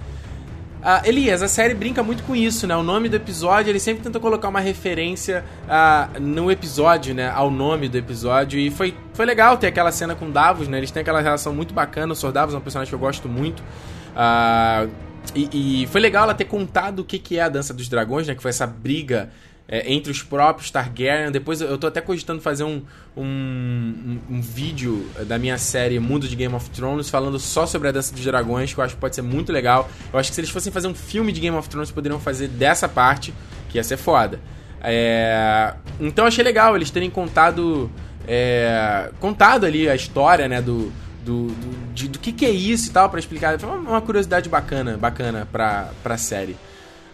Uh, 0.86 1.02
Elias, 1.04 1.41
a 1.41 1.48
série 1.48 1.74
brinca 1.74 2.04
muito 2.04 2.22
com 2.22 2.36
isso, 2.36 2.68
né? 2.68 2.76
O 2.76 2.84
nome 2.84 3.10
do 3.10 3.15
episódio, 3.15 3.72
ele 3.72 3.80
sempre 3.80 4.04
tenta 4.04 4.20
colocar 4.20 4.50
uma 4.50 4.60
referência 4.60 5.44
uh, 5.63 6.20
no 6.20 6.52
episódio, 6.52 7.15
né? 7.15 7.28
Ao 7.28 7.50
nome 7.50 7.89
do 7.89 7.98
episódio. 7.98 8.60
E 8.60 8.70
foi, 8.70 8.94
foi 9.12 9.26
legal 9.26 9.58
ter 9.58 9.65
aquela 9.65 9.91
cena 9.91 10.13
com 10.13 10.30
Davos, 10.30 10.68
né? 10.68 10.78
Eles 10.78 10.91
têm 10.91 11.02
aquela 11.02 11.22
relação 11.22 11.56
muito 11.56 11.74
bacana. 11.74 12.13
O 12.13 12.15
Sr. 12.15 12.32
Davos 12.32 12.54
é 12.54 12.58
um 12.60 12.62
personagem 12.62 12.89
que 12.91 12.94
eu 12.94 13.00
gosto 13.00 13.28
muito. 13.28 13.62
Uh, 13.62 14.88
e, 15.34 15.82
e, 15.82 15.88
foi 15.88 16.00
legal 16.00 16.26
ela 16.26 16.36
ter 16.36 16.46
contado 16.46 17.00
o 17.00 17.04
que, 17.04 17.18
que 17.18 17.39
é 17.39 17.41
a 17.41 17.50
Dança 17.50 17.74
dos 17.74 17.89
Dragões, 17.89 18.28
né? 18.28 18.36
Que 18.36 18.41
foi 18.44 18.50
essa 18.50 18.68
briga 18.68 19.32
é, 19.67 19.91
entre 19.91 20.12
os 20.12 20.21
próprios 20.21 20.69
Targaryen. 20.69 21.32
Depois 21.32 21.62
eu 21.62 21.78
tô 21.78 21.88
até 21.88 22.01
cogitando 22.01 22.41
fazer 22.41 22.63
um, 22.63 22.82
um, 23.17 24.19
um, 24.30 24.41
vídeo 24.41 25.08
da 25.28 25.38
minha 25.38 25.58
série 25.58 25.99
Mundo 25.99 26.28
de 26.28 26.36
Game 26.36 26.54
of 26.54 26.69
Thrones 26.69 27.10
falando 27.10 27.39
só 27.39 27.65
sobre 27.65 27.88
a 27.88 27.91
Dança 27.91 28.13
dos 28.13 28.23
Dragões, 28.23 28.73
que 28.73 28.80
eu 28.80 28.84
acho 28.84 28.95
que 28.95 29.01
pode 29.01 29.15
ser 29.15 29.21
muito 29.21 29.51
legal. 29.51 29.89
Eu 30.12 30.19
acho 30.19 30.30
que 30.30 30.36
se 30.36 30.41
eles 30.41 30.49
fossem 30.49 30.71
fazer 30.71 30.88
um 30.88 30.95
filme 30.95 31.32
de 31.32 31.39
Game 31.39 31.56
of 31.56 31.67
Thrones, 31.67 31.91
poderiam 31.91 32.19
fazer 32.19 32.47
dessa 32.47 32.88
parte, 32.88 33.34
que 33.69 33.78
ia 33.78 33.84
ser 33.84 33.97
foda. 33.97 34.39
É... 34.82 35.73
Então 35.99 36.25
achei 36.25 36.43
legal 36.43 36.75
eles 36.75 36.91
terem 36.91 37.10
contado. 37.10 37.89
É... 38.28 39.10
contado 39.19 39.65
ali 39.65 39.89
a 39.89 39.95
história, 39.95 40.47
né, 40.47 40.62
do. 40.62 40.91
Do, 41.25 41.47
do, 41.47 41.93
de, 41.95 42.08
do 42.08 42.19
que, 42.19 42.32
que 42.32 42.45
é 42.45 42.51
isso 42.51 42.91
e 42.91 42.93
tal, 42.93 43.10
para 43.10 43.19
explicar. 43.19 43.60
Foi 43.60 43.67
uma, 43.67 43.99
curiosidade 43.99 44.47
bacana, 44.47 44.95
bacana 44.95 45.47
pra, 45.51 45.89
pra 46.04 46.17
série. 46.19 46.56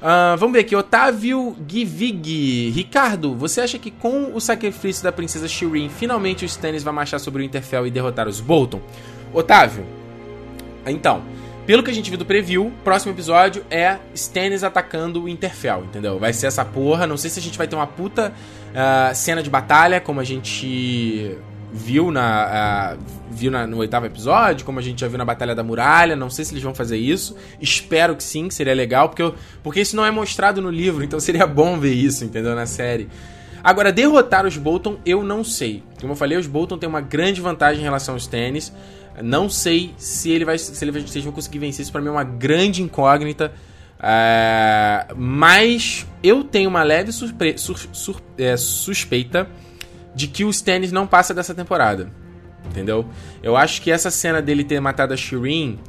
Uh, 0.01 0.35
vamos 0.37 0.53
ver 0.53 0.61
aqui, 0.61 0.75
Otávio 0.75 1.55
Givig. 1.67 2.71
Ricardo, 2.71 3.35
você 3.35 3.61
acha 3.61 3.77
que 3.77 3.91
com 3.91 4.33
o 4.33 4.41
sacrifício 4.41 5.03
da 5.03 5.11
princesa 5.11 5.47
Shireen, 5.47 5.89
finalmente 5.89 6.43
o 6.43 6.47
Stannis 6.47 6.81
vai 6.81 6.91
marchar 6.91 7.19
sobre 7.19 7.43
o 7.43 7.45
Interfell 7.45 7.85
e 7.85 7.91
derrotar 7.91 8.27
os 8.27 8.41
Bolton? 8.41 8.81
Otávio, 9.31 9.85
então, 10.87 11.21
pelo 11.67 11.83
que 11.83 11.91
a 11.91 11.93
gente 11.93 12.09
viu 12.09 12.17
do 12.17 12.25
preview, 12.25 12.71
próximo 12.83 13.13
episódio 13.13 13.63
é 13.69 13.99
Stannis 14.15 14.63
atacando 14.63 15.23
o 15.23 15.29
Interfell, 15.29 15.83
entendeu? 15.83 16.17
Vai 16.17 16.33
ser 16.33 16.47
essa 16.47 16.65
porra. 16.65 17.05
Não 17.05 17.17
sei 17.17 17.29
se 17.29 17.39
a 17.39 17.41
gente 17.41 17.57
vai 17.57 17.67
ter 17.67 17.75
uma 17.75 17.85
puta 17.85 18.33
uh, 18.71 19.15
cena 19.15 19.43
de 19.43 19.49
batalha, 19.49 20.01
como 20.01 20.19
a 20.19 20.23
gente 20.23 21.37
viu 21.73 22.11
na 22.11 22.97
viu 23.31 23.49
na, 23.49 23.65
no 23.65 23.77
oitavo 23.77 24.05
episódio, 24.05 24.65
como 24.65 24.77
a 24.79 24.81
gente 24.81 24.99
já 24.99 25.07
viu 25.07 25.17
na 25.17 25.25
Batalha 25.25 25.55
da 25.55 25.63
Muralha. 25.63 26.15
Não 26.15 26.29
sei 26.29 26.43
se 26.43 26.53
eles 26.53 26.63
vão 26.63 26.75
fazer 26.75 26.97
isso. 26.97 27.35
Espero 27.61 28.15
que 28.15 28.23
sim, 28.23 28.49
seria 28.49 28.73
legal, 28.73 29.07
porque, 29.07 29.21
eu, 29.21 29.33
porque 29.63 29.79
isso 29.79 29.95
não 29.95 30.05
é 30.05 30.11
mostrado 30.11 30.61
no 30.61 30.69
livro, 30.69 31.03
então 31.03 31.19
seria 31.19 31.47
bom 31.47 31.79
ver 31.79 31.93
isso, 31.93 32.25
entendeu? 32.25 32.53
Na 32.55 32.65
série. 32.65 33.07
Agora, 33.63 33.91
derrotar 33.91 34.45
os 34.45 34.57
Bolton, 34.57 34.97
eu 35.05 35.23
não 35.23 35.43
sei. 35.43 35.83
Como 35.99 36.13
eu 36.13 36.17
falei, 36.17 36.37
os 36.37 36.47
Bolton 36.47 36.77
têm 36.77 36.89
uma 36.89 37.01
grande 37.01 37.39
vantagem 37.39 37.81
em 37.81 37.83
relação 37.83 38.15
aos 38.15 38.27
tênis. 38.27 38.73
Não 39.21 39.49
sei 39.49 39.93
se 39.97 40.31
ele 40.31 40.45
vai, 40.45 40.57
se, 40.57 40.71
ele 40.83 41.07
se 41.07 41.17
eles 41.17 41.23
vão 41.23 41.33
conseguir 41.33 41.59
vencer. 41.59 41.83
Isso 41.83 41.91
pra 41.91 42.01
mim 42.01 42.07
é 42.07 42.11
uma 42.11 42.23
grande 42.23 42.81
incógnita. 42.81 43.53
Uh, 43.99 45.15
mas 45.15 46.07
eu 46.23 46.43
tenho 46.43 46.69
uma 46.69 46.81
leve 46.81 47.11
surpre, 47.11 47.55
sur, 47.55 47.77
sur, 47.91 48.19
é, 48.35 48.57
suspeita 48.57 49.47
de 50.15 50.27
que 50.27 50.43
o 50.43 50.49
Stannis 50.49 50.91
não 50.91 51.07
passa 51.07 51.33
dessa 51.33 51.53
temporada. 51.53 52.09
Entendeu? 52.65 53.05
Eu 53.41 53.57
acho 53.57 53.81
que 53.81 53.91
essa 53.91 54.11
cena 54.11 54.41
dele 54.41 54.63
ter 54.63 54.79
matado 54.79 55.13
a 55.13 55.17
Shireen 55.17 55.79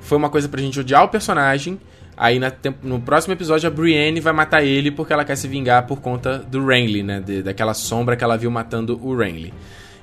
foi 0.00 0.16
uma 0.16 0.30
coisa 0.30 0.48
pra 0.48 0.60
gente 0.60 0.78
odiar 0.78 1.04
o 1.04 1.08
personagem. 1.08 1.80
Aí 2.16 2.38
na, 2.38 2.52
no 2.82 3.00
próximo 3.00 3.34
episódio 3.34 3.66
a 3.66 3.70
Brienne 3.70 4.20
vai 4.20 4.32
matar 4.32 4.62
ele 4.62 4.90
porque 4.90 5.12
ela 5.12 5.24
quer 5.24 5.36
se 5.36 5.48
vingar 5.48 5.86
por 5.86 6.00
conta 6.00 6.38
do 6.38 6.64
Renly, 6.64 7.02
né? 7.02 7.20
De, 7.20 7.42
daquela 7.42 7.74
sombra 7.74 8.16
que 8.16 8.22
ela 8.22 8.36
viu 8.36 8.50
matando 8.50 8.98
o 9.02 9.16
Renly. 9.16 9.52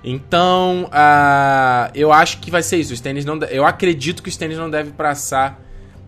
Então, 0.03 0.85
uh, 0.85 1.91
eu 1.93 2.11
acho 2.11 2.39
que 2.39 2.49
vai 2.51 2.63
ser 2.63 2.77
isso. 2.77 2.91
O 2.91 2.93
Stannis 2.93 3.23
não, 3.23 3.37
eu 3.43 3.65
acredito 3.65 4.21
que 4.21 4.29
o 4.29 4.31
Stannis 4.31 4.57
não 4.57 4.69
deve 4.69 4.91
passar 4.91 5.61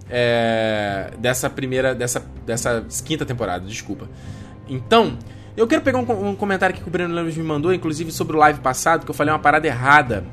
é, 0.09 1.11
dessa 1.19 1.49
primeira, 1.49 1.93
dessa, 1.95 2.23
dessa 2.45 2.85
quinta 3.05 3.25
temporada, 3.25 3.65
desculpa. 3.65 4.09
Então, 4.67 5.17
eu 5.55 5.67
quero 5.67 5.81
pegar 5.81 5.99
um, 5.99 6.29
um 6.29 6.35
comentário 6.35 6.75
que 6.75 6.81
o 6.85 6.89
Breno 6.89 7.13
Lemos 7.13 7.35
me 7.37 7.43
mandou, 7.43 7.73
inclusive 7.73 8.11
sobre 8.11 8.35
o 8.35 8.39
live 8.39 8.59
passado, 8.59 9.05
que 9.05 9.11
eu 9.11 9.15
falei 9.15 9.33
uma 9.33 9.39
parada 9.39 9.67
errada. 9.67 10.23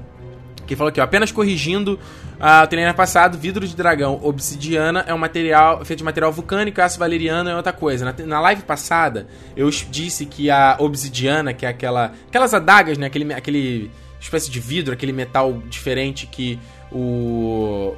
Que 0.66 0.76
falou 0.76 0.88
aqui, 0.88 1.00
ó, 1.00 1.04
apenas 1.04 1.33
corrigindo 1.33 1.98
uh, 2.38 2.64
o 2.64 2.66
trailer 2.68 2.94
passado, 2.94 3.37
vidro 3.37 3.66
de 3.66 3.74
dragão, 3.74 4.20
obsidiana 4.22 5.04
é 5.06 5.12
um 5.12 5.18
material 5.18 5.85
feito 5.85 5.98
de 5.98 6.04
material 6.04 6.30
vulcânico, 6.30 6.80
aço 6.80 6.98
valeriano 6.98 7.50
é 7.50 7.56
outra 7.56 7.72
coisa. 7.72 8.04
Na, 8.04 8.26
na 8.26 8.40
live 8.40 8.62
passada, 8.62 9.26
eu 9.56 9.68
disse 9.68 10.24
que 10.26 10.48
a 10.48 10.76
obsidiana, 10.78 11.52
que 11.52 11.66
é 11.66 11.68
aquela, 11.68 12.12
aquelas 12.28 12.54
adagas, 12.54 12.96
né, 12.96 13.06
aquele, 13.06 13.35
aquele 13.35 13.90
espécie 14.20 14.48
de 14.48 14.61
vidro, 14.61 14.94
aquele 14.94 15.12
metal 15.12 15.61
diferente 15.68 16.26
que 16.26 16.59
o 16.92 17.94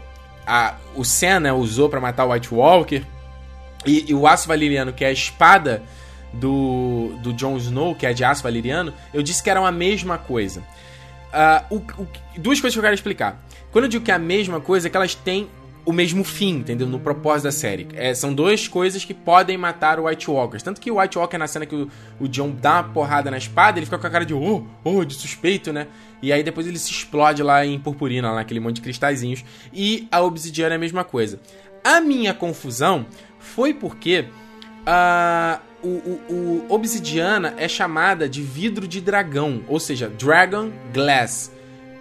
a, 0.47 0.75
o 0.97 1.05
Senna 1.05 1.55
usou 1.55 1.89
para 1.89 2.01
matar 2.01 2.25
o 2.25 2.33
White 2.33 2.53
Walker, 2.53 3.03
e, 3.85 4.11
e 4.11 4.15
o 4.15 4.27
aço 4.27 4.49
valeriano, 4.49 4.93
que 4.93 5.05
é 5.05 5.09
a 5.09 5.13
espada 5.13 5.83
do, 6.33 7.15
do 7.23 7.33
Jon 7.33 7.57
Snow, 7.57 7.95
que 7.95 8.07
é 8.07 8.13
de 8.13 8.25
aço 8.25 8.43
valeriano, 8.43 8.93
eu 9.13 9.23
disse 9.23 9.43
que 9.43 9.51
eram 9.51 9.67
a 9.67 9.73
mesma 9.73 10.19
coisa. 10.19 10.61
Uh, 11.33 11.77
o, 11.77 12.03
o, 12.03 12.09
duas 12.39 12.61
coisas 12.61 12.75
que 12.75 12.79
eu 12.79 12.83
quero 12.83 12.95
explicar. 12.95 13.43
Quando 13.71 13.85
eu 13.85 13.89
digo 13.89 14.05
que 14.05 14.11
é 14.11 14.15
a 14.15 14.19
mesma 14.19 14.61
coisa, 14.61 14.87
é 14.87 14.91
que 14.91 14.97
elas 14.97 15.15
têm 15.15 15.49
o 15.85 15.93
mesmo 15.93 16.23
fim, 16.23 16.57
entendeu? 16.59 16.87
No 16.87 17.01
propósito 17.01 17.45
da 17.45 17.53
série. 17.53 17.89
É, 17.95 18.15
são 18.15 18.33
duas 18.33 18.69
coisas 18.69 19.05
que 19.05 19.13
podem 19.13 19.57
matar 19.59 19.99
o 19.99 20.07
White 20.07 20.31
Walkers. 20.31 20.63
Tanto 20.63 20.81
que 20.81 20.91
o 20.91 21.01
White 21.01 21.19
Walker, 21.19 21.39
na 21.39 21.47
cena 21.47 21.67
que 21.67 21.75
o, 21.75 21.91
o 22.21 22.29
John 22.29 22.51
dá 22.51 22.75
uma 22.75 22.85
porrada 22.85 23.31
na 23.31 23.39
espada, 23.39 23.79
ele 23.79 23.87
fica 23.87 23.99
com 23.99 24.07
a 24.07 24.11
cara 24.11 24.25
de 24.25 24.35
oh, 24.35 24.65
oh, 24.85 25.05
de 25.05 25.15
suspeito, 25.15 25.73
né? 25.73 25.89
E 26.21 26.33
aí 26.33 26.43
depois 26.43 26.67
ele 26.67 26.79
se 26.79 26.91
explode 26.91 27.43
lá 27.43 27.67
em 27.67 27.79
purpurina, 27.81 28.31
lá 28.31 28.37
naquele 28.37 28.61
monte 28.61 28.77
de 28.77 28.83
cristalzinhos. 28.83 29.45
E 29.73 30.07
a 30.13 30.21
obsidiana 30.21 30.75
é 30.75 30.77
a 30.77 30.79
mesma 30.79 31.03
coisa. 31.03 31.41
A 31.83 32.01
minha 32.01 32.33
confusão 32.33 33.07
foi 33.39 33.75
porque. 33.75 34.27
Uh, 34.83 35.72
o, 35.83 35.89
o, 35.89 36.67
o 36.69 36.73
obsidiana 36.73 37.55
é 37.57 37.69
chamada 37.69 38.29
de 38.29 38.43
vidro 38.43 38.87
de 38.87 39.01
dragão, 39.01 39.63
ou 39.69 39.81
seja, 39.81 40.09
Dragon 40.09 40.71
Glass. 40.93 41.51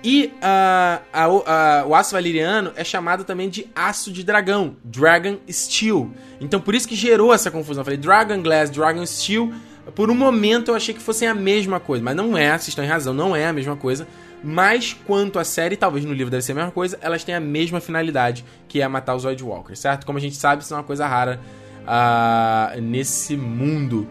E 0.03 0.33
uh, 0.37 1.01
a, 1.13 1.25
a, 1.25 1.85
o 1.85 1.93
aço 1.93 2.13
valeriano 2.13 2.71
é 2.75 2.83
chamado 2.83 3.23
também 3.23 3.49
de 3.49 3.67
aço 3.75 4.11
de 4.11 4.23
dragão, 4.23 4.75
Dragon 4.83 5.37
Steel. 5.49 6.11
Então 6.39 6.59
por 6.59 6.73
isso 6.73 6.87
que 6.87 6.95
gerou 6.95 7.33
essa 7.33 7.51
confusão. 7.51 7.81
Eu 7.81 7.85
falei 7.85 7.97
Dragon 7.97 8.41
Glass, 8.41 8.69
Dragon 8.69 9.05
Steel. 9.05 9.53
Por 9.95 10.09
um 10.09 10.15
momento 10.15 10.71
eu 10.71 10.75
achei 10.75 10.93
que 10.93 11.01
fossem 11.01 11.27
a 11.27 11.35
mesma 11.35 11.79
coisa, 11.79 12.03
mas 12.03 12.15
não 12.15 12.37
é, 12.37 12.49
vocês 12.49 12.69
estão 12.69 12.83
em 12.83 12.87
razão, 12.87 13.13
não 13.13 13.35
é 13.35 13.47
a 13.47 13.53
mesma 13.53 13.75
coisa. 13.75 14.07
Mas 14.43 14.95
quanto 15.05 15.37
à 15.37 15.43
série, 15.43 15.75
talvez 15.75 16.03
no 16.03 16.13
livro 16.13 16.31
deve 16.31 16.41
ser 16.43 16.53
a 16.53 16.55
mesma 16.55 16.71
coisa, 16.71 16.97
elas 17.01 17.23
têm 17.23 17.35
a 17.35 17.39
mesma 17.39 17.79
finalidade, 17.79 18.43
que 18.67 18.81
é 18.81 18.87
matar 18.87 19.15
os 19.15 19.21
Void 19.21 19.43
Walkers, 19.43 19.79
certo? 19.79 20.03
Como 20.03 20.17
a 20.17 20.21
gente 20.21 20.35
sabe, 20.35 20.63
isso 20.63 20.73
é 20.73 20.77
uma 20.77 20.83
coisa 20.83 21.05
rara 21.05 21.39
uh, 21.81 22.81
nesse 22.81 23.35
mundo. 23.35 24.07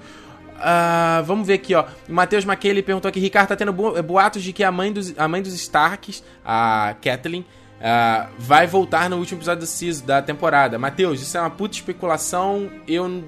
Uh, 0.61 1.25
vamos 1.25 1.47
ver 1.47 1.55
aqui, 1.55 1.75
ó. 1.75 1.87
O 2.09 2.13
Matheus 2.13 2.45
McKay 2.45 2.83
perguntou 2.83 3.09
aqui: 3.09 3.19
Ricardo, 3.19 3.49
tá 3.49 3.57
tendo 3.57 3.73
boatos 3.73 4.43
de 4.43 4.53
que 4.53 4.63
a 4.63 4.71
mãe 4.71 4.93
dos, 4.93 5.19
a 5.19 5.27
mãe 5.27 5.43
dos 5.43 5.55
Starks, 5.55 6.23
a 6.45 6.95
Kathleen, 7.01 7.41
uh, 7.81 8.29
vai 8.39 8.67
voltar 8.67 9.09
no 9.09 9.17
último 9.17 9.39
episódio 9.39 9.67
do 9.67 10.07
da 10.07 10.21
temporada. 10.21 10.79
Matheus, 10.79 11.23
isso 11.23 11.37
é 11.37 11.41
uma 11.41 11.51
puta 11.51 11.75
especulação. 11.75 12.71
Eu 12.87 13.25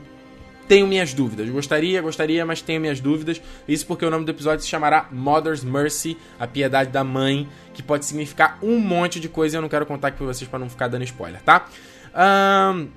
tenho 0.68 0.86
minhas 0.86 1.12
dúvidas. 1.12 1.48
Gostaria, 1.48 2.00
gostaria, 2.00 2.44
mas 2.44 2.60
tenho 2.60 2.80
minhas 2.80 3.00
dúvidas. 3.00 3.40
Isso 3.66 3.86
porque 3.86 4.04
o 4.04 4.10
nome 4.10 4.24
do 4.24 4.30
episódio 4.30 4.62
se 4.62 4.68
chamará 4.68 5.06
Mother's 5.10 5.64
Mercy, 5.64 6.16
a 6.38 6.46
piedade 6.46 6.90
da 6.90 7.02
mãe, 7.02 7.48
que 7.74 7.82
pode 7.82 8.04
significar 8.04 8.58
um 8.62 8.78
monte 8.78 9.18
de 9.18 9.28
coisa 9.28 9.56
e 9.56 9.58
eu 9.58 9.62
não 9.62 9.68
quero 9.68 9.86
contar 9.86 10.08
aqui 10.08 10.18
pra 10.18 10.26
vocês 10.26 10.48
para 10.48 10.58
não 10.58 10.68
ficar 10.68 10.88
dando 10.88 11.04
spoiler, 11.04 11.42
tá? 11.42 11.66
Um, 12.14 12.88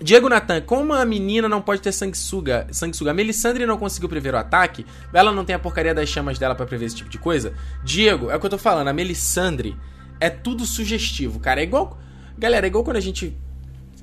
Diego 0.00 0.28
Natan, 0.28 0.60
como 0.60 0.92
a 0.92 1.04
menina 1.04 1.48
não 1.48 1.62
pode 1.62 1.80
ter 1.80 1.92
sanguessuga? 1.92 2.66
Sanguessuga. 2.72 3.12
A 3.12 3.14
Melisandre 3.14 3.64
não 3.64 3.78
conseguiu 3.78 4.08
prever 4.08 4.34
o 4.34 4.38
ataque? 4.38 4.84
Ela 5.12 5.32
não 5.32 5.44
tem 5.44 5.54
a 5.54 5.58
porcaria 5.58 5.94
das 5.94 6.08
chamas 6.08 6.38
dela 6.38 6.54
para 6.54 6.66
prever 6.66 6.86
esse 6.86 6.96
tipo 6.96 7.08
de 7.08 7.18
coisa? 7.18 7.54
Diego, 7.84 8.30
é 8.30 8.36
o 8.36 8.40
que 8.40 8.46
eu 8.46 8.50
tô 8.50 8.58
falando. 8.58 8.88
A 8.88 8.92
Melisandre 8.92 9.76
é 10.20 10.28
tudo 10.28 10.66
sugestivo, 10.66 11.38
cara. 11.38 11.60
É 11.60 11.64
igual. 11.64 11.98
Galera, 12.36 12.66
é 12.66 12.68
igual 12.68 12.82
quando 12.82 12.96
a 12.96 13.00
gente 13.00 13.36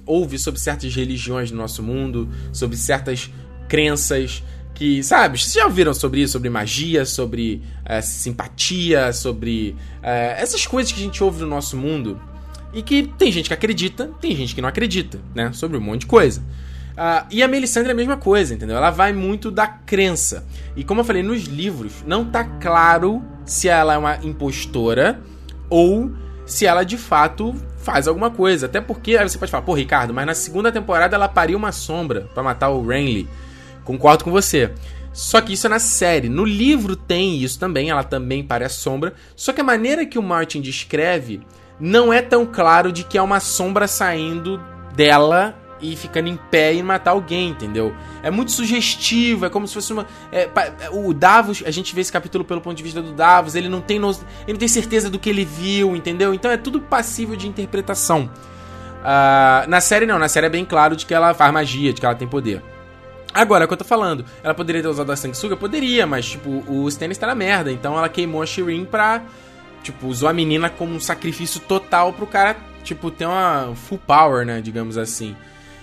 ouve 0.05 0.39
sobre 0.39 0.59
certas 0.59 0.95
religiões 0.95 1.51
do 1.51 1.57
nosso 1.57 1.83
mundo, 1.83 2.29
sobre 2.53 2.77
certas 2.77 3.29
crenças 3.67 4.43
que, 4.73 5.03
sabe, 5.03 5.37
vocês 5.37 5.53
já 5.53 5.65
ouviram 5.65 5.93
sobre 5.93 6.21
isso, 6.21 6.33
sobre 6.33 6.49
magia, 6.49 7.05
sobre 7.05 7.61
é, 7.85 8.01
simpatia, 8.01 9.13
sobre 9.13 9.75
é, 10.01 10.41
essas 10.41 10.65
coisas 10.65 10.91
que 10.91 10.99
a 10.99 11.03
gente 11.03 11.23
ouve 11.23 11.41
no 11.41 11.47
nosso 11.47 11.77
mundo 11.77 12.19
E 12.73 12.81
que 12.81 13.03
tem 13.17 13.31
gente 13.31 13.47
que 13.47 13.53
acredita, 13.53 14.09
tem 14.19 14.35
gente 14.35 14.55
que 14.55 14.61
não 14.61 14.69
acredita, 14.69 15.19
né? 15.35 15.51
Sobre 15.53 15.77
um 15.77 15.81
monte 15.81 16.01
de 16.01 16.07
coisa. 16.07 16.41
Uh, 16.91 17.25
e 17.31 17.41
a 17.41 17.47
Melisandre 17.47 17.89
é 17.89 17.93
a 17.93 17.95
mesma 17.95 18.17
coisa, 18.17 18.53
entendeu? 18.53 18.77
Ela 18.77 18.91
vai 18.91 19.13
muito 19.13 19.49
da 19.49 19.67
crença. 19.67 20.45
E 20.75 20.83
como 20.83 21.01
eu 21.01 21.05
falei, 21.05 21.23
nos 21.23 21.43
livros 21.43 22.03
não 22.05 22.25
tá 22.25 22.43
claro 22.43 23.23
se 23.45 23.67
ela 23.67 23.93
é 23.93 23.97
uma 23.97 24.17
impostora 24.23 25.21
ou 25.69 26.11
se 26.45 26.65
ela 26.65 26.83
de 26.83 26.97
fato 26.97 27.55
faz 27.77 28.07
alguma 28.07 28.29
coisa. 28.29 28.65
Até 28.65 28.81
porque 28.81 29.17
aí 29.17 29.27
você 29.27 29.37
pode 29.37 29.51
falar, 29.51 29.63
pô, 29.63 29.73
Ricardo, 29.73 30.13
mas 30.13 30.25
na 30.25 30.33
segunda 30.33 30.71
temporada 30.71 31.15
ela 31.15 31.27
pariu 31.27 31.57
uma 31.57 31.71
sombra 31.71 32.29
para 32.33 32.43
matar 32.43 32.69
o 32.69 32.85
Renly. 32.85 33.27
Concordo 33.83 34.23
com 34.23 34.31
você. 34.31 34.71
Só 35.13 35.41
que 35.41 35.53
isso 35.53 35.67
é 35.67 35.69
na 35.69 35.79
série. 35.79 36.29
No 36.29 36.45
livro 36.45 36.95
tem 36.95 37.37
isso 37.37 37.59
também, 37.59 37.89
ela 37.89 38.03
também 38.03 38.43
parece 38.43 38.75
sombra. 38.75 39.13
Só 39.35 39.51
que 39.51 39.61
a 39.61 39.63
maneira 39.63 40.05
que 40.05 40.19
o 40.19 40.23
Martin 40.23 40.61
descreve 40.61 41.41
não 41.81 42.13
é 42.13 42.21
tão 42.21 42.45
claro 42.45 42.91
de 42.91 43.03
que 43.03 43.17
é 43.17 43.21
uma 43.21 43.39
sombra 43.39 43.87
saindo 43.87 44.61
dela 44.93 45.55
e 45.81 45.95
ficando 45.95 46.29
em 46.29 46.37
pé 46.37 46.75
e 46.75 46.83
matar 46.83 47.11
alguém, 47.11 47.49
entendeu? 47.49 47.95
É 48.21 48.29
muito 48.29 48.51
sugestivo, 48.51 49.47
é 49.47 49.49
como 49.49 49.67
se 49.67 49.73
fosse 49.73 49.91
uma. 49.91 50.05
É, 50.31 50.47
o 50.91 51.11
Davos, 51.11 51.63
a 51.65 51.71
gente 51.71 51.95
vê 51.95 52.01
esse 52.01 52.11
capítulo 52.11 52.45
pelo 52.45 52.61
ponto 52.61 52.77
de 52.77 52.83
vista 52.83 53.01
do 53.01 53.13
Davos, 53.13 53.55
ele 53.55 53.67
não 53.67 53.81
tem 53.81 53.97
no, 53.97 54.11
ele 54.11 54.53
não 54.53 54.59
tem 54.59 54.67
certeza 54.67 55.09
do 55.09 55.17
que 55.17 55.27
ele 55.27 55.43
viu, 55.43 55.95
entendeu? 55.95 56.35
Então 56.35 56.51
é 56.51 56.57
tudo 56.57 56.79
passível 56.79 57.35
de 57.35 57.47
interpretação. 57.47 58.29
Uh, 59.01 59.67
na 59.67 59.81
série 59.81 60.05
não, 60.05 60.19
na 60.19 60.29
série 60.29 60.45
é 60.45 60.49
bem 60.49 60.63
claro 60.63 60.95
de 60.95 61.07
que 61.07 61.13
ela 61.15 61.33
faz 61.33 61.51
magia, 61.51 61.91
de 61.91 61.99
que 61.99 62.05
ela 62.05 62.13
tem 62.13 62.27
poder. 62.27 62.61
Agora, 63.33 63.63
é 63.63 63.65
o 63.65 63.67
que 63.67 63.73
eu 63.73 63.77
tô 63.77 63.85
falando, 63.85 64.23
ela 64.43 64.53
poderia 64.53 64.83
ter 64.83 64.87
usado 64.87 65.11
a 65.11 65.15
sanguessuga? 65.15 65.57
Poderia, 65.57 66.05
mas, 66.05 66.27
tipo, 66.27 66.63
o 66.67 66.87
Stannis 66.89 67.17
tá 67.17 67.25
na 67.25 67.33
merda, 67.33 67.71
então 67.71 67.97
ela 67.97 68.07
queimou 68.07 68.43
a 68.43 68.45
Shireen 68.45 68.85
pra. 68.85 69.23
Tipo, 69.83 70.07
usou 70.07 70.29
a 70.29 70.33
menina 70.33 70.69
como 70.69 70.93
um 70.93 70.99
sacrifício 70.99 71.59
total 71.59 72.13
pro 72.13 72.27
cara, 72.27 72.55
tipo, 72.83 73.09
ter 73.09 73.25
uma 73.25 73.73
full 73.75 73.97
power, 73.97 74.45
né, 74.45 74.61
digamos 74.61 74.97
assim. 74.97 75.35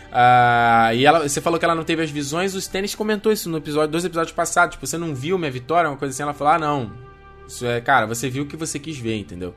Uh, 0.08 0.94
e 0.94 1.04
ela, 1.04 1.28
você 1.28 1.40
falou 1.40 1.58
que 1.58 1.64
ela 1.64 1.74
não 1.74 1.84
teve 1.84 2.02
as 2.02 2.10
visões, 2.10 2.54
o 2.54 2.58
Stannis 2.58 2.94
comentou 2.94 3.30
isso 3.30 3.50
no 3.50 3.58
episódio, 3.58 3.90
dois 3.90 4.04
episódios 4.04 4.34
passados. 4.34 4.74
Tipo, 4.74 4.86
você 4.86 4.96
não 4.96 5.14
viu 5.14 5.38
minha 5.38 5.50
vitória, 5.50 5.90
uma 5.90 5.96
coisa 5.96 6.14
assim. 6.14 6.22
Ela 6.22 6.34
falou: 6.34 6.54
ah, 6.54 6.58
não. 6.58 6.92
Isso 7.46 7.66
é, 7.66 7.80
cara, 7.80 8.06
você 8.06 8.28
viu 8.28 8.44
o 8.44 8.46
que 8.46 8.56
você 8.56 8.78
quis 8.78 8.98
ver, 8.98 9.16
entendeu? 9.16 9.54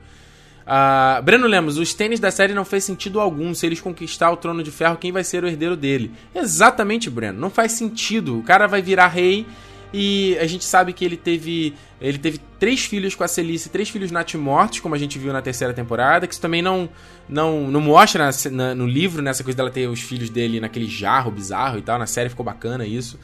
Uh, 0.61 1.21
Breno 1.23 1.47
Lemos, 1.47 1.77
os 1.77 1.93
tênis 1.93 2.19
da 2.19 2.31
série 2.31 2.53
não 2.53 2.63
fez 2.63 2.83
sentido 2.83 3.19
algum. 3.19 3.53
Se 3.53 3.65
eles 3.65 3.81
conquistar 3.81 4.31
o 4.31 4.37
trono 4.37 4.63
de 4.63 4.71
ferro, 4.71 4.97
quem 4.97 5.11
vai 5.11 5.23
ser 5.23 5.43
o 5.43 5.47
herdeiro 5.47 5.75
dele? 5.75 6.11
Exatamente, 6.33 7.09
Breno. 7.09 7.39
Não 7.39 7.49
faz 7.49 7.73
sentido. 7.73 8.37
O 8.37 8.43
cara 8.43 8.67
vai 8.67 8.81
virar 8.81 9.07
rei 9.07 9.45
e 9.93 10.37
a 10.39 10.47
gente 10.47 10.63
sabe 10.63 10.93
que 10.93 11.03
ele 11.03 11.17
teve 11.17 11.75
ele 11.99 12.17
teve 12.17 12.39
três 12.59 12.85
filhos 12.85 13.13
com 13.13 13.23
a 13.23 13.27
Celice, 13.27 13.69
três 13.69 13.89
filhos 13.89 14.09
natimortos, 14.09 14.79
como 14.79 14.95
a 14.95 14.97
gente 14.97 15.19
viu 15.19 15.31
na 15.31 15.41
terceira 15.41 15.73
temporada, 15.73 16.25
que 16.25 16.33
isso 16.33 16.41
também 16.41 16.61
não 16.61 16.89
não, 17.27 17.69
não 17.69 17.79
mostra 17.79 18.25
na, 18.25 18.51
na, 18.51 18.75
no 18.75 18.87
livro, 18.87 19.21
nessa 19.21 19.41
né, 19.41 19.45
coisa 19.45 19.57
dela 19.57 19.71
ter 19.71 19.87
os 19.87 20.01
filhos 20.01 20.29
dele 20.29 20.59
naquele 20.59 20.87
jarro 20.87 21.31
bizarro 21.31 21.77
e 21.77 21.81
tal. 21.81 21.97
Na 21.97 22.07
série 22.07 22.29
ficou 22.29 22.45
bacana 22.45 22.85
isso. 22.85 23.17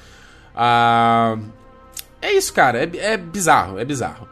Uh, 0.55 1.41
é 2.22 2.32
isso, 2.34 2.53
cara. 2.53 2.84
É, 2.84 3.13
é 3.13 3.18
bizarro, 3.18 3.80
é 3.80 3.86
bizarro. 3.86 4.28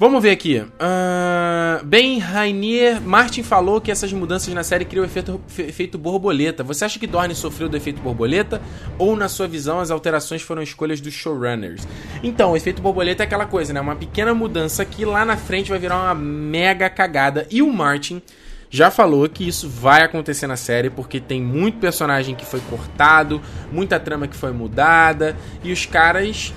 Vamos 0.00 0.22
ver 0.22 0.30
aqui. 0.30 0.58
Uh, 0.58 1.84
bem, 1.84 2.18
Rainier, 2.18 3.02
Martin 3.02 3.42
falou 3.42 3.82
que 3.82 3.90
essas 3.90 4.10
mudanças 4.10 4.54
na 4.54 4.64
série 4.64 4.86
criam 4.86 5.02
o 5.02 5.06
efeito, 5.06 5.38
efeito 5.58 5.98
borboleta. 5.98 6.64
Você 6.64 6.86
acha 6.86 6.98
que 6.98 7.06
Dorne 7.06 7.34
sofreu 7.34 7.68
do 7.68 7.76
efeito 7.76 8.00
borboleta? 8.00 8.62
Ou, 8.96 9.14
na 9.14 9.28
sua 9.28 9.46
visão, 9.46 9.78
as 9.78 9.90
alterações 9.90 10.40
foram 10.40 10.62
escolhas 10.62 11.02
dos 11.02 11.12
showrunners? 11.12 11.86
Então, 12.22 12.52
o 12.52 12.56
efeito 12.56 12.80
borboleta 12.80 13.22
é 13.22 13.26
aquela 13.26 13.44
coisa, 13.44 13.74
né? 13.74 13.80
Uma 13.82 13.94
pequena 13.94 14.32
mudança 14.32 14.86
que 14.86 15.04
lá 15.04 15.22
na 15.22 15.36
frente 15.36 15.68
vai 15.68 15.78
virar 15.78 15.96
uma 15.96 16.14
mega 16.14 16.88
cagada. 16.88 17.46
E 17.50 17.60
o 17.60 17.70
Martin 17.70 18.22
já 18.70 18.90
falou 18.90 19.28
que 19.28 19.46
isso 19.46 19.68
vai 19.68 20.02
acontecer 20.02 20.46
na 20.46 20.56
série 20.56 20.88
porque 20.88 21.20
tem 21.20 21.42
muito 21.42 21.76
personagem 21.76 22.34
que 22.34 22.46
foi 22.46 22.60
cortado, 22.70 23.38
muita 23.70 24.00
trama 24.00 24.26
que 24.26 24.36
foi 24.36 24.52
mudada 24.52 25.36
e 25.62 25.70
os 25.70 25.84
caras 25.84 26.54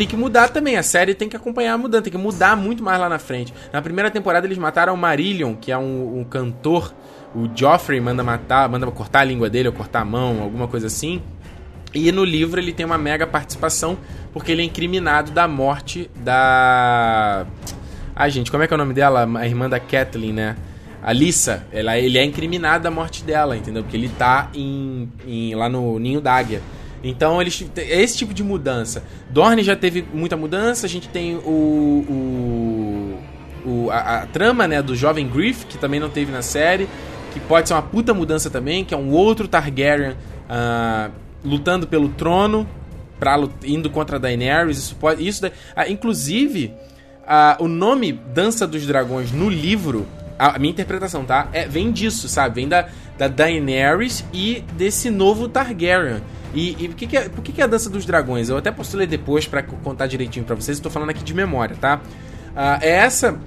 tem 0.00 0.06
que 0.06 0.16
mudar 0.16 0.48
também. 0.48 0.78
A 0.78 0.82
série 0.82 1.14
tem 1.14 1.28
que 1.28 1.36
acompanhar 1.36 1.74
a 1.74 1.78
mudança, 1.78 2.04
tem 2.04 2.10
que 2.10 2.18
mudar 2.18 2.56
muito 2.56 2.82
mais 2.82 2.98
lá 2.98 3.06
na 3.06 3.18
frente. 3.18 3.52
Na 3.70 3.82
primeira 3.82 4.10
temporada 4.10 4.46
eles 4.46 4.56
mataram 4.56 4.94
o 4.94 4.96
Marillion, 4.96 5.54
que 5.54 5.70
é 5.70 5.76
um, 5.76 6.20
um 6.20 6.24
cantor. 6.24 6.94
O 7.34 7.46
Joffrey 7.54 8.00
manda 8.00 8.24
matar, 8.24 8.66
manda 8.66 8.90
cortar 8.90 9.20
a 9.20 9.24
língua 9.24 9.50
dele 9.50 9.68
ou 9.68 9.74
cortar 9.74 10.00
a 10.00 10.04
mão, 10.04 10.40
alguma 10.40 10.66
coisa 10.66 10.86
assim. 10.86 11.20
E 11.92 12.10
no 12.12 12.24
livro 12.24 12.58
ele 12.58 12.72
tem 12.72 12.86
uma 12.86 12.96
mega 12.96 13.26
participação, 13.26 13.98
porque 14.32 14.50
ele 14.52 14.62
é 14.62 14.64
incriminado 14.64 15.32
da 15.32 15.46
morte 15.46 16.10
da. 16.16 17.44
Ah, 18.16 18.28
gente, 18.30 18.50
como 18.50 18.62
é 18.62 18.66
que 18.66 18.72
é 18.72 18.76
o 18.76 18.78
nome 18.78 18.94
dela? 18.94 19.28
A 19.38 19.46
irmã 19.46 19.68
da 19.68 19.78
Kathleen, 19.78 20.32
né? 20.32 20.56
A 21.02 21.12
Lissa. 21.12 21.66
Ela, 21.70 21.98
ele 21.98 22.16
é 22.16 22.24
incriminado 22.24 22.84
da 22.84 22.90
morte 22.90 23.22
dela, 23.22 23.54
entendeu? 23.54 23.82
Porque 23.82 23.98
ele 23.98 24.08
tá 24.08 24.48
em, 24.54 25.12
em 25.26 25.54
lá 25.54 25.68
no 25.68 25.98
Ninho 25.98 26.22
d'Águia. 26.22 26.62
Então 27.02 27.40
eles 27.40 27.64
é 27.76 28.02
esse 28.02 28.18
tipo 28.18 28.34
de 28.34 28.42
mudança. 28.42 29.02
Dorne 29.30 29.62
já 29.62 29.74
teve 29.74 30.04
muita 30.12 30.36
mudança. 30.36 30.86
A 30.86 30.88
gente 30.88 31.08
tem 31.08 31.36
o, 31.36 31.40
o, 33.64 33.68
o 33.68 33.90
a, 33.90 34.20
a, 34.22 34.26
trama 34.26 34.66
né 34.68 34.82
do 34.82 34.94
jovem 34.94 35.26
Griff 35.26 35.66
que 35.66 35.78
também 35.78 35.98
não 35.98 36.10
teve 36.10 36.30
na 36.30 36.42
série, 36.42 36.88
que 37.32 37.40
pode 37.40 37.68
ser 37.68 37.74
uma 37.74 37.82
puta 37.82 38.12
mudança 38.12 38.50
também, 38.50 38.84
que 38.84 38.92
é 38.94 38.96
um 38.96 39.10
outro 39.10 39.48
Targaryen 39.48 40.12
uh, 40.12 41.10
lutando 41.44 41.86
pelo 41.86 42.10
trono, 42.10 42.68
pra, 43.18 43.36
indo 43.64 43.88
contra 43.88 44.16
a 44.16 44.18
Daenerys. 44.18 44.78
Isso 44.78 44.96
pode, 44.96 45.26
isso, 45.26 45.46
uh, 45.46 45.50
inclusive 45.88 46.72
uh, 47.22 47.64
o 47.64 47.68
nome 47.68 48.12
Dança 48.12 48.66
dos 48.66 48.86
Dragões 48.86 49.32
no 49.32 49.48
livro 49.48 50.06
a 50.40 50.58
minha 50.58 50.70
interpretação, 50.70 51.22
tá? 51.22 51.48
É, 51.52 51.68
vem 51.68 51.92
disso, 51.92 52.26
sabe? 52.26 52.54
Vem 52.54 52.68
da, 52.68 52.88
da 53.20 53.28
Daenerys 53.28 54.24
e 54.32 54.64
desse 54.78 55.10
novo 55.10 55.46
Targaryen. 55.46 56.22
E, 56.54 56.70
e 56.82 56.88
por, 56.88 56.96
que, 56.96 57.06
que, 57.06 57.16
é, 57.18 57.28
por 57.28 57.44
que, 57.44 57.52
que 57.52 57.60
é 57.60 57.64
a 57.64 57.66
dança 57.66 57.90
dos 57.90 58.06
dragões? 58.06 58.48
Eu 58.48 58.56
até 58.56 58.70
posso 58.70 58.96
ler 58.96 59.06
depois 59.06 59.46
para 59.46 59.62
contar 59.62 60.06
direitinho 60.06 60.46
para 60.46 60.54
vocês. 60.54 60.78
Estou 60.78 60.90
falando 60.90 61.10
aqui 61.10 61.22
de 61.22 61.34
memória, 61.34 61.76
tá? 61.78 62.00
Uh, 62.52 62.80
é 62.80 62.88
essa 62.88 63.38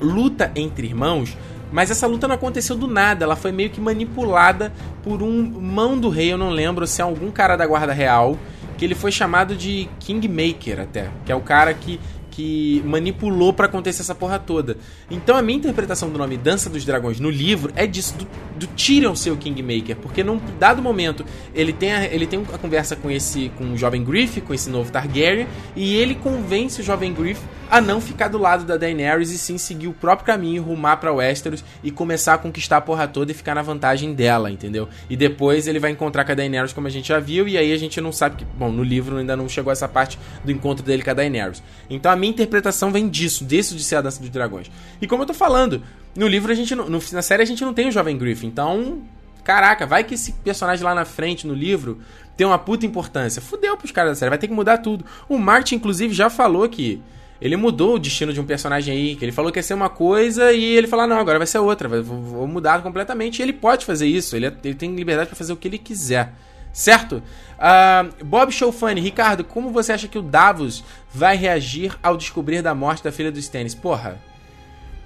luta 0.00 0.50
entre 0.56 0.86
irmãos, 0.86 1.36
mas 1.70 1.90
essa 1.90 2.06
luta 2.06 2.26
não 2.26 2.34
aconteceu 2.34 2.74
do 2.74 2.86
nada. 2.88 3.22
Ela 3.22 3.36
foi 3.36 3.52
meio 3.52 3.68
que 3.68 3.78
manipulada 3.78 4.72
por 5.02 5.22
um 5.22 5.42
mão 5.60 5.98
do 5.98 6.08
rei. 6.08 6.32
Eu 6.32 6.38
não 6.38 6.48
lembro 6.48 6.86
se 6.86 7.02
é 7.02 7.04
algum 7.04 7.30
cara 7.30 7.56
da 7.56 7.66
guarda 7.66 7.92
real 7.92 8.38
que 8.78 8.86
ele 8.86 8.94
foi 8.94 9.12
chamado 9.12 9.54
de 9.54 9.86
Kingmaker 9.98 10.80
até, 10.80 11.10
que 11.26 11.30
é 11.30 11.34
o 11.34 11.42
cara 11.42 11.74
que 11.74 12.00
que 12.30 12.82
manipulou 12.86 13.52
para 13.52 13.66
acontecer 13.66 14.02
essa 14.02 14.14
porra 14.14 14.38
toda. 14.38 14.76
Então 15.10 15.36
a 15.36 15.42
minha 15.42 15.58
interpretação 15.58 16.10
do 16.10 16.18
nome 16.18 16.36
Dança 16.36 16.70
dos 16.70 16.84
Dragões 16.84 17.18
no 17.20 17.30
livro 17.30 17.72
é 17.76 17.86
disso, 17.86 18.14
do, 18.16 18.26
do 18.58 18.66
Tyrion 18.68 19.14
ser 19.14 19.30
o 19.30 19.36
Kingmaker, 19.36 19.96
porque 19.96 20.22
num 20.22 20.40
dado 20.58 20.82
momento 20.82 21.24
ele 21.54 21.72
tem 21.72 21.92
a, 21.92 22.04
ele 22.04 22.26
tem 22.26 22.38
uma 22.38 22.58
conversa 22.58 22.96
com 22.96 23.10
esse 23.10 23.50
com 23.58 23.72
o 23.72 23.76
jovem 23.76 24.04
Griff, 24.04 24.40
com 24.40 24.54
esse 24.54 24.70
novo 24.70 24.90
Targaryen, 24.90 25.46
e 25.74 25.94
ele 25.96 26.14
convence 26.14 26.80
o 26.80 26.84
jovem 26.84 27.12
Griff 27.12 27.40
a 27.70 27.80
não 27.80 28.00
ficar 28.00 28.28
do 28.28 28.36
lado 28.36 28.64
da 28.64 28.76
Daenerys 28.76 29.30
e 29.30 29.38
sim 29.38 29.56
seguir 29.56 29.86
o 29.86 29.92
próprio 29.92 30.26
caminho, 30.26 30.62
rumar 30.62 30.98
para 30.98 31.12
Westeros 31.12 31.64
e 31.84 31.90
começar 31.90 32.34
a 32.34 32.38
conquistar 32.38 32.78
a 32.78 32.80
porra 32.80 33.06
toda 33.06 33.30
e 33.30 33.34
ficar 33.34 33.54
na 33.54 33.62
vantagem 33.62 34.12
dela, 34.12 34.50
entendeu? 34.50 34.88
E 35.08 35.16
depois 35.16 35.68
ele 35.68 35.78
vai 35.78 35.92
encontrar 35.92 36.24
com 36.24 36.32
a 36.32 36.34
Daenerys 36.34 36.72
como 36.72 36.88
a 36.88 36.90
gente 36.90 37.08
já 37.08 37.20
viu 37.20 37.46
e 37.46 37.56
aí 37.56 37.72
a 37.72 37.76
gente 37.76 38.00
não 38.00 38.10
sabe 38.10 38.36
que, 38.36 38.44
bom, 38.44 38.72
no 38.72 38.82
livro 38.82 39.16
ainda 39.16 39.36
não 39.36 39.48
chegou 39.48 39.72
essa 39.72 39.86
parte 39.86 40.18
do 40.44 40.50
encontro 40.50 40.84
dele 40.84 41.02
com 41.02 41.10
a 41.10 41.14
Daenerys. 41.14 41.62
Então 41.88 42.10
a 42.10 42.16
minha 42.20 42.30
interpretação 42.30 42.92
vem 42.92 43.08
disso, 43.08 43.44
disso 43.44 43.74
de 43.74 43.82
ser 43.82 43.96
a 43.96 44.00
dança 44.00 44.20
dos 44.20 44.30
dragões. 44.30 44.70
E 45.00 45.06
como 45.06 45.22
eu 45.22 45.26
tô 45.26 45.34
falando, 45.34 45.82
no 46.16 46.28
livro 46.28 46.52
a 46.52 46.54
gente 46.54 46.74
não, 46.74 46.88
no, 46.88 47.00
na 47.12 47.22
série 47.22 47.42
a 47.42 47.46
gente 47.46 47.64
não 47.64 47.74
tem 47.74 47.88
o 47.88 47.92
jovem 47.92 48.16
Griff, 48.16 48.46
então 48.46 49.02
Caraca, 49.42 49.86
vai 49.86 50.04
que 50.04 50.14
esse 50.14 50.32
personagem 50.32 50.84
lá 50.84 50.94
na 50.94 51.04
frente 51.04 51.46
no 51.46 51.54
livro 51.54 51.98
tem 52.36 52.46
uma 52.46 52.58
puta 52.58 52.86
importância. 52.86 53.42
Fudeu 53.42 53.76
pros 53.76 53.90
caras 53.90 54.12
da 54.12 54.14
série, 54.14 54.30
vai 54.30 54.38
ter 54.38 54.48
que 54.48 54.54
mudar 54.54 54.78
tudo. 54.78 55.04
O 55.28 55.38
Martin, 55.38 55.76
inclusive, 55.76 56.14
já 56.14 56.30
falou 56.30 56.68
que 56.68 57.02
ele 57.40 57.56
mudou 57.56 57.94
o 57.94 57.98
destino 57.98 58.32
de 58.32 58.40
um 58.40 58.44
personagem 58.44 58.94
aí, 58.94 59.16
que 59.16 59.24
ele 59.24 59.32
falou 59.32 59.50
que 59.50 59.58
ia 59.58 59.62
ser 59.62 59.74
uma 59.74 59.88
coisa 59.88 60.52
e 60.52 60.62
ele 60.76 60.86
falou, 60.86 61.04
ah, 61.04 61.08
não, 61.08 61.18
agora 61.18 61.38
vai 61.38 61.46
ser 61.46 61.58
outra, 61.58 61.88
vou, 61.88 62.20
vou 62.20 62.46
mudar 62.46 62.82
completamente. 62.82 63.38
E 63.38 63.42
ele 63.42 63.52
pode 63.52 63.84
fazer 63.84 64.06
isso, 64.06 64.36
ele, 64.36 64.46
é, 64.46 64.54
ele 64.62 64.74
tem 64.74 64.94
liberdade 64.94 65.28
para 65.28 65.36
fazer 65.36 65.52
o 65.52 65.56
que 65.56 65.68
ele 65.68 65.78
quiser. 65.78 66.32
Certo? 66.72 67.22
Uh, 67.60 68.24
Bob 68.24 68.50
Showfunny, 68.50 69.00
Ricardo, 69.00 69.44
como 69.44 69.70
você 69.70 69.92
acha 69.92 70.08
que 70.08 70.18
o 70.18 70.22
Davos 70.22 70.84
vai 71.12 71.36
reagir 71.36 71.96
ao 72.02 72.16
descobrir 72.16 72.62
da 72.62 72.74
morte 72.74 73.04
da 73.04 73.12
filha 73.12 73.30
do 73.30 73.38
Stannis? 73.38 73.74
Porra. 73.74 74.18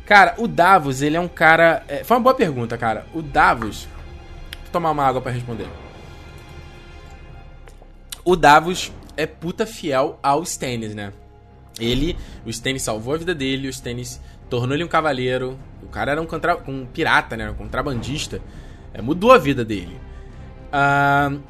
Cara, 0.06 0.34
o 0.38 0.46
Davos, 0.46 1.00
ele 1.00 1.16
é 1.16 1.20
um 1.20 1.28
cara. 1.28 1.82
É, 1.88 2.04
foi 2.04 2.16
uma 2.16 2.22
boa 2.22 2.34
pergunta, 2.34 2.76
cara. 2.76 3.06
O 3.14 3.22
Davos. 3.22 3.88
Vou 4.62 4.70
tomar 4.70 4.90
uma 4.90 5.04
água 5.04 5.20
para 5.20 5.32
responder. 5.32 5.68
O 8.24 8.36
Davos 8.36 8.92
é 9.16 9.26
puta 9.26 9.66
fiel 9.66 10.18
ao 10.22 10.42
Stannis, 10.42 10.94
né? 10.94 11.12
Ele, 11.78 12.16
o 12.44 12.50
Stannis 12.50 12.82
salvou 12.82 13.14
a 13.14 13.18
vida 13.18 13.34
dele, 13.34 13.66
o 13.66 13.70
Stannis 13.70 14.20
tornou 14.48 14.74
ele 14.74 14.84
um 14.84 14.88
cavaleiro. 14.88 15.58
O 15.82 15.88
cara 15.88 16.12
era 16.12 16.22
um, 16.22 16.26
contra, 16.26 16.56
um 16.68 16.86
pirata, 16.86 17.36
né? 17.36 17.50
Um 17.50 17.54
contrabandista. 17.54 18.40
É, 18.92 19.02
mudou 19.02 19.32
a 19.32 19.38
vida 19.38 19.64
dele. 19.64 19.98
Uh, 20.68 21.40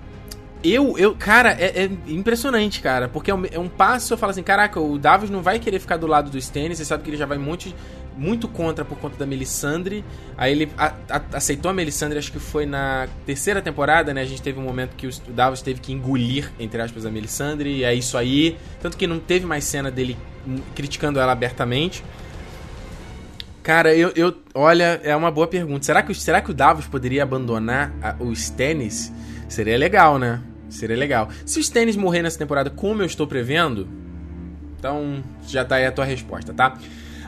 Eu, 0.65 0.97
eu, 0.97 1.15
cara, 1.15 1.53
é, 1.61 1.85
é 1.85 1.91
impressionante, 2.09 2.81
cara, 2.81 3.07
porque 3.07 3.31
é 3.31 3.35
um, 3.35 3.43
é 3.53 3.59
um, 3.59 3.69
passo, 3.69 4.15
eu 4.15 4.17
falo 4.17 4.31
assim, 4.31 4.43
caraca, 4.43 4.81
o 4.81 4.99
Davos 4.99 5.29
não 5.29 5.43
vai 5.43 5.59
querer 5.59 5.79
ficar 5.79 5.99
do 5.99 6.07
lado 6.07 6.31
do 6.31 6.39
Stannis, 6.39 6.79
você 6.79 6.87
sabe 6.87 7.03
que 7.03 7.11
ele 7.11 7.19
já 7.19 7.27
vai 7.27 7.37
muito, 7.37 7.71
muito 8.17 8.49
contra 8.49 8.83
por 8.83 8.97
conta 8.97 9.19
da 9.19 9.27
Melisandre, 9.27 10.03
aí 10.39 10.53
ele 10.53 10.73
a, 10.79 10.95
a, 11.11 11.23
aceitou 11.35 11.71
a 11.71 11.75
Melisandre, 11.75 12.19
acho 12.19 12.33
que 12.33 12.39
foi 12.39 12.65
na 12.65 13.07
terceira 13.27 13.61
temporada, 13.61 14.15
né, 14.15 14.23
a 14.23 14.25
gente 14.25 14.41
teve 14.41 14.59
um 14.59 14.63
momento 14.63 14.97
que 14.97 15.07
o, 15.07 15.11
Davos 15.29 15.61
teve 15.61 15.81
que 15.81 15.93
engolir, 15.93 16.51
entre 16.59 16.81
aspas, 16.81 17.05
a 17.05 17.11
Melisandre, 17.11 17.69
e 17.69 17.85
é 17.85 17.95
isso 17.95 18.17
aí, 18.17 18.57
tanto 18.81 18.97
que 18.97 19.07
não 19.07 19.19
teve 19.19 19.45
mais 19.45 19.65
cena 19.65 19.91
dele 19.91 20.17
criticando 20.75 21.21
ela 21.21 21.33
abertamente, 21.33 22.03
Cara, 23.63 23.97
eu, 23.97 24.13
eu. 24.15 24.35
Olha, 24.53 25.01
é 25.03 25.17
uma 25.17 25.31
boa 25.31 25.47
pergunta. 25.47 25.87
Será 25.87 26.03
que, 26.03 26.15
será 26.15 26.43
que 26.43 26.51
o 26.51 26.55
Davos 26.55 26.87
poderia 26.87 27.23
abandonar 27.23 27.95
a, 28.03 28.15
o 28.21 28.31
Stannis? 28.31 29.11
Seria 29.49 29.79
legal, 29.79 30.19
né? 30.19 30.43
Seria 30.75 30.97
legal. 30.97 31.29
Se 31.47 31.59
o 31.59 31.61
Stannis 31.61 31.97
morrer 31.97 32.23
nessa 32.23 32.39
temporada, 32.39 32.69
como 32.69 33.03
eu 33.03 33.07
estou 33.07 33.27
prevendo, 33.27 33.89
então 34.79 35.23
já 35.47 35.65
tá 35.65 35.77
aí 35.77 35.87
a 35.87 35.93
tua 35.93 36.05
resposta, 36.05 36.53
tá? 36.53 36.77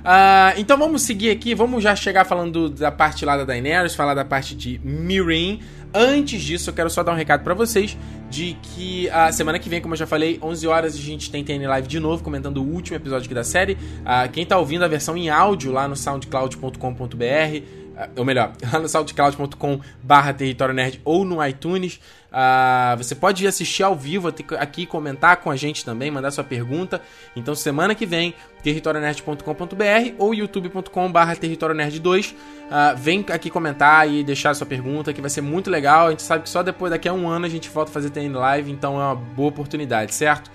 Uh, 0.06 0.58
então 0.58 0.78
vamos 0.78 1.02
seguir 1.02 1.30
aqui, 1.30 1.54
vamos 1.54 1.82
já 1.82 1.96
chegar 1.96 2.24
falando 2.24 2.68
da 2.68 2.92
parte 2.92 3.24
lá 3.24 3.36
da 3.36 3.44
Daenerys, 3.44 3.94
falar 3.94 4.14
da 4.14 4.24
parte 4.24 4.54
de 4.54 4.80
Meereen. 4.84 5.60
Antes 5.94 6.42
disso, 6.42 6.70
eu 6.70 6.74
quero 6.74 6.90
só 6.90 7.02
dar 7.02 7.12
um 7.12 7.16
recado 7.16 7.42
para 7.42 7.54
vocês 7.54 7.96
de 8.28 8.56
que 8.62 9.08
a 9.10 9.32
semana 9.32 9.58
que 9.58 9.68
vem, 9.68 9.80
como 9.80 9.94
eu 9.94 9.98
já 9.98 10.06
falei, 10.06 10.38
11 10.42 10.66
horas 10.66 10.94
a 10.94 10.98
gente 10.98 11.30
tem 11.30 11.42
TN 11.42 11.66
Live 11.66 11.88
de 11.88 11.98
novo, 11.98 12.22
comentando 12.22 12.58
o 12.58 12.64
último 12.64 12.96
episódio 12.96 13.26
aqui 13.26 13.34
da 13.34 13.44
série. 13.44 13.72
Uh, 13.72 14.30
quem 14.32 14.44
tá 14.44 14.58
ouvindo 14.58 14.84
a 14.84 14.88
versão 14.88 15.16
em 15.16 15.28
áudio 15.28 15.72
lá 15.72 15.88
no 15.88 15.96
soundcloud.com.br, 15.96 16.78
uh, 16.78 17.85
ou 18.16 18.24
melhor, 18.24 18.52
lá 18.72 18.78
no 18.78 18.88
soundcloud.com 18.88 19.80
barra 20.02 20.32
território 20.32 20.74
nerd 20.74 21.00
ou 21.04 21.24
no 21.24 21.44
iTunes, 21.44 22.00
Uh, 22.36 22.94
você 22.98 23.14
pode 23.14 23.46
assistir 23.46 23.82
ao 23.82 23.96
vivo 23.96 24.28
aqui, 24.58 24.84
comentar 24.84 25.38
com 25.38 25.50
a 25.50 25.56
gente 25.56 25.82
também, 25.82 26.10
mandar 26.10 26.30
sua 26.30 26.44
pergunta. 26.44 27.00
Então, 27.34 27.54
semana 27.54 27.94
que 27.94 28.04
vem, 28.04 28.34
territorionerd.com.br 28.62 30.14
ou 30.18 30.34
youtube.com.br 30.34 31.18
territorionerd2. 31.40 32.32
Uh, 32.32 32.36
ah, 32.70 32.94
vem 32.94 33.24
aqui 33.32 33.48
comentar 33.48 34.06
e 34.10 34.22
deixar 34.22 34.52
sua 34.54 34.66
pergunta, 34.66 35.14
que 35.14 35.20
vai 35.22 35.30
ser 35.30 35.40
muito 35.40 35.70
legal. 35.70 36.08
A 36.08 36.10
gente 36.10 36.22
sabe 36.22 36.42
que 36.42 36.50
só 36.50 36.62
depois, 36.62 36.90
daqui 36.90 37.08
a 37.08 37.12
um 37.14 37.26
ano, 37.26 37.46
a 37.46 37.48
gente 37.48 37.70
volta 37.70 37.90
a 37.90 37.94
fazer 37.94 38.10
TN 38.10 38.34
Live, 38.34 38.70
então 38.70 39.00
é 39.00 39.04
uma 39.04 39.14
boa 39.14 39.48
oportunidade, 39.48 40.14
certo? 40.14 40.50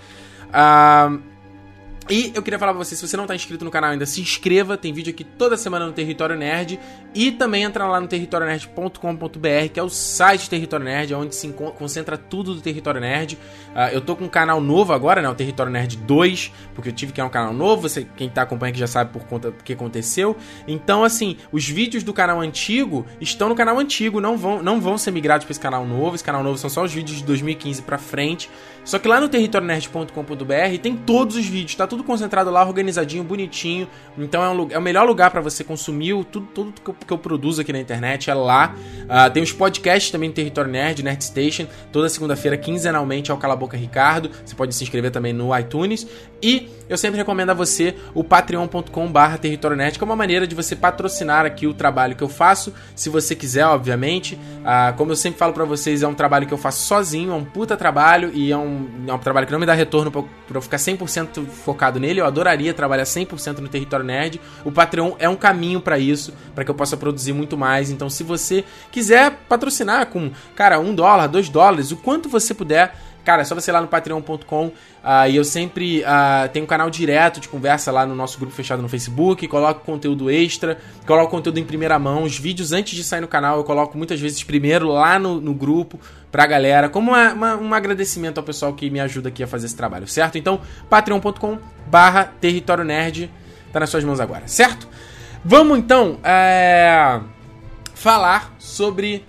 Uh, 0.50 1.31
e 2.08 2.32
eu 2.34 2.42
queria 2.42 2.58
falar 2.58 2.72
pra 2.72 2.84
você, 2.84 2.96
se 2.96 3.06
você 3.06 3.16
não 3.16 3.26
tá 3.26 3.34
inscrito 3.34 3.64
no 3.64 3.70
canal 3.70 3.90
ainda, 3.90 4.04
se 4.06 4.20
inscreva, 4.20 4.76
tem 4.76 4.92
vídeo 4.92 5.12
aqui 5.12 5.24
toda 5.24 5.56
semana 5.56 5.86
no 5.86 5.92
Território 5.92 6.36
Nerd. 6.36 6.78
E 7.14 7.30
também 7.30 7.62
entra 7.62 7.86
lá 7.86 8.00
no 8.00 8.08
territorionerd.com.br, 8.08 9.68
que 9.72 9.78
é 9.78 9.82
o 9.82 9.88
site 9.88 10.48
Território 10.48 10.84
Nerd, 10.84 11.14
onde 11.14 11.34
se 11.34 11.48
concentra 11.48 12.16
tudo 12.16 12.54
do 12.54 12.60
Território 12.60 13.00
Nerd. 13.00 13.38
Uh, 13.74 13.92
eu 13.92 14.00
tô 14.00 14.16
com 14.16 14.24
um 14.24 14.28
canal 14.28 14.60
novo 14.60 14.92
agora, 14.92 15.22
né? 15.22 15.28
O 15.28 15.34
Território 15.34 15.70
Nerd 15.70 15.96
2, 15.98 16.52
porque 16.74 16.88
eu 16.88 16.92
tive 16.92 17.12
que 17.12 17.16
criar 17.16 17.26
um 17.26 17.30
canal 17.30 17.52
novo. 17.52 17.82
Você, 17.82 18.06
quem 18.16 18.28
tá 18.28 18.42
acompanhando 18.42 18.72
aqui 18.72 18.80
já 18.80 18.86
sabe 18.86 19.12
por 19.12 19.24
conta 19.24 19.50
do 19.50 19.62
que 19.62 19.72
aconteceu. 19.72 20.36
Então, 20.66 21.04
assim, 21.04 21.36
os 21.52 21.68
vídeos 21.68 22.02
do 22.02 22.12
canal 22.12 22.40
antigo 22.40 23.06
estão 23.20 23.48
no 23.48 23.54
canal 23.54 23.78
antigo, 23.78 24.20
não 24.20 24.36
vão, 24.36 24.62
não 24.62 24.80
vão 24.80 24.98
ser 24.98 25.10
migrados 25.10 25.44
para 25.44 25.52
esse 25.52 25.60
canal 25.60 25.86
novo. 25.86 26.14
Esse 26.14 26.24
canal 26.24 26.42
novo 26.42 26.58
são 26.58 26.70
só 26.70 26.82
os 26.82 26.92
vídeos 26.92 27.18
de 27.18 27.24
2015 27.24 27.82
para 27.82 27.98
frente. 27.98 28.50
Só 28.84 28.98
que 28.98 29.06
lá 29.06 29.20
no 29.20 29.28
territorionerd.com.br 29.28 30.78
tem 30.82 30.96
todos 30.96 31.36
os 31.36 31.46
vídeos, 31.46 31.74
tá 31.76 31.86
tudo 31.86 32.02
concentrado 32.02 32.50
lá, 32.50 32.66
organizadinho, 32.66 33.22
bonitinho. 33.22 33.88
Então 34.18 34.42
é, 34.42 34.50
um, 34.50 34.68
é 34.70 34.78
o 34.78 34.82
melhor 34.82 35.06
lugar 35.06 35.30
para 35.30 35.40
você 35.40 35.62
consumir 35.62 36.12
tudo, 36.24 36.46
tudo 36.52 36.72
que, 36.80 36.90
eu, 36.90 36.94
que 37.06 37.12
eu 37.12 37.18
produzo 37.18 37.60
aqui 37.60 37.72
na 37.72 37.78
internet, 37.78 38.28
é 38.28 38.34
lá. 38.34 38.74
Uh, 39.02 39.30
tem 39.32 39.42
os 39.42 39.52
podcasts 39.52 40.10
também 40.10 40.28
no 40.28 40.34
Território 40.34 40.70
Nerd, 40.70 41.02
Nerd 41.02 41.22
Station, 41.22 41.66
toda 41.92 42.08
segunda-feira, 42.08 42.56
quinzenalmente, 42.56 43.30
é 43.30 43.34
o 43.34 43.36
Cala 43.36 43.54
Boca 43.54 43.76
Ricardo. 43.76 44.30
Você 44.44 44.54
pode 44.54 44.74
se 44.74 44.82
inscrever 44.82 45.10
também 45.10 45.32
no 45.32 45.56
iTunes. 45.56 46.06
E 46.42 46.68
eu 46.88 46.98
sempre 46.98 47.18
recomendo 47.18 47.50
a 47.50 47.54
você 47.54 47.94
o 48.12 48.24
patreon.com.br 48.24 49.38
Território 49.40 49.76
Nerd, 49.76 49.96
que 49.96 50.02
é 50.02 50.06
uma 50.06 50.16
maneira 50.16 50.46
de 50.46 50.56
você 50.56 50.74
patrocinar 50.74 51.46
aqui 51.46 51.66
o 51.66 51.74
trabalho 51.74 52.16
que 52.16 52.24
eu 52.24 52.28
faço, 52.28 52.74
se 52.96 53.08
você 53.08 53.36
quiser, 53.36 53.64
obviamente. 53.66 54.34
Uh, 54.34 54.96
como 54.96 55.12
eu 55.12 55.16
sempre 55.16 55.38
falo 55.38 55.52
para 55.52 55.64
vocês, 55.64 56.02
é 56.02 56.08
um 56.08 56.14
trabalho 56.14 56.46
que 56.46 56.52
eu 56.52 56.58
faço 56.58 56.82
sozinho, 56.82 57.32
é 57.32 57.34
um 57.34 57.44
puta 57.44 57.76
trabalho 57.76 58.32
e 58.34 58.50
é 58.50 58.56
um 58.56 58.71
é 59.06 59.12
um 59.12 59.18
trabalho 59.18 59.46
que 59.46 59.52
não 59.52 59.60
me 59.60 59.66
dá 59.66 59.74
retorno 59.74 60.10
pra, 60.10 60.22
pra 60.22 60.58
eu 60.58 60.62
ficar 60.62 60.76
100% 60.76 61.46
focado 61.46 62.00
nele. 62.00 62.20
Eu 62.20 62.26
adoraria 62.26 62.72
trabalhar 62.74 63.04
100% 63.04 63.58
no 63.58 63.68
território 63.68 64.04
nerd. 64.04 64.40
O 64.64 64.72
Patreon 64.72 65.12
é 65.18 65.28
um 65.28 65.36
caminho 65.36 65.80
para 65.80 65.98
isso, 65.98 66.32
para 66.54 66.64
que 66.64 66.70
eu 66.70 66.74
possa 66.74 66.96
produzir 66.96 67.32
muito 67.32 67.56
mais. 67.56 67.90
Então, 67.90 68.08
se 68.10 68.22
você 68.22 68.64
quiser 68.90 69.38
patrocinar 69.48 70.06
com, 70.06 70.30
cara, 70.54 70.78
um 70.78 70.94
dólar, 70.94 71.26
dois 71.26 71.48
dólares, 71.48 71.90
o 71.92 71.96
quanto 71.96 72.28
você 72.28 72.54
puder 72.54 72.94
Cara, 73.24 73.42
é 73.42 73.44
só 73.44 73.54
você 73.54 73.70
ir 73.70 73.74
lá 73.74 73.80
no 73.80 73.86
patreon.com 73.86 74.66
uh, 74.66 74.72
ah, 75.02 75.28
e 75.28 75.36
eu 75.36 75.44
sempre 75.44 76.00
uh, 76.00 76.48
tenho 76.52 76.64
um 76.64 76.68
canal 76.68 76.90
direto 76.90 77.38
de 77.38 77.48
conversa 77.48 77.92
lá 77.92 78.04
no 78.04 78.16
nosso 78.16 78.36
grupo 78.38 78.52
fechado 78.52 78.82
no 78.82 78.88
Facebook, 78.88 79.46
coloco 79.46 79.84
conteúdo 79.84 80.28
extra, 80.28 80.78
coloco 81.06 81.30
conteúdo 81.30 81.58
em 81.58 81.64
primeira 81.64 81.98
mão, 82.00 82.24
os 82.24 82.36
vídeos 82.36 82.72
antes 82.72 82.96
de 82.96 83.04
sair 83.04 83.20
no 83.20 83.28
canal 83.28 83.58
eu 83.58 83.64
coloco 83.64 83.96
muitas 83.96 84.20
vezes 84.20 84.42
primeiro 84.42 84.88
lá 84.88 85.20
no, 85.20 85.40
no 85.40 85.54
grupo 85.54 86.00
pra 86.32 86.46
galera, 86.46 86.88
como 86.88 87.12
uma, 87.12 87.32
uma, 87.32 87.56
um 87.56 87.74
agradecimento 87.74 88.38
ao 88.38 88.44
pessoal 88.44 88.72
que 88.72 88.90
me 88.90 88.98
ajuda 88.98 89.28
aqui 89.28 89.42
a 89.42 89.46
fazer 89.46 89.66
esse 89.66 89.76
trabalho, 89.76 90.08
certo? 90.08 90.36
Então, 90.36 90.60
patreon.com 90.90 91.58
barra 91.86 92.24
território 92.40 92.84
nerd 92.84 93.30
tá 93.72 93.78
nas 93.78 93.90
suas 93.90 94.02
mãos 94.02 94.18
agora, 94.18 94.48
certo? 94.48 94.88
Vamos 95.44 95.78
então 95.78 96.18
é, 96.24 97.20
falar 97.94 98.54
sobre 98.58 99.24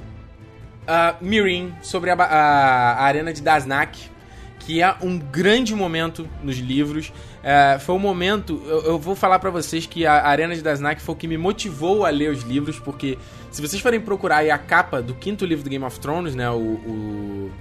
uh, 0.84 1.24
Mirin 1.24 1.74
sobre 1.82 2.10
a, 2.10 2.14
a, 2.16 2.94
a, 2.94 3.04
arena 3.04 3.34
de 3.34 3.42
Dasnak, 3.42 4.12
que 4.60 4.82
é 4.82 4.96
um 5.02 5.18
grande 5.18 5.76
momento 5.76 6.28
nos 6.42 6.58
livros. 6.58 7.10
Uh, 7.10 7.80
foi 7.80 7.96
um 7.96 8.00
momento. 8.00 8.62
Eu, 8.66 8.82
eu 8.84 9.00
vou 9.00 9.16
falar 9.16 9.40
para 9.40 9.50
vocês 9.50 9.86
que 9.86 10.06
a 10.06 10.26
Arena 10.28 10.56
de 10.56 10.62
Dasnak 10.62 11.02
foi 11.02 11.14
o 11.14 11.18
que 11.18 11.28
me 11.28 11.38
motivou 11.38 12.06
a 12.06 12.10
ler 12.10 12.32
os 12.32 12.44
livros, 12.44 12.80
porque 12.80 13.18
se 13.52 13.62
vocês 13.62 13.82
forem 13.82 14.00
procurar 14.00 14.38
aí 14.38 14.52
a 14.52 14.58
capa 14.58 15.02
do 15.02 15.14
quinto 15.14 15.46
livro 15.46 15.64
do 15.64 15.70
Game 15.70 15.84
of 15.84 16.00
Thrones, 16.00 16.36
né, 16.36 16.50
o, 16.50 16.56
o 16.56 17.52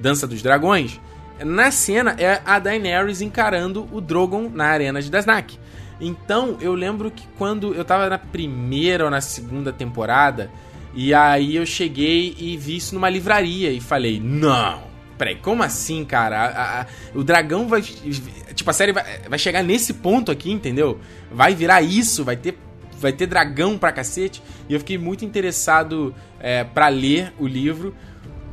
Dança 0.00 0.26
dos 0.26 0.42
Dragões, 0.42 1.00
na 1.44 1.70
cena 1.70 2.14
é 2.18 2.40
a 2.44 2.58
Daenerys 2.58 3.20
encarando 3.20 3.88
o 3.90 4.00
Drogon 4.00 4.48
na 4.48 4.66
Arena 4.66 5.02
de 5.02 5.10
Dasnak. 5.10 5.58
Então, 6.00 6.56
eu 6.60 6.74
lembro 6.74 7.10
que 7.10 7.26
quando 7.38 7.74
eu 7.74 7.84
tava 7.84 8.08
na 8.08 8.18
primeira 8.18 9.04
ou 9.04 9.10
na 9.10 9.20
segunda 9.20 9.72
temporada, 9.72 10.50
e 10.94 11.14
aí 11.14 11.56
eu 11.56 11.64
cheguei 11.64 12.34
e 12.38 12.56
vi 12.56 12.76
isso 12.76 12.94
numa 12.94 13.08
livraria 13.08 13.70
e 13.70 13.80
falei, 13.80 14.20
não, 14.20 14.82
peraí, 15.22 15.36
como 15.36 15.62
assim, 15.62 16.04
cara? 16.04 16.40
A, 16.40 16.80
a, 16.80 16.86
o 17.14 17.22
dragão 17.22 17.68
vai. 17.68 17.80
Tipo, 17.80 18.70
a 18.70 18.72
série 18.72 18.92
vai, 18.92 19.04
vai 19.28 19.38
chegar 19.38 19.62
nesse 19.62 19.94
ponto 19.94 20.32
aqui, 20.32 20.50
entendeu? 20.50 20.98
Vai 21.30 21.54
virar 21.54 21.80
isso, 21.80 22.24
vai 22.24 22.36
ter. 22.36 22.58
Vai 22.98 23.12
ter 23.12 23.26
dragão 23.26 23.78
pra 23.78 23.90
cacete. 23.90 24.42
E 24.68 24.74
eu 24.74 24.78
fiquei 24.78 24.96
muito 24.96 25.24
interessado 25.24 26.14
é, 26.38 26.62
para 26.62 26.88
ler 26.88 27.32
o 27.38 27.46
livro. 27.46 27.94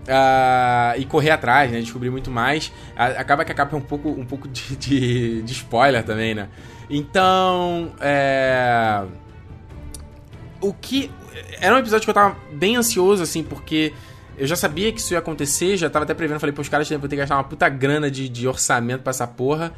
Uh, 0.08 0.98
e 0.98 1.06
correr 1.06 1.30
atrás, 1.30 1.72
né? 1.72 1.82
Descobrir 1.82 2.10
muito 2.10 2.32
mais. 2.32 2.72
acaba 2.96 3.46
que 3.46 3.52
a 3.52 3.56
capa 3.56 3.76
é 3.76 3.78
um 3.78 3.82
pouco, 3.82 4.10
um 4.10 4.26
pouco 4.26 4.48
de, 4.48 4.76
de, 4.76 5.42
de 5.44 5.54
spoiler 5.54 6.04
também, 6.04 6.34
né? 6.34 6.50
Então, 6.90 7.92
é... 8.02 9.04
O 10.60 10.74
que 10.74 11.12
era 11.60 11.76
um 11.76 11.80
episódio 11.80 12.06
que 12.06 12.10
eu 12.10 12.14
tava 12.14 12.38
bem 12.52 12.76
ansioso, 12.76 13.24
assim, 13.24 13.44
porque 13.44 13.94
eu 14.38 14.48
já 14.48 14.56
sabia 14.56 14.92
que 14.92 15.00
isso 15.00 15.14
ia 15.14 15.20
acontecer, 15.20 15.76
já 15.76 15.90
tava 15.90 16.04
até 16.04 16.14
prevendo, 16.14 16.40
falei, 16.40 16.54
pô, 16.54 16.62
os 16.62 16.70
caras 16.70 16.90
vão 16.90 17.02
ter 17.02 17.10
que 17.10 17.16
gastar 17.18 17.36
uma 17.36 17.44
puta 17.44 17.68
grana 17.68 18.10
de, 18.10 18.30
de 18.30 18.48
orçamento 18.48 19.02
pra 19.02 19.12
essa 19.12 19.28
porra. 19.28 19.74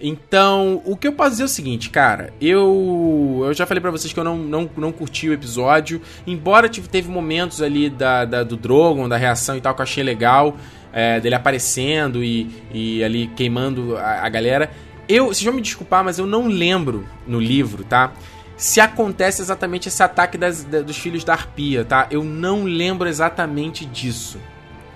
Então, 0.00 0.80
o 0.84 0.96
que 0.96 1.08
eu 1.08 1.12
posso 1.12 1.30
dizer 1.30 1.42
é 1.42 1.46
o 1.46 1.48
seguinte, 1.48 1.90
cara, 1.90 2.32
eu 2.40 3.42
eu 3.44 3.52
já 3.52 3.66
falei 3.66 3.80
para 3.80 3.90
vocês 3.90 4.12
que 4.12 4.20
eu 4.20 4.22
não, 4.22 4.36
não, 4.36 4.70
não 4.76 4.92
curti 4.92 5.28
o 5.28 5.32
episódio, 5.32 6.00
embora 6.24 6.68
tive, 6.68 6.88
teve 6.88 7.10
momentos 7.10 7.60
ali 7.60 7.90
da, 7.90 8.24
da, 8.24 8.44
do 8.44 8.56
Drogon, 8.56 9.08
da 9.08 9.16
reação 9.16 9.56
e 9.56 9.60
tal, 9.60 9.74
que 9.74 9.80
eu 9.80 9.82
achei 9.82 10.04
legal, 10.04 10.56
é, 10.92 11.18
dele 11.18 11.34
aparecendo 11.34 12.22
e, 12.22 12.48
e 12.72 13.02
ali 13.02 13.26
queimando 13.28 13.96
a, 13.96 14.24
a 14.24 14.28
galera. 14.28 14.70
Eu, 15.08 15.26
vocês 15.26 15.42
vão 15.42 15.54
me 15.54 15.62
desculpar, 15.62 16.04
mas 16.04 16.18
eu 16.18 16.26
não 16.26 16.46
lembro 16.46 17.04
no 17.26 17.40
livro, 17.40 17.82
tá? 17.82 18.12
Se 18.58 18.80
acontece 18.80 19.40
exatamente 19.40 19.88
esse 19.88 20.02
ataque 20.02 20.36
das, 20.36 20.64
da, 20.64 20.82
dos 20.82 20.98
filhos 20.98 21.22
da 21.22 21.32
arpia, 21.32 21.84
tá? 21.84 22.08
Eu 22.10 22.24
não 22.24 22.64
lembro 22.64 23.08
exatamente 23.08 23.86
disso. 23.86 24.38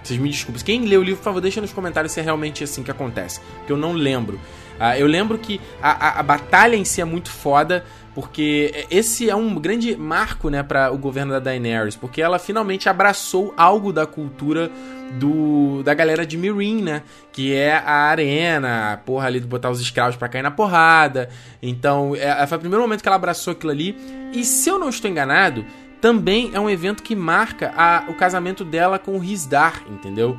Vocês 0.03 0.19
me 0.19 0.29
desculpem. 0.29 0.63
Quem 0.65 0.85
leu 0.85 1.01
o 1.01 1.05
livro, 1.05 1.19
por 1.19 1.25
favor, 1.27 1.41
deixa 1.41 1.61
nos 1.61 1.73
comentários 1.73 2.13
se 2.13 2.19
é 2.19 2.25
realmente 2.25 2.65
assim 2.65 2.83
que 2.83 2.91
acontece. 2.91 3.41
Porque 3.59 3.73
eu 3.73 3.77
não 3.77 3.93
lembro. 3.93 4.35
Uh, 4.81 4.99
eu 4.99 5.07
lembro 5.07 5.39
que 5.39 5.61
a, 5.81 6.09
a, 6.09 6.21
a, 6.21 6.23
batalha 6.25 6.75
em 6.75 6.85
si 6.85 7.01
é 7.01 7.05
muito 7.05 7.31
foda, 7.31 7.85
porque 8.15 8.87
esse 8.91 9.31
é 9.31 9.35
um 9.35 9.55
grande 9.55 9.97
marco, 9.97 10.51
né, 10.51 10.63
para 10.63 10.93
o 10.93 10.99
governo 10.99 11.33
da 11.33 11.39
Daenerys, 11.39 11.97
porque 11.97 12.21
ela 12.21 12.39
finalmente 12.39 12.89
abraçou 12.89 13.55
algo 13.57 13.93
da 13.93 14.07
cultura 14.07 14.71
do 15.19 15.83
da 15.83 15.95
galera 15.95 16.25
de 16.25 16.37
Meereen, 16.37 16.83
né, 16.83 17.03
que 17.33 17.55
é 17.55 17.75
a 17.75 18.09
arena, 18.09 18.93
a 18.93 18.97
porra 18.97 19.27
ali 19.27 19.41
de 19.41 19.47
botar 19.47 19.71
os 19.71 19.81
escravos 19.81 20.17
para 20.17 20.29
cair 20.29 20.43
na 20.43 20.51
porrada. 20.51 21.29
Então, 21.63 22.15
é, 22.15 22.47
foi 22.47 22.59
o 22.59 22.61
primeiro 22.61 22.83
momento 22.83 23.03
que 23.03 23.09
ela 23.09 23.17
abraçou 23.17 23.53
aquilo 23.53 23.73
ali. 23.73 23.97
E 24.33 24.45
se 24.45 24.69
eu 24.69 24.79
não 24.79 24.89
estou 24.89 25.11
enganado, 25.11 25.65
também 26.01 26.51
é 26.53 26.61
um 26.61 26.69
evento 26.69 27.03
que 27.03 27.15
marca 27.15 27.73
a, 27.77 28.05
o 28.09 28.15
casamento 28.15 28.65
dela 28.65 28.99
com 28.99 29.15
o 29.15 29.19
Rizdar, 29.19 29.83
entendeu? 29.89 30.39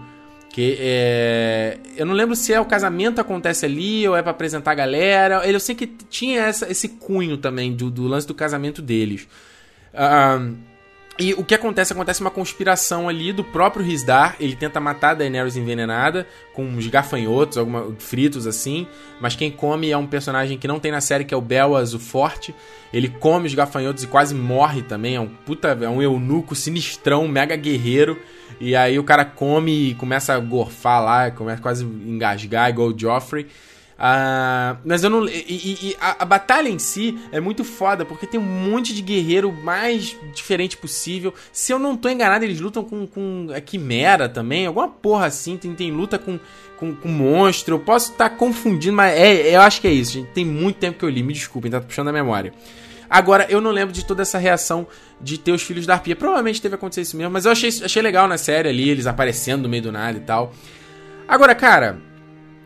Que 0.54 0.78
é. 0.80 1.80
Eu 1.98 2.06
não 2.06 2.14
lembro 2.14 2.36
se 2.36 2.54
é 2.54 2.62
o 2.62 2.66
casamento 2.66 3.20
acontece 3.20 3.66
ali 3.66 4.08
ou 4.08 4.16
é 4.16 4.22
para 4.22 4.30
apresentar 4.30 4.72
a 4.72 4.76
galera. 4.76 5.50
Eu 5.50 5.60
sei 5.60 5.74
que 5.74 5.88
tinha 5.88 6.42
essa, 6.42 6.72
esse 6.72 6.90
cunho 6.90 7.38
também 7.38 7.74
do, 7.74 7.90
do 7.90 8.04
lance 8.04 8.28
do 8.28 8.36
casamento 8.36 8.80
deles. 8.80 9.28
Uh, 9.96 10.56
e 11.18 11.34
o 11.34 11.44
que 11.44 11.56
acontece? 11.56 11.92
Acontece 11.92 12.22
uma 12.22 12.30
conspiração 12.30 13.10
ali 13.10 13.34
do 13.34 13.44
próprio 13.44 13.84
Rizdar. 13.84 14.36
Ele 14.40 14.56
tenta 14.56 14.80
matar 14.80 15.12
a 15.12 15.14
Daenerys 15.16 15.56
envenenada 15.56 16.28
com 16.54 16.64
uns 16.64 16.86
gafanhotos, 16.86 17.58
alguma, 17.58 17.96
fritos 17.98 18.46
assim. 18.46 18.86
Mas 19.20 19.36
quem 19.36 19.50
come 19.50 19.90
é 19.90 19.98
um 19.98 20.06
personagem 20.06 20.58
que 20.58 20.68
não 20.68 20.80
tem 20.80 20.92
na 20.92 21.02
série, 21.02 21.26
que 21.26 21.34
é 21.34 21.38
o 21.38 21.42
Belwas, 21.42 21.96
o 21.96 22.00
Forte. 22.00 22.54
Ele 22.92 23.10
come 23.10 23.48
os 23.48 23.56
gafanhotos 23.56 24.04
e 24.04 24.08
quase 24.08 24.36
morre 24.36 24.84
também. 24.84 25.16
É 25.16 25.20
um 25.20 25.28
puta, 25.28 25.78
é 25.82 25.90
um 25.90 26.00
eunuco 26.00 26.54
sinistrão, 26.54 27.28
mega 27.28 27.56
guerreiro. 27.56 28.20
E 28.60 28.76
aí 28.76 28.98
o 28.98 29.04
cara 29.04 29.26
come 29.26 29.90
e 29.90 29.96
começa 29.96 30.34
a 30.34 30.40
gorfar 30.40 31.04
lá, 31.04 31.32
começa 31.32 31.62
quase 31.62 31.84
engasgar, 31.84 32.70
igual 32.70 32.90
o 32.90 32.98
Joffrey. 32.98 33.48
Uh, 33.94 34.76
mas 34.84 35.04
eu 35.04 35.10
não. 35.10 35.28
E, 35.28 35.46
e, 35.48 35.78
e 35.82 35.98
a, 36.02 36.24
a, 36.24 36.26
batalha 36.26 36.68
em 36.68 36.80
si 36.80 37.18
é 37.32 37.40
muito 37.40 37.64
foda, 37.64 38.04
porque 38.04 38.26
tem 38.26 38.40
um 38.40 38.44
monte 38.44 38.94
de 38.94 39.02
guerreiro 39.02 39.52
mais 39.52 40.18
diferente 40.34 40.76
possível. 40.76 41.34
Se 41.52 41.72
eu 41.72 41.80
não 41.80 41.96
tô 41.96 42.10
enganado, 42.10 42.44
eles 42.44 42.60
lutam 42.60 42.84
com, 42.84 43.06
com 43.08 43.48
a 43.56 43.62
Quimera 43.62 44.28
também, 44.28 44.66
alguma 44.66 44.88
porra 44.88 45.28
assim. 45.28 45.58
Tem, 45.58 45.74
tem 45.74 45.92
luta 45.92 46.18
com, 46.18 46.40
com, 46.78 46.96
com 46.96 47.08
monstro. 47.08 47.76
Eu 47.76 47.80
posso 47.80 48.12
estar 48.12 48.30
tá 48.30 48.36
confundindo, 48.36 48.98
mas 48.98 49.14
é, 49.18 49.56
eu 49.56 49.62
acho 49.62 49.80
que 49.80 49.88
é 49.88 49.92
isso, 49.92 50.14
gente. 50.14 50.32
Tem 50.32 50.44
muito 50.44 50.78
tempo 50.78 50.98
que 50.98 51.06
eu 51.06 51.10
li, 51.10 51.22
me 51.22 51.32
desculpem, 51.32 51.72
tá 51.72 51.80
puxando 51.80 52.08
a 52.08 52.14
memória. 52.14 52.52
Agora, 53.14 53.46
eu 53.48 53.62
não 53.62 53.70
lembro 53.70 53.94
de 53.94 54.04
toda 54.04 54.24
essa 54.24 54.40
reação 54.40 54.88
de 55.22 55.38
ter 55.38 55.52
os 55.52 55.62
filhos 55.62 55.86
da 55.86 55.94
Arpia. 55.94 56.16
Provavelmente 56.16 56.60
teve 56.60 56.74
acontecido 56.74 57.04
isso 57.04 57.16
mesmo, 57.16 57.32
mas 57.32 57.46
eu 57.46 57.52
achei, 57.52 57.70
achei 57.70 58.02
legal 58.02 58.28
na 58.28 58.40
série 58.40 58.68
ali, 58.68 58.90
eles 58.90 59.06
aparecendo 59.06 59.62
no 59.62 59.70
meio 59.70 59.84
do 59.84 59.92
nada 59.92 60.18
e 60.18 60.22
tal. 60.22 60.52
Agora, 61.28 61.54
cara 61.54 62.02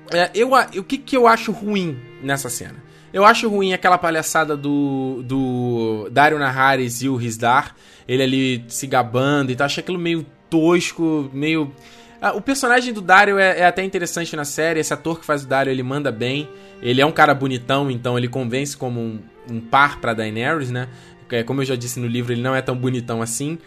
é, 0.10 0.32
eu, 0.34 0.52
o 0.54 0.84
que, 0.86 0.98
que 0.98 1.18
eu 1.18 1.28
acho 1.28 1.52
ruim 1.52 2.00
nessa 2.24 2.50
cena? 2.50 2.82
Eu 3.12 3.26
acho 3.26 3.50
ruim 3.50 3.74
aquela 3.74 3.98
palhaçada 3.98 4.56
do, 4.56 5.22
do 5.26 6.08
Dario 6.14 6.40
Naharis 6.40 7.02
e 7.02 7.10
o 7.10 7.18
Rizdar, 7.18 7.76
ele 8.08 8.24
ali 8.24 8.66
se 8.70 8.88
gabando 8.88 9.52
e 9.52 9.56
tal. 9.56 9.66
Achei 9.66 9.82
aquilo 9.82 10.00
meio 10.00 10.26
tosco, 10.50 11.30
meio. 11.34 11.74
Ah, 12.22 12.32
o 12.32 12.42
personagem 12.42 12.94
do 12.94 13.02
Dario 13.02 13.38
é, 13.38 13.60
é, 13.60 13.66
até 13.66 13.84
interessante 13.84 14.34
na 14.34 14.46
série. 14.46 14.80
Esse 14.80 14.94
ator 14.94 15.20
que 15.20 15.26
faz 15.26 15.44
o 15.44 15.48
Dario, 15.48 15.72
ele 15.72 15.84
manda 15.84 16.10
bem. 16.10 16.48
Ele 16.82 17.02
é 17.02 17.06
um 17.06 17.12
cara 17.12 17.34
bonitão, 17.34 17.92
então 17.92 18.18
ele 18.18 18.30
convence 18.30 18.78
como 18.78 19.02
um, 19.02 19.20
um 19.50 19.60
par 19.60 20.00
pra 20.00 20.14
Daenerys, 20.14 20.72
né? 20.72 20.88
É, 21.30 21.44
como 21.44 21.62
eu 21.62 21.66
já 21.66 21.76
disse 21.76 22.00
no 22.00 22.08
livro, 22.08 22.32
ele 22.32 22.42
não 22.42 22.56
é 22.56 22.62
tão 22.62 22.76
bonitão 22.76 23.22
assim. 23.22 23.58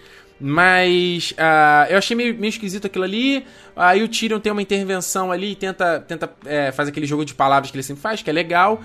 Mas 0.41 1.33
uh, 1.33 1.91
eu 1.91 1.99
achei 1.99 2.17
meio, 2.17 2.35
meio 2.35 2.49
esquisito 2.49 2.87
aquilo 2.87 3.05
ali. 3.05 3.45
Aí 3.77 4.03
o 4.03 4.09
Tyrion 4.09 4.41
tem 4.41 4.51
uma 4.51 4.63
intervenção 4.63 5.31
ali 5.31 5.53
e 5.53 5.55
tenta, 5.55 6.01
tenta 6.01 6.33
é, 6.47 6.73
fazer 6.73 6.91
aquele 6.91 7.07
jogo 7.07 7.25
de 7.25 7.35
palavras 7.35 7.71
que 7.71 7.77
ele 7.77 7.83
sempre 7.83 8.03
faz, 8.03 8.23
que 8.23 8.31
é 8.31 8.33
legal. 8.33 8.81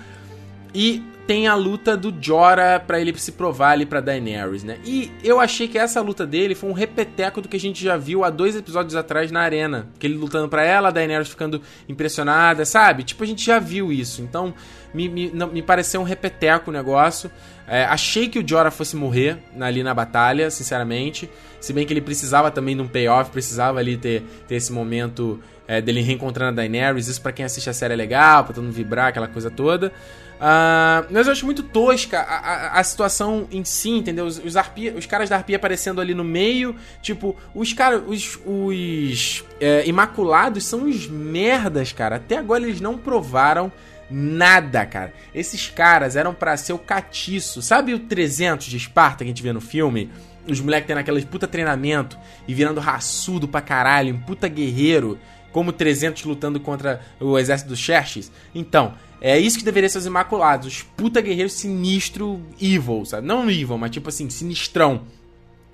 E 0.74 1.02
tem 1.26 1.48
a 1.48 1.54
luta 1.56 1.96
do 1.96 2.14
Jorah 2.20 2.78
para 2.78 3.00
ele 3.00 3.16
se 3.18 3.32
provar 3.32 3.70
ali 3.70 3.84
pra 3.84 4.00
Daenerys, 4.00 4.62
né? 4.62 4.78
E 4.84 5.10
eu 5.24 5.40
achei 5.40 5.66
que 5.66 5.76
essa 5.76 6.00
luta 6.00 6.24
dele 6.24 6.54
foi 6.54 6.70
um 6.70 6.72
repeteco 6.72 7.40
do 7.40 7.48
que 7.48 7.56
a 7.56 7.60
gente 7.60 7.82
já 7.82 7.96
viu 7.96 8.22
há 8.22 8.30
dois 8.30 8.54
episódios 8.54 8.94
atrás 8.94 9.32
na 9.32 9.40
arena. 9.40 9.88
Que 9.98 10.06
ele 10.06 10.14
lutando 10.14 10.48
para 10.48 10.62
ela, 10.62 10.88
a 10.88 10.90
Daenerys 10.92 11.28
ficando 11.28 11.60
impressionada, 11.88 12.64
sabe? 12.64 13.02
Tipo, 13.02 13.24
a 13.24 13.26
gente 13.26 13.44
já 13.44 13.58
viu 13.58 13.92
isso. 13.92 14.22
Então, 14.22 14.54
me, 14.94 15.08
me, 15.08 15.30
não, 15.34 15.48
me 15.48 15.62
pareceu 15.62 16.00
um 16.00 16.04
repeteco 16.04 16.70
o 16.70 16.72
negócio. 16.72 17.28
É, 17.66 17.84
achei 17.84 18.28
que 18.28 18.38
o 18.38 18.48
Jorah 18.48 18.70
fosse 18.70 18.94
morrer 18.94 19.38
ali 19.60 19.82
na 19.82 19.92
batalha, 19.92 20.48
sinceramente. 20.48 21.28
Se 21.60 21.72
bem 21.72 21.84
que 21.84 21.92
ele 21.92 22.00
precisava 22.00 22.52
também 22.52 22.76
de 22.76 22.82
um 22.82 22.86
payoff, 22.86 23.32
precisava 23.32 23.80
ali 23.80 23.96
ter, 23.96 24.22
ter 24.46 24.54
esse 24.54 24.72
momento 24.72 25.40
é, 25.66 25.80
dele 25.80 26.00
reencontrando 26.02 26.52
a 26.52 26.54
Daenerys. 26.54 27.08
Isso 27.08 27.20
para 27.20 27.32
quem 27.32 27.44
assiste 27.44 27.68
a 27.68 27.72
série 27.72 27.94
é 27.94 27.96
legal, 27.96 28.44
pra 28.44 28.54
todo 28.54 28.62
mundo 28.62 28.74
vibrar, 28.74 29.08
aquela 29.08 29.26
coisa 29.26 29.50
toda. 29.50 29.92
Uh, 30.36 31.08
mas 31.10 31.26
eu 31.26 31.32
acho 31.32 31.46
muito 31.46 31.62
tosca 31.62 32.20
a, 32.20 32.36
a, 32.36 32.80
a 32.80 32.84
situação 32.84 33.48
em 33.50 33.64
si, 33.64 33.90
entendeu? 33.90 34.26
Os, 34.26 34.38
os, 34.38 34.56
arpia, 34.56 34.94
os 34.94 35.06
caras 35.06 35.30
da 35.30 35.36
arpia 35.36 35.56
aparecendo 35.56 36.00
ali 36.00 36.14
no 36.14 36.24
meio. 36.24 36.76
Tipo, 37.00 37.34
os 37.54 37.72
caras, 37.72 38.02
os, 38.06 38.38
os 38.44 39.44
é, 39.60 39.86
imaculados 39.86 40.64
são 40.64 40.84
os 40.84 41.06
merdas, 41.08 41.92
cara. 41.92 42.16
Até 42.16 42.36
agora 42.36 42.64
eles 42.64 42.80
não 42.80 42.98
provaram 42.98 43.72
nada, 44.10 44.84
cara. 44.84 45.12
Esses 45.34 45.68
caras 45.68 46.16
eram 46.16 46.34
para 46.34 46.56
ser 46.56 46.74
o 46.74 46.78
catiço. 46.78 47.62
Sabe 47.62 47.94
o 47.94 47.98
300 47.98 48.66
de 48.66 48.76
Esparta 48.76 49.18
que 49.18 49.24
a 49.24 49.28
gente 49.28 49.42
vê 49.42 49.52
no 49.52 49.60
filme? 49.60 50.10
Os 50.46 50.60
moleques 50.60 50.86
tendo 50.86 50.98
aquele 50.98 51.24
puta 51.24 51.48
treinamento 51.48 52.16
e 52.46 52.54
virando 52.54 52.78
raçudo 52.78 53.48
pra 53.48 53.60
caralho, 53.60 54.14
um 54.14 54.20
puta 54.20 54.46
guerreiro, 54.46 55.18
como 55.50 55.72
300 55.72 56.22
lutando 56.24 56.60
contra 56.60 57.00
o 57.18 57.38
exército 57.38 57.70
dos 57.70 57.78
Xerxes. 57.78 58.30
Então, 58.54 58.94
é 59.30 59.38
isso 59.38 59.58
que 59.58 59.64
deveria 59.64 59.88
ser 59.88 59.98
os 59.98 60.06
Imaculados. 60.06 60.68
Os 60.68 60.82
puta 60.82 61.20
guerreiros 61.20 61.54
sinistro, 61.54 62.40
evil, 62.60 63.04
sabe? 63.04 63.26
Não 63.26 63.50
evil, 63.50 63.76
mas 63.76 63.90
tipo 63.90 64.08
assim, 64.08 64.30
sinistrão. 64.30 65.02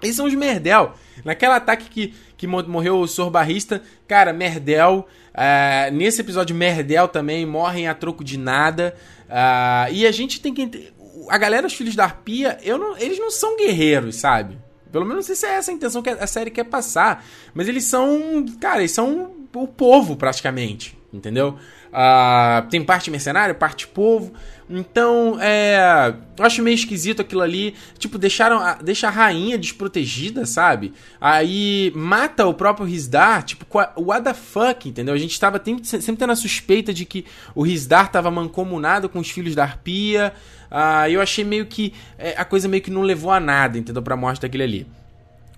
Eles 0.03 0.17
são 0.17 0.27
os 0.27 0.35
Merdel. 0.35 0.95
Naquele 1.23 1.53
ataque 1.53 1.91
que, 1.91 2.15
que 2.37 2.47
morreu 2.47 2.99
o 2.99 3.07
Sorbarrista, 3.07 3.83
cara, 4.09 4.33
Merdel. 4.33 5.07
Uh, 5.33 5.95
nesse 5.95 6.23
episódio, 6.23 6.57
Merdel 6.57 7.09
também 7.09 7.45
morrem 7.45 7.87
a 7.87 7.95
troco 7.95 8.25
de 8.25 8.39
nada. 8.39 8.95
Uh, 9.29 9.93
e 9.93 10.07
a 10.07 10.11
gente 10.11 10.41
tem 10.41 10.55
que. 10.55 10.91
A 11.29 11.37
galera, 11.37 11.67
os 11.67 11.75
filhos 11.75 11.95
da 11.95 12.05
Arpia, 12.05 12.59
eu 12.63 12.79
não, 12.79 12.97
eles 12.97 13.19
não 13.19 13.31
são 13.31 13.57
guerreiros, 13.59 14.17
sabe? 14.17 14.59
Pelo 14.91 15.05
menos 15.05 15.27
não 15.27 15.35
sei 15.35 15.37
se 15.37 15.47
é 15.47 15.57
essa 15.57 15.71
a 15.71 15.75
intenção 15.75 16.03
que 16.03 16.09
a 16.09 16.27
série 16.27 16.51
quer 16.51 16.65
passar. 16.65 17.25
Mas 17.53 17.69
eles 17.69 17.85
são. 17.85 18.47
Cara, 18.59 18.81
eles 18.81 18.93
são 18.93 19.31
o 19.55 19.69
povo, 19.69 20.17
praticamente. 20.17 20.99
Entendeu? 21.13 21.59
Uh, 21.93 22.67
tem 22.71 22.83
parte 22.83 23.11
mercenário, 23.11 23.55
parte 23.55 23.87
povo. 23.87 24.33
Então, 24.69 25.37
é. 25.39 26.15
Eu 26.39 26.45
acho 26.47 26.63
meio 26.63 26.75
esquisito 26.75 27.21
aquilo 27.21 27.43
ali. 27.43 27.75
Tipo, 27.99 28.17
deixaram 28.17 28.59
a, 28.59 28.75
deixa 28.75 29.09
a 29.09 29.11
rainha 29.11 29.59
desprotegida, 29.59 30.47
sabe? 30.47 30.95
Aí 31.21 31.93
mata 31.95 32.47
o 32.47 32.55
próprio 32.55 32.87
Rizdar. 32.87 33.43
Tipo, 33.43 33.67
what 33.99 34.25
the 34.25 34.33
fuck, 34.33 34.89
entendeu? 34.89 35.15
A 35.15 35.19
gente 35.19 35.39
tava 35.39 35.61
sempre 35.85 36.17
tendo 36.17 36.33
a 36.33 36.37
suspeita 36.37 36.95
de 36.95 37.05
que 37.05 37.27
o 37.55 37.63
Rizdar 37.63 38.11
tava 38.11 38.31
mancomunado 38.31 39.11
com 39.11 39.19
os 39.19 39.29
filhos 39.29 39.55
da 39.55 39.65
Arpia. 39.65 40.33
Uh, 40.71 41.11
eu 41.11 41.21
achei 41.21 41.45
meio 41.45 41.67
que. 41.67 41.93
É, 42.19 42.35
a 42.39 42.45
coisa 42.47 42.67
meio 42.67 42.83
que 42.83 42.91
não 42.91 43.03
levou 43.03 43.31
a 43.31 43.39
nada, 43.39 43.77
entendeu? 43.77 44.03
Pra 44.03 44.17
morte 44.17 44.41
daquele 44.41 44.63
ali. 44.63 44.87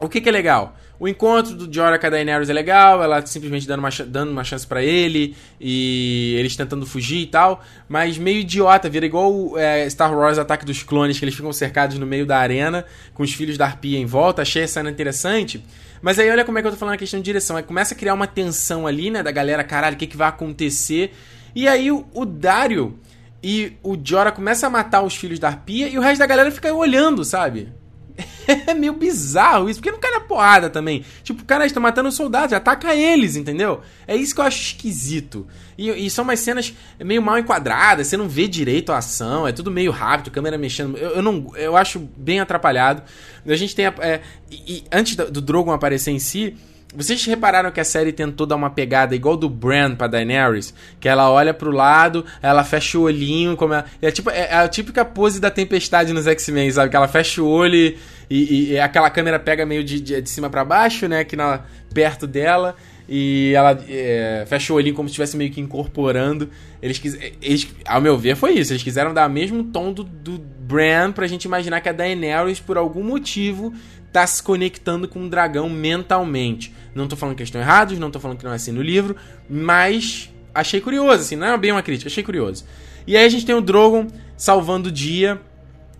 O 0.00 0.08
que, 0.08 0.20
que 0.20 0.28
é 0.28 0.32
legal? 0.32 0.76
O 0.98 1.08
encontro 1.08 1.54
do 1.54 1.72
Jorah 1.72 1.98
com 1.98 2.06
a 2.06 2.10
Daenerys 2.10 2.48
é 2.48 2.52
legal, 2.52 3.02
ela 3.02 3.24
simplesmente 3.26 3.66
dando 3.66 3.80
uma, 3.80 3.88
dando 4.06 4.30
uma 4.30 4.44
chance 4.44 4.64
para 4.64 4.82
ele, 4.82 5.34
e 5.60 6.36
eles 6.38 6.54
tentando 6.54 6.86
fugir 6.86 7.22
e 7.22 7.26
tal, 7.26 7.62
mas 7.88 8.16
meio 8.16 8.38
idiota, 8.38 8.88
vira 8.88 9.04
igual 9.04 9.58
é, 9.58 9.88
Star 9.90 10.16
Wars 10.16 10.38
Ataque 10.38 10.64
dos 10.64 10.84
Clones, 10.84 11.18
que 11.18 11.24
eles 11.24 11.34
ficam 11.34 11.52
cercados 11.52 11.98
no 11.98 12.06
meio 12.06 12.24
da 12.24 12.38
arena, 12.38 12.84
com 13.12 13.24
os 13.24 13.32
filhos 13.32 13.58
da 13.58 13.66
Arpia 13.66 13.98
em 13.98 14.06
volta, 14.06 14.42
achei 14.42 14.62
essa 14.62 14.74
cena 14.74 14.90
interessante, 14.90 15.64
mas 16.00 16.18
aí 16.18 16.30
olha 16.30 16.44
como 16.44 16.58
é 16.58 16.62
que 16.62 16.68
eu 16.68 16.72
tô 16.72 16.76
falando 16.76 16.94
a 16.94 16.98
questão 16.98 17.18
de 17.18 17.24
direção, 17.24 17.56
aí 17.56 17.64
começa 17.64 17.94
a 17.94 17.96
criar 17.96 18.14
uma 18.14 18.28
tensão 18.28 18.86
ali, 18.86 19.10
né, 19.10 19.22
da 19.22 19.32
galera, 19.32 19.64
caralho, 19.64 19.96
o 19.96 19.98
que, 19.98 20.06
que 20.06 20.16
vai 20.16 20.28
acontecer, 20.28 21.12
e 21.56 21.66
aí 21.66 21.90
o, 21.90 22.06
o 22.14 22.24
Dario 22.24 22.98
e 23.42 23.72
o 23.82 23.98
Jorah 24.02 24.32
começa 24.32 24.68
a 24.68 24.70
matar 24.70 25.02
os 25.02 25.16
filhos 25.16 25.40
da 25.40 25.48
Arpia, 25.48 25.88
e 25.88 25.98
o 25.98 26.00
resto 26.00 26.20
da 26.20 26.26
galera 26.26 26.52
fica 26.52 26.72
olhando, 26.72 27.24
sabe? 27.24 27.68
é 28.66 28.74
meio 28.74 28.92
bizarro 28.94 29.68
isso, 29.68 29.80
porque 29.80 29.90
não 29.90 29.98
cai 29.98 30.10
na 30.10 30.20
porrada 30.20 30.70
também. 30.70 31.04
Tipo, 31.22 31.44
cara 31.44 31.66
está 31.66 31.80
matando 31.80 32.10
soldados, 32.12 32.52
ataca 32.52 32.94
eles, 32.94 33.36
entendeu? 33.36 33.80
É 34.06 34.16
isso 34.16 34.34
que 34.34 34.40
eu 34.40 34.44
acho 34.44 34.60
esquisito. 34.60 35.46
E, 35.76 35.90
e, 35.90 36.10
são 36.10 36.24
umas 36.24 36.40
cenas 36.40 36.72
meio 37.00 37.20
mal 37.20 37.38
enquadradas, 37.38 38.06
você 38.06 38.16
não 38.16 38.28
vê 38.28 38.46
direito 38.46 38.92
a 38.92 38.98
ação, 38.98 39.46
é 39.46 39.52
tudo 39.52 39.70
meio 39.70 39.90
rápido, 39.90 40.30
câmera 40.30 40.56
mexendo. 40.56 40.96
Eu, 40.96 41.16
eu 41.16 41.22
não, 41.22 41.52
eu 41.56 41.76
acho 41.76 41.98
bem 42.16 42.40
atrapalhado. 42.40 43.02
A 43.46 43.56
gente 43.56 43.74
tem. 43.74 43.86
A, 43.86 43.94
é, 43.98 44.22
e, 44.50 44.76
e, 44.76 44.84
antes 44.92 45.16
do 45.16 45.40
Drogon 45.40 45.72
aparecer 45.72 46.10
em 46.10 46.18
si. 46.18 46.56
Vocês 46.94 47.24
repararam 47.24 47.70
que 47.70 47.80
a 47.80 47.84
série 47.84 48.12
tentou 48.12 48.46
dar 48.46 48.56
uma 48.56 48.70
pegada 48.70 49.14
igual 49.14 49.36
do 49.36 49.48
Bran 49.48 49.94
pra 49.94 50.06
Daenerys? 50.06 50.72
Que 51.00 51.08
ela 51.08 51.30
olha 51.30 51.52
pro 51.52 51.70
lado, 51.70 52.24
ela 52.40 52.62
fecha 52.62 52.98
o 52.98 53.02
olhinho, 53.02 53.56
como 53.56 53.74
é, 53.74 53.84
é, 54.00 54.10
tipo, 54.10 54.30
é, 54.30 54.48
é 54.50 54.54
a 54.54 54.68
típica 54.68 55.04
pose 55.04 55.40
da 55.40 55.50
tempestade 55.50 56.12
nos 56.12 56.26
X-Men, 56.26 56.70
sabe? 56.70 56.90
Que 56.90 56.96
ela 56.96 57.08
fecha 57.08 57.42
o 57.42 57.48
olho 57.48 57.74
e, 57.74 57.96
e, 58.30 58.72
e 58.72 58.78
aquela 58.78 59.10
câmera 59.10 59.38
pega 59.38 59.66
meio 59.66 59.82
de, 59.82 60.00
de, 60.00 60.22
de 60.22 60.30
cima 60.30 60.48
para 60.48 60.64
baixo, 60.64 61.08
né? 61.08 61.20
Aqui 61.20 61.36
na, 61.36 61.62
perto 61.92 62.26
dela. 62.26 62.76
E 63.08 63.52
ela 63.54 63.78
é, 63.86 64.44
fecha 64.46 64.72
o 64.72 64.76
olhinho 64.76 64.94
como 64.94 65.08
se 65.08 65.12
estivesse 65.12 65.36
meio 65.36 65.50
que 65.50 65.60
incorporando. 65.60 66.48
Eles, 66.80 67.00
eles, 67.42 67.68
ao 67.84 68.00
meu 68.00 68.16
ver, 68.16 68.34
foi 68.34 68.52
isso. 68.52 68.72
Eles 68.72 68.82
quiseram 68.82 69.12
dar 69.12 69.28
o 69.28 69.32
mesmo 69.32 69.64
tom 69.64 69.92
do, 69.92 70.02
do 70.02 70.38
Bran 70.38 71.12
pra 71.12 71.26
gente 71.26 71.44
imaginar 71.44 71.80
que 71.82 71.88
a 71.88 71.92
Daenerys, 71.92 72.60
por 72.60 72.78
algum 72.78 73.02
motivo, 73.02 73.74
tá 74.14 74.24
se 74.28 74.40
conectando 74.40 75.08
com 75.08 75.26
o 75.26 75.28
dragão 75.28 75.68
mentalmente. 75.68 76.72
Não 76.94 77.08
tô 77.08 77.16
falando 77.16 77.34
que 77.34 77.42
estão 77.42 77.60
errados, 77.60 77.98
não 77.98 78.12
tô 78.12 78.20
falando 78.20 78.38
que 78.38 78.44
não 78.44 78.52
é 78.52 78.54
assim 78.54 78.70
no 78.70 78.80
livro, 78.80 79.16
mas 79.50 80.32
achei 80.54 80.80
curioso, 80.80 81.22
assim, 81.22 81.34
não 81.34 81.48
é 81.48 81.58
bem 81.58 81.72
uma 81.72 81.82
crítica, 81.82 82.08
achei 82.08 82.22
curioso. 82.22 82.64
E 83.08 83.16
aí 83.16 83.26
a 83.26 83.28
gente 83.28 83.44
tem 83.44 83.56
o 83.56 83.60
Drogon 83.60 84.06
salvando 84.36 84.88
o 84.88 84.92
dia 84.92 85.40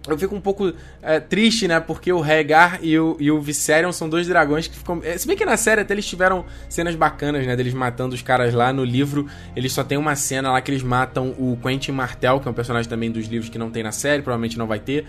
eu 0.06 0.18
fico 0.18 0.34
um 0.34 0.40
pouco 0.40 0.70
é, 1.02 1.18
triste, 1.18 1.66
né? 1.66 1.80
Porque 1.80 2.12
o 2.12 2.20
Rhaegar 2.20 2.78
e 2.82 2.98
o, 2.98 3.16
e 3.18 3.30
o 3.30 3.40
Viserion 3.40 3.90
são 3.90 4.06
dois 4.06 4.26
dragões 4.26 4.68
que 4.68 4.76
ficam. 4.76 5.00
É, 5.02 5.16
se 5.16 5.26
bem 5.26 5.34
que 5.34 5.46
na 5.46 5.56
série 5.56 5.80
até 5.80 5.94
eles 5.94 6.06
tiveram 6.06 6.44
cenas 6.68 6.94
bacanas, 6.94 7.46
né? 7.46 7.56
Deles 7.56 7.72
matando 7.72 8.14
os 8.14 8.20
caras 8.20 8.52
lá. 8.52 8.70
No 8.70 8.84
livro, 8.84 9.26
eles 9.56 9.72
só 9.72 9.82
tem 9.82 9.96
uma 9.96 10.14
cena 10.14 10.52
lá 10.52 10.60
que 10.60 10.70
eles 10.70 10.82
matam 10.82 11.34
o 11.38 11.58
Quentin 11.62 11.92
Martel, 11.92 12.38
que 12.38 12.46
é 12.46 12.50
um 12.50 12.54
personagem 12.54 12.88
também 12.88 13.10
dos 13.10 13.26
livros 13.26 13.48
que 13.48 13.56
não 13.56 13.70
tem 13.70 13.82
na 13.82 13.92
série, 13.92 14.20
provavelmente 14.20 14.58
não 14.58 14.66
vai 14.66 14.78
ter. 14.78 15.04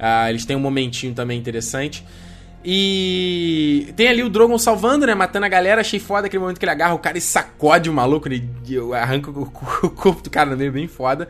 Uh, 0.00 0.28
eles 0.28 0.44
têm 0.44 0.56
um 0.56 0.60
momentinho 0.60 1.14
também 1.14 1.38
interessante. 1.38 2.04
E 2.64 3.92
tem 3.96 4.08
ali 4.08 4.22
o 4.22 4.28
Drogon 4.28 4.58
salvando, 4.58 5.06
né? 5.06 5.14
Matando 5.14 5.46
a 5.46 5.48
galera. 5.48 5.80
Achei 5.80 5.98
foda 5.98 6.26
aquele 6.26 6.40
momento 6.40 6.58
que 6.58 6.64
ele 6.64 6.72
agarra 6.72 6.94
o 6.94 6.98
cara 6.98 7.16
e 7.16 7.20
sacode 7.20 7.88
o 7.88 7.92
maluco. 7.92 8.28
Ele 8.28 8.48
arranca 8.94 9.30
o, 9.30 9.46
corpo 9.46 10.22
do 10.22 10.30
cara 10.30 10.50
no 10.50 10.56
meio, 10.56 10.72
bem 10.72 10.86
foda. 10.86 11.28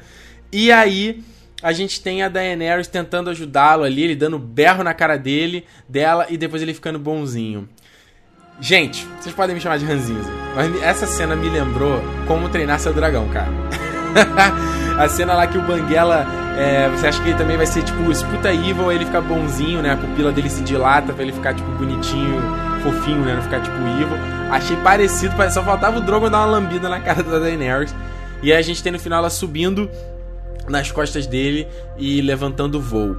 E 0.53 0.73
aí 0.73 1.23
a 1.63 1.73
gente 1.73 2.03
tem 2.03 2.23
a 2.23 2.29
Daenerys 2.29 2.89
tentando 2.89 3.31
ajudá-lo 3.31 3.85
ali, 3.85 4.03
ele 4.03 4.17
dando 4.17 4.39
berro 4.39 4.83
na 4.83 4.95
cara 4.95 5.17
dele, 5.17 5.65
dela, 5.89 6.27
e 6.29 6.37
depois 6.37 6.63
ele 6.63 6.75
ficando 6.75 6.99
bonzinho. 6.99 7.69
Gente, 8.61 9.07
vocês 9.19 9.35
podem 9.35 9.55
me 9.55 9.61
chamar 9.61 9.79
de 9.79 9.85
ranzinho, 9.85 10.21
mas 10.55 10.83
essa 10.83 11.07
cena 11.07 11.35
me 11.35 11.49
lembrou 11.49 12.03
como 12.27 12.49
treinar 12.49 12.79
seu 12.79 12.93
dragão, 12.93 13.29
cara. 13.29 13.49
a 14.99 15.09
cena 15.09 15.35
lá 15.35 15.47
que 15.47 15.57
o 15.57 15.63
Banguela, 15.63 16.27
é, 16.61 16.91
você 16.91 17.07
acha 17.07 17.23
que 17.23 17.31
ele 17.31 17.39
também 17.39 17.57
vai 17.57 17.65
ser 17.65 17.83
tipo 17.83 18.13
esputa 18.13 18.53
evil, 18.53 18.93
ele 18.93 19.07
fica 19.07 19.19
bonzinho, 19.19 19.81
né? 19.81 19.93
A 19.93 19.97
pupila 19.97 20.31
dele 20.31 20.51
se 20.51 20.63
dilata 20.63 21.11
pra 21.11 21.23
ele 21.23 21.33
ficar 21.33 21.55
tipo 21.55 21.71
bonitinho, 21.71 22.39
fofinho, 22.83 23.25
né? 23.25 23.35
Não 23.35 23.41
ficar 23.41 23.63
tipo 23.63 23.77
evil. 23.77 24.19
Achei 24.51 24.77
parecido, 24.77 25.35
só 25.51 25.63
faltava 25.63 25.97
o 25.97 26.03
Drogon 26.03 26.29
dar 26.29 26.41
uma 26.41 26.59
lambida 26.59 26.87
na 26.87 27.01
cara 27.01 27.23
da 27.23 27.39
Daenerys. 27.39 27.95
E 28.43 28.53
aí 28.53 28.59
a 28.59 28.63
gente 28.63 28.83
tem 28.83 28.93
no 28.93 28.99
final 28.99 29.21
ela 29.21 29.31
subindo 29.31 29.91
nas 30.69 30.93
costas 30.93 31.27
dele 31.27 31.67
e 31.97 32.21
levantando 32.21 32.77
o 32.77 32.81
voo. 32.81 33.17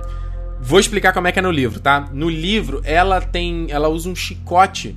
Vou 0.60 0.80
explicar 0.80 1.12
como 1.12 1.28
é 1.28 1.32
que 1.32 1.40
é 1.40 1.42
no 1.42 1.50
livro, 1.50 1.80
tá? 1.80 2.08
No 2.14 2.30
livro, 2.30 2.80
ela 2.84 3.20
tem. 3.20 3.66
Ela 3.72 3.90
usa 3.90 4.08
um 4.08 4.16
chicote 4.16 4.96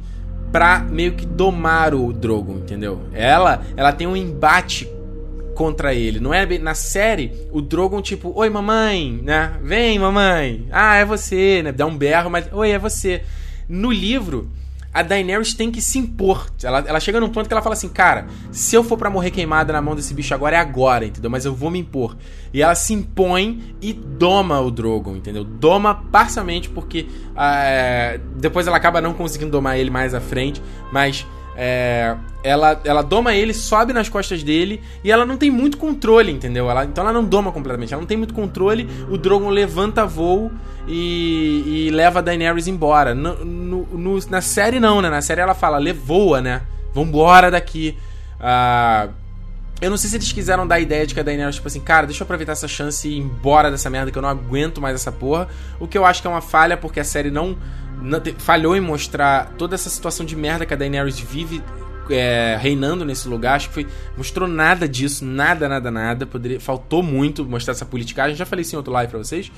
pra 0.53 0.81
meio 0.81 1.13
que 1.13 1.25
domar 1.25 1.95
o 1.95 2.13
Drogon, 2.13 2.57
entendeu? 2.57 3.09
Ela, 3.15 3.63
ela 3.75 3.91
tem 3.91 4.07
um 4.07 4.15
embate 4.15 4.87
contra 5.55 5.95
ele. 5.95 6.21
Não 6.21 6.35
é 6.35 6.47
na 6.59 6.75
série 6.75 7.33
o 7.53 7.63
Drogon 7.63 8.03
tipo, 8.03 8.33
oi 8.35 8.51
mamãe, 8.51 9.21
né? 9.23 9.59
Vem 9.63 9.99
mamãe. 9.99 10.67
Ah, 10.71 10.97
é 10.97 11.05
você, 11.05 11.63
né? 11.63 11.73
Dá 11.73 11.87
um 11.87 11.97
berro, 11.97 12.31
mas 12.31 12.53
oi, 12.53 12.71
é 12.71 12.79
você. 12.79 13.23
No 13.69 13.91
livro, 13.91 14.51
a 14.95 15.03
Daenerys 15.03 15.55
tem 15.55 15.73
que 15.73 15.81
se 15.81 15.99
impor. 15.99 16.47
Ela, 16.63 16.85
ela 16.87 17.01
chega 17.01 17.19
num 17.19 17.29
ponto 17.29 17.49
que 17.49 17.53
ela 17.53 17.61
fala 17.61 17.73
assim, 17.73 17.89
cara, 17.89 18.27
se 18.53 18.77
eu 18.77 18.85
for 18.85 18.97
para 18.97 19.11
morrer 19.11 19.33
queimada 19.33 19.73
na 19.73 19.83
mão 19.83 19.97
desse 19.97 20.15
bicho 20.15 20.33
agora, 20.33 20.55
é 20.55 20.59
agora, 20.61 21.05
entendeu? 21.05 21.29
Mas 21.29 21.45
eu 21.45 21.53
vou 21.53 21.69
me 21.69 21.81
impor. 21.81 22.17
E 22.53 22.63
ela 22.63 22.77
se 22.77 22.95
impõe 22.95 23.75
e 23.83 23.93
doma 23.93 24.61
o 24.61 24.71
Drogon, 24.71 25.17
entendeu? 25.17 25.43
Doma 25.43 25.97
parcialmente 26.13 26.69
porque 26.69 27.09
uh, 27.33 28.21
depois 28.37 28.69
ela 28.69 28.77
acaba 28.77 29.01
não 29.01 29.13
conseguindo 29.13 29.51
domar 29.51 29.77
ele 29.77 29.91
mais 29.91 30.15
à 30.15 30.21
frente, 30.21 30.63
mas 30.93 31.27
é, 31.57 32.17
ela, 32.43 32.81
ela 32.85 33.03
doma 33.03 33.35
ele, 33.35 33.55
sobe 33.55 33.93
nas 33.93 34.09
costas 34.09 34.43
dele 34.43 34.83
e 35.03 35.11
ela 35.11 35.25
não 35.25 35.37
tem 35.37 35.51
muito 35.51 35.79
controle, 35.79 36.33
entendeu? 36.33 36.71
Ela, 36.71 36.85
então 36.85 37.05
ela 37.05 37.13
não 37.13 37.25
doma 37.25 37.53
completamente, 37.53 37.93
ela 37.93 38.01
não 38.01 38.07
tem 38.07 38.17
muito 38.17 38.35
controle. 38.35 38.89
O 39.09 39.17
Drogon 39.17 39.49
levanta 39.49 40.05
voo 40.05 40.51
e, 40.87 41.87
e 41.87 41.91
leva 41.91 42.19
a 42.19 42.23
Daenerys 42.23 42.67
embora. 42.67 43.15
No, 43.15 43.45
no, 43.45 43.87
no, 43.87 44.19
na 44.29 44.41
série, 44.41 44.81
não, 44.81 45.01
né? 45.01 45.09
Na 45.09 45.23
série 45.23 45.41
ela 45.41 45.55
fala, 45.55 45.79
levoa, 45.79 46.41
né? 46.41 46.63
Vambora 46.93 47.51
daqui. 47.51 47.97
Ah. 48.41 49.09
Eu 49.81 49.91
não 49.91 49.97
sei 49.97 50.09
se 50.09 50.17
eles 50.17 50.33
quiseram 50.33 50.67
dar 50.67 50.77
a 50.77 50.81
ideia 50.81 51.07
de 51.07 51.13
que 51.13 51.21
a 51.21 51.23
Daenerys, 51.23 51.57
tipo 51.57 51.67
assim, 51.67 51.81
cara, 51.81 52.07
deixa 52.07 52.23
eu 52.23 52.25
aproveitar 52.25 52.53
essa 52.53 52.69
chance 52.69 53.07
e 53.07 53.13
ir 53.13 53.19
embora 53.19 53.71
dessa 53.71 53.91
merda 53.91 54.11
que 54.11 54.17
eu 54.17 54.23
não 54.23 54.29
aguento 54.29 54.81
mais 54.81 54.95
essa 54.95 55.13
porra. 55.13 55.49
O 55.81 55.87
que 55.87 55.99
eu 55.99 56.07
acho 56.07 56.23
que 56.23 56.29
é 56.29 56.31
uma 56.31 56.41
falha, 56.41 56.77
porque 56.77 57.01
a 57.01 57.05
série 57.05 57.31
não 57.31 57.57
falhou 58.39 58.77
em 58.77 58.81
mostrar 58.81 59.53
toda 59.57 59.75
essa 59.75 59.89
situação 59.89 60.25
de 60.25 60.37
merda 60.37 60.67
que 60.67 60.75
a 60.75 60.77
Daenerys 60.77 61.19
vive 61.19 61.63
é, 62.11 62.57
reinando 62.61 63.05
nesse 63.05 63.29
lugar. 63.29 63.57
Acho 63.57 63.69
que 63.69 63.75
foi. 63.75 63.87
Mostrou 64.17 64.49
nada 64.49 64.89
disso, 64.89 65.25
nada, 65.25 65.69
nada, 65.69 65.91
nada. 65.91 66.27
Poderia, 66.27 66.61
faltou 66.61 67.03
muito 67.03 67.45
mostrar 67.45 67.73
essa 67.73 67.87
politicagem. 67.87 68.37
Já 68.37 68.45
falei 68.45 68.63
isso 68.63 68.75
em 68.75 68.79
outro 68.79 68.93
live 68.93 69.11
pra 69.11 69.19
vocês. 69.19 69.51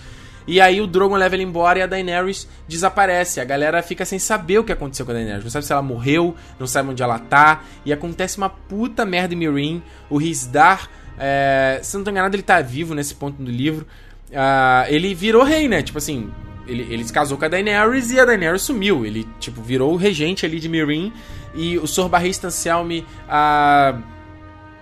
E 0.47 0.61
aí 0.61 0.81
o 0.81 0.87
Drogon 0.87 1.17
leva 1.17 1.35
ele 1.35 1.43
embora 1.43 1.81
e 1.81 1.83
a 1.83 1.87
Daenerys 1.87 2.49
desaparece. 2.69 3.41
A 3.41 3.45
galera 3.45 3.83
fica 3.83 4.05
sem 4.05 4.19
saber 4.19 4.59
o 4.59 4.65
que 4.65 4.73
aconteceu 4.73 5.05
com 5.05 5.11
a 5.11 5.15
Daenerys. 5.15 5.43
Não 5.43 5.51
sabe 5.51 5.67
se 5.67 5.73
ela 5.73 5.83
morreu, 5.83 6.37
não 6.59 6.67
sabe 6.67 6.91
onde 6.91 7.03
ela 7.03 7.19
tá. 7.19 7.63
E 7.85 7.93
acontece 7.93 8.39
uma 8.39 8.49
puta 8.49 9.05
merda 9.05 9.35
em 9.35 9.37
Meereen. 9.37 9.83
O 10.09 10.19
Rizdar, 10.19 10.89
é, 11.19 11.81
se 11.83 11.97
não 11.97 12.05
tô 12.05 12.11
enganado, 12.13 12.37
ele 12.37 12.45
tá 12.45 12.61
vivo 12.61 12.95
nesse 12.95 13.15
ponto 13.15 13.43
do 13.43 13.51
livro. 13.51 13.87
Uh, 14.31 14.87
ele 14.89 15.15
virou 15.15 15.43
rei, 15.45 15.69
né? 15.69 15.83
Tipo 15.83 15.99
assim, 15.99 16.31
ele, 16.67 16.87
ele 16.91 17.05
se 17.05 17.13
casou 17.13 17.39
com 17.39 17.45
a 17.45 17.49
Daenerys 17.49 18.11
e 18.11 18.21
a 18.21 18.25
Daenerys 18.25 18.63
sumiu. 18.63 19.05
Ele, 19.05 19.27
tipo, 19.39 19.63
virou 19.63 19.93
o 19.93 19.97
regente 19.97 20.45
ali 20.45 20.59
de 20.59 20.69
Meereen. 20.69 21.13
E 21.55 21.79
o 21.79 21.87
Sor 21.87 22.09
Barristan 22.09 22.51
Selmy, 22.51 23.07
a... 23.29 23.99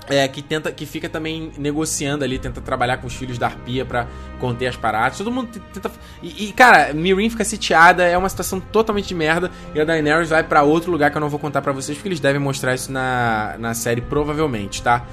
É, 0.06 0.28
que 0.28 0.42
tenta 0.42 0.70
que 0.70 0.84
fica 0.84 1.08
também 1.08 1.50
negociando 1.56 2.24
ali, 2.24 2.38
tenta 2.38 2.60
trabalhar 2.60 2.98
com 2.98 3.06
os 3.06 3.14
filhos 3.14 3.38
da 3.38 3.46
Arpia 3.46 3.86
para 3.86 4.06
conter 4.38 4.66
as 4.66 4.76
paradas. 4.76 5.16
Todo 5.16 5.32
mundo 5.32 5.58
tenta 5.72 5.90
e, 6.22 6.48
e, 6.48 6.52
cara, 6.52 6.92
Mirin 6.92 7.30
fica 7.30 7.42
sitiada, 7.42 8.02
é 8.04 8.18
uma 8.18 8.28
situação 8.28 8.60
totalmente 8.60 9.08
de 9.08 9.14
merda 9.14 9.50
e 9.74 9.80
a 9.80 9.84
Daenerys 9.84 10.28
vai 10.28 10.42
para 10.42 10.62
outro 10.62 10.92
lugar 10.92 11.10
que 11.10 11.16
eu 11.16 11.20
não 11.22 11.30
vou 11.30 11.38
contar 11.38 11.62
para 11.62 11.72
vocês 11.72 11.96
porque 11.96 12.08
eles 12.08 12.20
devem 12.20 12.38
mostrar 12.38 12.74
isso 12.74 12.92
na, 12.92 13.56
na 13.58 13.72
série 13.72 14.02
provavelmente, 14.02 14.82
tá? 14.82 15.06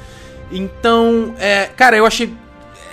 Então, 0.52 1.36
é, 1.40 1.68
cara, 1.68 1.96
eu 1.96 2.06
achei 2.06 2.34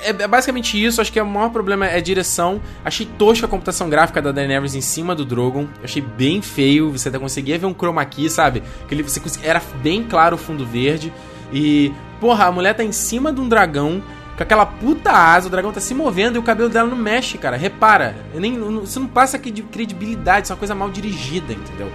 é, 0.03 0.11
é, 0.11 0.28
basicamente 0.28 0.82
isso. 0.82 1.01
Acho 1.01 1.12
que 1.12 1.20
o 1.20 1.26
maior 1.26 1.51
problema 1.51 1.86
é 1.86 2.01
direção. 2.01 2.61
Achei 2.84 3.07
tosca 3.07 3.46
a 3.46 3.49
computação 3.49 3.88
gráfica 3.88 4.20
da 4.20 4.32
Daenerys 4.32 4.74
em 4.74 4.80
cima 4.80 5.14
do 5.14 5.24
Drogon. 5.24 5.66
Achei 5.82 6.03
bem 6.03 6.42
feio. 6.42 6.92
Você 6.92 7.09
até 7.09 7.18
conseguia 7.18 7.59
ver 7.59 7.66
um 7.66 7.74
chroma 7.74 8.05
key, 8.05 8.28
sabe? 8.28 8.62
Que 8.86 8.94
ele, 8.94 9.03
você 9.03 9.20
era 9.42 9.62
bem 9.82 10.05
claro 10.05 10.36
o 10.36 10.38
fundo 10.38 10.64
verde. 10.66 11.12
E, 11.53 11.92
porra, 12.20 12.46
a 12.46 12.53
mulher 12.53 12.74
tá 12.74 12.84
em 12.84 12.92
cima 12.92 13.32
de 13.32 13.40
um 13.40 13.49
dragão 13.49 14.03
com 14.36 14.42
aquela 14.44 14.64
puta 14.64 15.11
asa, 15.11 15.49
o 15.49 15.51
dragão 15.51 15.72
tá 15.72 15.80
se 15.80 15.92
movendo 15.92 16.36
e 16.36 16.38
o 16.38 16.42
cabelo 16.44 16.68
dela 16.68 16.88
não 16.88 16.96
mexe, 16.96 17.36
cara. 17.36 17.57
Repara, 17.57 18.14
nem, 18.32 18.57
você 18.57 19.01
não 19.01 19.09
passa 19.09 19.36
de 19.36 19.62
credibilidade, 19.62 20.46
isso 20.46 20.53
é 20.53 20.55
uma 20.55 20.59
coisa 20.61 20.76
mal 20.76 20.88
dirigida, 20.90 21.53
entendeu? 21.53 21.90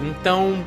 Então, 0.00 0.64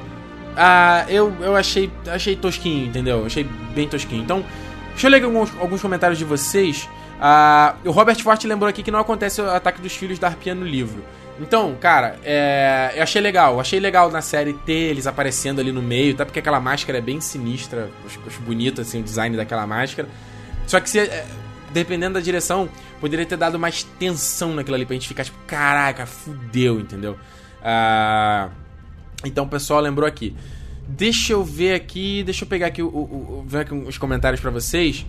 ah, 0.58 1.06
eu, 1.08 1.34
eu 1.40 1.56
achei, 1.56 1.90
achei 2.08 2.36
tosquinho, 2.36 2.88
entendeu? 2.88 3.26
Achei 3.26 3.46
bem 3.74 3.88
tosquinho. 3.88 4.22
Então, 4.22 4.44
Deixa 4.92 5.08
eu 5.08 5.12
ler 5.12 5.24
alguns, 5.24 5.52
alguns 5.60 5.82
comentários 5.82 6.18
de 6.18 6.26
vocês. 6.26 6.90
Uh, 7.18 7.90
o 7.90 7.92
Robert 7.92 8.22
Forte 8.22 8.48
lembrou 8.48 8.70
aqui 8.70 8.82
que 8.82 8.92
não 8.92 9.00
acontece 9.00 9.42
o 9.42 9.50
ataque 9.50 9.82
dos 9.82 9.96
filhos 9.96 10.18
da 10.20 10.28
Arpia 10.28 10.56
no 10.56 10.66
livro. 10.66 11.04
Então, 11.40 11.76
cara, 11.80 12.20
é, 12.24 12.94
eu 12.96 13.04
achei 13.04 13.22
legal. 13.22 13.60
Achei 13.60 13.80
legal 13.80 14.12
na 14.12 14.22
série 14.22 14.54
ter 14.54 14.74
eles 14.74 15.08
aparecendo 15.08 15.60
ali 15.60 15.72
no 15.72 15.82
meio, 15.82 16.14
até 16.14 16.26
porque 16.26 16.40
aquela 16.40 16.60
máscara 16.60 17.00
é 17.00 17.02
bem 17.02 17.20
sinistra. 17.20 17.90
Acho, 18.06 18.20
acho 18.28 18.42
bonito 18.42 18.82
assim, 18.82 19.02
o 19.02 19.04
design 19.04 19.36
daquela 19.36 19.66
máscara. 19.66 20.08
Só 20.68 20.80
que 20.80 20.90
se, 20.90 21.00
é, 21.00 21.26
dependendo 21.72 22.16
da 22.16 22.20
direção, 22.20 22.70
poderia 23.00 23.26
ter 23.26 23.38
dado 23.38 23.58
mais 23.58 23.84
tensão 23.98 24.54
naquilo 24.54 24.76
ali 24.76 24.86
pra 24.86 24.94
gente 24.94 25.08
ficar 25.08 25.24
tipo, 25.24 25.38
caraca, 25.48 26.06
fudeu, 26.06 26.80
entendeu? 26.80 27.18
Uh, 27.62 28.52
então 29.26 29.46
o 29.46 29.48
pessoal 29.48 29.80
lembrou 29.80 30.08
aqui. 30.08 30.36
Deixa 30.96 31.34
eu 31.34 31.44
ver 31.44 31.74
aqui. 31.74 32.24
Deixa 32.24 32.44
eu 32.44 32.48
pegar 32.48 32.68
aqui, 32.68 32.82
o, 32.82 32.88
o, 32.88 33.40
o 33.40 33.46
ver 33.48 33.60
aqui 33.60 33.74
os 33.74 33.98
comentários 33.98 34.42
para 34.42 34.52
vocês. 34.52 35.06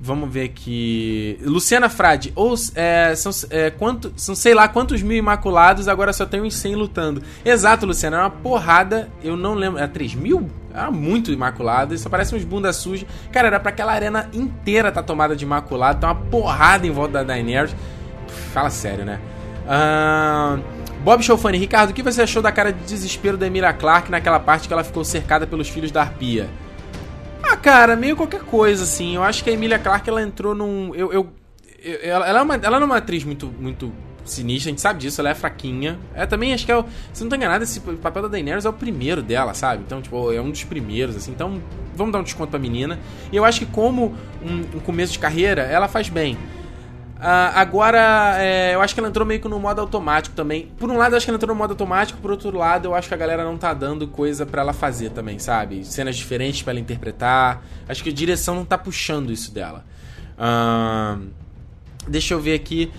Vamos 0.00 0.32
ver 0.32 0.44
aqui. 0.44 1.38
Luciana 1.42 1.88
Frade, 1.88 2.32
ou 2.36 2.54
é, 2.76 3.14
são, 3.16 3.32
é, 3.50 3.68
quanto, 3.70 4.12
são 4.16 4.32
sei 4.32 4.54
lá 4.54 4.68
quantos 4.68 5.02
mil 5.02 5.16
imaculados, 5.16 5.88
agora 5.88 6.12
só 6.12 6.24
tem 6.24 6.40
uns 6.40 6.54
100 6.54 6.76
lutando. 6.76 7.22
Exato, 7.44 7.84
Luciana, 7.84 8.18
é 8.18 8.20
uma 8.20 8.30
porrada. 8.30 9.10
Eu 9.22 9.36
não 9.36 9.54
lembro. 9.54 9.78
Era 9.78 9.88
3 9.88 10.14
mil? 10.14 10.48
Era 10.72 10.90
muito 10.90 11.32
imaculado. 11.32 11.94
Isso 11.94 12.08
parece 12.08 12.34
uns 12.34 12.44
bunda 12.44 12.72
suja. 12.72 13.06
Cara, 13.32 13.48
era 13.48 13.58
pra 13.58 13.70
aquela 13.70 13.92
arena 13.92 14.28
inteira 14.32 14.92
tá 14.92 15.02
tomada 15.02 15.34
de 15.34 15.44
imaculado. 15.44 16.00
Tá 16.00 16.06
uma 16.08 16.14
porrada 16.14 16.86
em 16.86 16.92
volta 16.92 17.14
da 17.14 17.24
Daenerys. 17.24 17.74
Fala 18.52 18.70
sério, 18.70 19.04
né? 19.04 19.18
Ahn. 19.66 20.60
Uh... 20.60 20.77
Bob 21.02 21.22
Chofani, 21.22 21.58
Ricardo, 21.58 21.90
o 21.90 21.94
que 21.94 22.02
você 22.02 22.22
achou 22.22 22.42
da 22.42 22.52
cara 22.52 22.72
de 22.72 22.84
desespero 22.84 23.36
da 23.36 23.46
Emilia 23.46 23.72
Clarke 23.72 24.10
naquela 24.10 24.40
parte 24.40 24.66
que 24.66 24.74
ela 24.74 24.84
ficou 24.84 25.04
cercada 25.04 25.46
pelos 25.46 25.68
filhos 25.68 25.90
da 25.90 26.02
Arpia? 26.02 26.48
Ah, 27.42 27.56
cara, 27.56 27.96
meio 27.96 28.16
qualquer 28.16 28.42
coisa, 28.42 28.84
assim. 28.84 29.16
Eu 29.16 29.22
acho 29.22 29.42
que 29.42 29.50
a 29.50 29.52
Emilia 29.52 29.78
Clarke, 29.78 30.10
ela 30.10 30.22
entrou 30.22 30.54
num... 30.54 30.94
Eu, 30.94 31.12
eu, 31.12 31.32
eu 31.82 31.98
ela, 32.02 32.28
ela, 32.28 32.38
é 32.40 32.42
uma, 32.42 32.54
ela 32.56 32.80
não 32.80 32.86
é 32.86 32.90
uma 32.90 32.96
atriz 32.96 33.24
muito, 33.24 33.46
muito 33.46 33.92
sinistra, 34.24 34.68
a 34.68 34.72
gente 34.72 34.80
sabe 34.80 35.00
disso, 35.00 35.20
ela 35.20 35.30
é 35.30 35.34
fraquinha. 35.34 35.98
É 36.14 36.26
também, 36.26 36.52
acho 36.52 36.66
que 36.66 36.72
é 36.72 36.76
o, 36.76 36.84
Se 37.12 37.22
não 37.22 37.30
tô 37.30 37.36
enganado, 37.36 37.64
esse 37.64 37.80
papel 37.80 38.22
da 38.22 38.28
Daenerys 38.28 38.64
é 38.64 38.68
o 38.68 38.72
primeiro 38.72 39.22
dela, 39.22 39.54
sabe? 39.54 39.82
Então, 39.86 40.02
tipo, 40.02 40.32
é 40.32 40.40
um 40.40 40.50
dos 40.50 40.64
primeiros, 40.64 41.16
assim. 41.16 41.30
Então, 41.30 41.62
vamos 41.94 42.12
dar 42.12 42.18
um 42.18 42.22
desconto 42.22 42.50
pra 42.50 42.58
menina. 42.58 42.98
E 43.32 43.36
eu 43.36 43.44
acho 43.44 43.60
que 43.60 43.66
como 43.66 44.14
um, 44.42 44.76
um 44.76 44.80
começo 44.80 45.12
de 45.12 45.18
carreira, 45.18 45.62
ela 45.62 45.88
faz 45.88 46.08
bem. 46.08 46.36
Uh, 47.18 47.50
agora, 47.54 48.36
é, 48.38 48.76
eu 48.76 48.80
acho 48.80 48.94
que 48.94 49.00
ela 49.00 49.08
entrou 49.08 49.26
meio 49.26 49.40
que 49.40 49.48
no 49.48 49.58
modo 49.58 49.80
automático 49.80 50.36
também. 50.36 50.66
Por 50.78 50.88
um 50.88 50.96
lado, 50.96 51.14
eu 51.14 51.16
acho 51.16 51.26
que 51.26 51.30
ela 51.30 51.36
entrou 51.36 51.52
no 51.52 51.58
modo 51.58 51.72
automático, 51.72 52.20
por 52.20 52.30
outro 52.30 52.56
lado, 52.56 52.86
eu 52.86 52.94
acho 52.94 53.08
que 53.08 53.14
a 53.14 53.16
galera 53.16 53.42
não 53.42 53.58
tá 53.58 53.74
dando 53.74 54.06
coisa 54.06 54.46
para 54.46 54.62
ela 54.62 54.72
fazer 54.72 55.10
também, 55.10 55.36
sabe? 55.38 55.84
Cenas 55.84 56.16
diferentes 56.16 56.62
para 56.62 56.74
ela 56.74 56.80
interpretar. 56.80 57.64
Acho 57.88 58.04
que 58.04 58.10
a 58.10 58.12
direção 58.12 58.54
não 58.54 58.64
tá 58.64 58.78
puxando 58.78 59.32
isso 59.32 59.52
dela. 59.52 59.84
Uh, 60.38 61.26
deixa 62.06 62.34
eu 62.34 62.40
ver 62.40 62.54
aqui. 62.54 62.92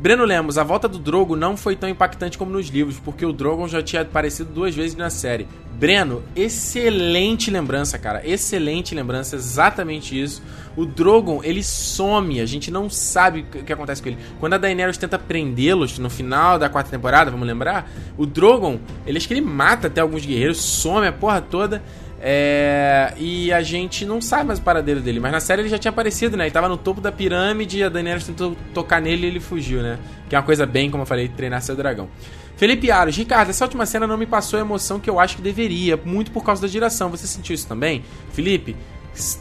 Breno 0.00 0.24
Lemos, 0.24 0.58
a 0.58 0.64
volta 0.64 0.88
do 0.88 0.98
Drogo 0.98 1.36
não 1.36 1.56
foi 1.56 1.76
tão 1.76 1.88
impactante 1.88 2.36
como 2.36 2.52
nos 2.52 2.66
livros, 2.68 2.98
porque 2.98 3.24
o 3.24 3.32
Drogon 3.32 3.68
já 3.68 3.82
tinha 3.82 4.02
aparecido 4.02 4.52
duas 4.52 4.74
vezes 4.74 4.96
na 4.96 5.08
série. 5.08 5.46
Breno, 5.72 6.22
excelente 6.36 7.50
lembrança, 7.50 7.98
cara. 7.98 8.20
Excelente 8.26 8.94
lembrança, 8.94 9.36
exatamente 9.36 10.20
isso. 10.20 10.42
O 10.76 10.84
Drogon, 10.84 11.40
ele 11.42 11.62
some, 11.62 12.40
a 12.40 12.46
gente 12.46 12.70
não 12.70 12.90
sabe 12.90 13.40
o 13.40 13.64
que 13.64 13.72
acontece 13.72 14.02
com 14.02 14.08
ele. 14.08 14.18
Quando 14.40 14.54
a 14.54 14.58
Daenerys 14.58 14.98
tenta 14.98 15.18
prendê-los 15.18 15.98
no 15.98 16.10
final 16.10 16.58
da 16.58 16.68
quarta 16.68 16.90
temporada, 16.90 17.30
vamos 17.30 17.46
lembrar, 17.46 17.90
o 18.18 18.26
Drogon, 18.26 18.78
ele 19.06 19.16
acho 19.16 19.28
que 19.28 19.34
ele 19.34 19.40
mata 19.40 19.86
até 19.86 20.00
alguns 20.00 20.26
guerreiros, 20.26 20.58
some 20.58 21.06
a 21.06 21.12
porra 21.12 21.40
toda. 21.40 21.82
É, 22.26 23.12
e 23.18 23.52
a 23.52 23.60
gente 23.60 24.06
não 24.06 24.18
sabe 24.18 24.46
mais 24.46 24.58
o 24.58 24.62
paradeiro 24.62 24.98
dele, 25.02 25.20
mas 25.20 25.30
na 25.30 25.40
série 25.40 25.60
ele 25.60 25.68
já 25.68 25.76
tinha 25.76 25.90
aparecido, 25.90 26.38
né? 26.38 26.44
Ele 26.44 26.50
tava 26.50 26.70
no 26.70 26.78
topo 26.78 26.98
da 26.98 27.12
pirâmide 27.12 27.84
a 27.84 27.90
Daenerys 27.90 28.24
tentou 28.24 28.56
tocar 28.72 28.98
nele 28.98 29.26
e 29.26 29.28
ele 29.28 29.40
fugiu, 29.40 29.82
né? 29.82 29.98
Que 30.26 30.34
é 30.34 30.38
uma 30.38 30.44
coisa 30.44 30.64
bem, 30.64 30.90
como 30.90 31.02
eu 31.02 31.06
falei, 31.06 31.28
treinar 31.28 31.60
seu 31.60 31.76
dragão. 31.76 32.08
Felipe 32.56 32.90
Aros, 32.90 33.14
Ricardo, 33.14 33.50
essa 33.50 33.66
última 33.66 33.84
cena 33.84 34.06
não 34.06 34.16
me 34.16 34.24
passou 34.24 34.58
a 34.58 34.62
emoção 34.62 34.98
que 34.98 35.10
eu 35.10 35.20
acho 35.20 35.36
que 35.36 35.42
deveria, 35.42 36.00
muito 36.02 36.30
por 36.30 36.42
causa 36.42 36.62
da 36.62 36.68
direção. 36.68 37.10
Você 37.10 37.26
sentiu 37.26 37.54
isso 37.54 37.68
também? 37.68 38.02
Felipe, 38.32 38.74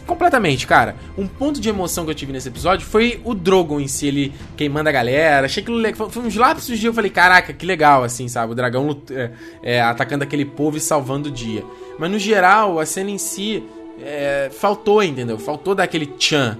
completamente, 0.05 0.67
cara. 0.67 0.95
Um 1.17 1.27
ponto 1.27 1.59
de 1.59 1.69
emoção 1.69 2.05
que 2.05 2.11
eu 2.11 2.15
tive 2.15 2.31
nesse 2.31 2.47
episódio 2.47 2.85
foi 2.85 3.19
o 3.23 3.33
Drogon 3.33 3.79
em 3.79 3.87
si, 3.87 4.07
ele 4.07 4.33
queimando 4.55 4.89
a 4.89 4.91
galera. 4.91 5.45
Achei 5.45 5.61
aquilo 5.61 5.77
legal. 5.77 6.09
Foi 6.09 6.23
uns 6.23 6.35
lapsos 6.35 6.77
de 6.79 6.85
eu 6.85 6.93
falei, 6.93 7.09
caraca, 7.09 7.53
que 7.53 7.65
legal, 7.65 8.03
assim, 8.03 8.27
sabe? 8.27 8.51
O 8.51 8.55
dragão 8.55 9.01
é, 9.09 9.31
é, 9.61 9.81
atacando 9.81 10.23
aquele 10.23 10.45
povo 10.45 10.77
e 10.77 10.79
salvando 10.79 11.29
o 11.29 11.31
dia. 11.31 11.63
Mas 11.97 12.11
no 12.11 12.19
geral, 12.19 12.79
a 12.79 12.85
cena 12.85 13.09
em 13.09 13.17
si 13.17 13.63
é, 14.01 14.49
faltou, 14.51 15.03
entendeu? 15.03 15.37
Faltou 15.37 15.75
daquele 15.75 16.05
tchan. 16.05 16.57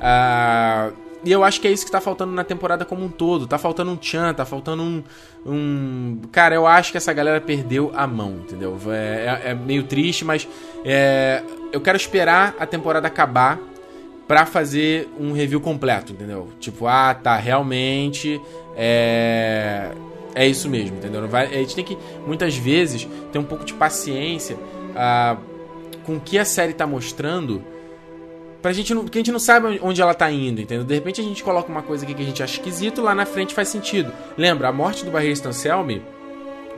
Ah, 0.00 0.90
e 1.24 1.32
eu 1.32 1.42
acho 1.42 1.60
que 1.60 1.68
é 1.68 1.72
isso 1.72 1.84
que 1.84 1.90
tá 1.90 2.00
faltando 2.00 2.32
na 2.32 2.44
temporada 2.44 2.84
como 2.84 3.04
um 3.04 3.08
todo. 3.08 3.46
Tá 3.46 3.58
faltando 3.58 3.90
um 3.90 3.96
tchan, 3.96 4.34
tá 4.34 4.44
faltando 4.44 4.82
um. 4.82 5.02
um... 5.46 6.20
Cara, 6.30 6.54
eu 6.54 6.66
acho 6.66 6.92
que 6.92 6.98
essa 6.98 7.12
galera 7.12 7.40
perdeu 7.40 7.92
a 7.94 8.06
mão, 8.06 8.40
entendeu? 8.44 8.78
É, 8.88 9.40
é, 9.44 9.50
é 9.50 9.54
meio 9.54 9.84
triste, 9.84 10.24
mas 10.24 10.46
é, 10.84 11.42
eu 11.72 11.80
quero 11.80 11.96
esperar 11.96 12.54
a 12.58 12.66
temporada 12.66 13.06
acabar 13.06 13.58
para 14.26 14.46
fazer 14.46 15.08
um 15.18 15.32
review 15.32 15.60
completo, 15.60 16.12
entendeu? 16.12 16.48
Tipo, 16.58 16.86
ah, 16.86 17.14
tá, 17.14 17.36
realmente 17.36 18.40
é 18.76 19.92
é 20.34 20.46
isso 20.46 20.68
mesmo, 20.68 20.96
entendeu? 20.96 21.26
Vai, 21.28 21.46
a 21.46 21.58
gente 21.58 21.74
tem 21.74 21.84
que, 21.84 21.96
muitas 22.26 22.56
vezes, 22.56 23.06
ter 23.32 23.38
um 23.38 23.44
pouco 23.44 23.64
de 23.64 23.72
paciência 23.72 24.56
uh, 24.56 25.38
com 26.04 26.16
o 26.16 26.20
que 26.20 26.38
a 26.38 26.44
série 26.44 26.72
tá 26.72 26.86
mostrando. 26.86 27.62
Pra 28.64 28.72
gente 28.72 28.94
não, 28.94 29.02
porque 29.02 29.18
a 29.18 29.20
gente 29.20 29.30
não 29.30 29.38
sabe 29.38 29.78
onde 29.82 30.00
ela 30.00 30.14
tá 30.14 30.30
indo, 30.30 30.58
entendeu? 30.58 30.86
De 30.86 30.94
repente 30.94 31.20
a 31.20 31.24
gente 31.24 31.44
coloca 31.44 31.70
uma 31.70 31.82
coisa 31.82 32.02
aqui 32.02 32.14
que 32.14 32.22
a 32.22 32.24
gente 32.24 32.42
acha 32.42 32.54
esquisito, 32.54 33.02
lá 33.02 33.14
na 33.14 33.26
frente 33.26 33.52
faz 33.52 33.68
sentido. 33.68 34.10
Lembra, 34.38 34.68
a 34.68 34.72
morte 34.72 35.04
do 35.04 35.10
Barreiro 35.10 35.34
Stancelme 35.34 36.00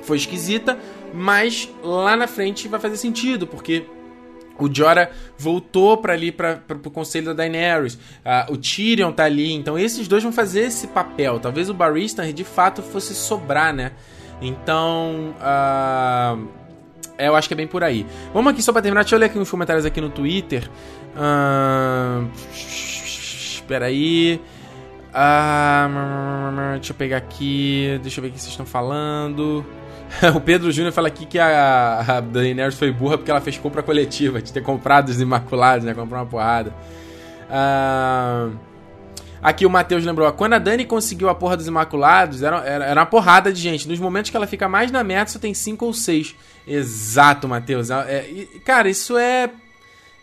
foi 0.02 0.16
esquisita, 0.16 0.76
mas 1.14 1.70
lá 1.84 2.16
na 2.16 2.26
frente 2.26 2.66
vai 2.66 2.80
fazer 2.80 2.96
sentido, 2.96 3.46
porque 3.46 3.84
o 4.58 4.68
Jorah 4.68 5.10
voltou 5.38 5.96
para 5.96 6.12
ali 6.12 6.32
para 6.32 6.60
o 6.84 6.90
conselho 6.90 7.26
da 7.26 7.34
Daenerys. 7.34 7.94
Uh, 7.94 8.54
o 8.54 8.56
Tyrion 8.56 9.12
tá 9.12 9.22
ali, 9.22 9.52
então 9.52 9.78
esses 9.78 10.08
dois 10.08 10.24
vão 10.24 10.32
fazer 10.32 10.62
esse 10.62 10.88
papel. 10.88 11.38
Talvez 11.38 11.70
o 11.70 11.74
Barristan 11.74 12.34
de 12.34 12.42
fato 12.42 12.82
fosse 12.82 13.14
sobrar, 13.14 13.72
né? 13.72 13.92
Então, 14.42 15.36
uh, 17.18 17.22
eu 17.22 17.36
acho 17.36 17.48
que 17.48 17.54
é 17.54 17.56
bem 17.56 17.66
por 17.66 17.82
aí. 17.82 18.06
Vamos 18.32 18.52
aqui 18.52 18.62
só 18.62 18.72
para 18.72 18.82
terminar. 18.82 19.02
Deixa 19.02 19.16
eu 19.16 19.20
ler 19.20 19.26
aqui 19.26 19.38
uns 19.38 19.50
comentários 19.50 19.84
aqui 19.84 20.00
no 20.00 20.10
Twitter. 20.10 20.68
Uh, 21.16 22.28
espera 22.52 23.86
aí. 23.86 24.40
Uh, 25.10 26.72
deixa 26.74 26.92
eu 26.92 26.96
pegar 26.96 27.16
aqui. 27.16 27.98
Deixa 28.02 28.20
eu 28.20 28.22
ver 28.22 28.28
o 28.28 28.32
que 28.32 28.38
vocês 28.38 28.50
estão 28.50 28.66
falando. 28.66 29.64
o 30.34 30.40
Pedro 30.40 30.70
Júnior 30.70 30.92
fala 30.92 31.08
aqui 31.08 31.26
que 31.26 31.38
a, 31.38 32.00
a 32.00 32.20
Daenerys 32.20 32.78
foi 32.78 32.90
burra 32.90 33.18
porque 33.18 33.30
ela 33.30 33.40
fez 33.40 33.58
compra 33.58 33.82
coletiva, 33.82 34.40
de 34.40 34.52
ter 34.52 34.62
comprado 34.62 35.08
os 35.08 35.20
Imaculados, 35.20 35.84
né? 35.84 35.94
Comprou 35.94 36.20
uma 36.20 36.26
porrada. 36.26 36.72
Ah, 37.50 38.48
aqui 39.46 39.64
o 39.64 39.70
Matheus 39.70 40.04
lembrou, 40.04 40.30
quando 40.32 40.54
a 40.54 40.58
Dani 40.58 40.84
conseguiu 40.84 41.28
a 41.28 41.34
porra 41.34 41.56
dos 41.56 41.68
Imaculados, 41.68 42.42
era, 42.42 42.56
era, 42.64 42.84
era, 42.84 43.00
uma 43.00 43.06
porrada 43.06 43.52
de 43.52 43.60
gente. 43.60 43.86
Nos 43.86 44.00
momentos 44.00 44.28
que 44.28 44.36
ela 44.36 44.46
fica 44.46 44.68
mais 44.68 44.90
na 44.90 45.04
meta, 45.04 45.30
só 45.30 45.38
tem 45.38 45.54
cinco 45.54 45.86
ou 45.86 45.94
seis. 45.94 46.34
Exato, 46.66 47.46
Matheus. 47.46 47.88
É, 47.88 47.94
é, 48.16 48.46
cara, 48.64 48.88
isso 48.90 49.16
é. 49.16 49.48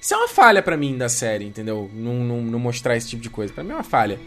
Isso 0.01 0.13
é 0.13 0.17
uma 0.17 0.27
falha 0.27 0.61
para 0.61 0.75
mim 0.75 0.97
da 0.97 1.07
série, 1.07 1.45
entendeu? 1.45 1.89
Não, 1.93 2.15
não, 2.15 2.41
não 2.41 2.59
mostrar 2.59 2.97
esse 2.97 3.07
tipo 3.07 3.23
de 3.23 3.29
coisa. 3.29 3.53
Para 3.53 3.63
mim 3.63 3.71
é 3.71 3.75
uma 3.75 3.83
falha. 3.83 4.19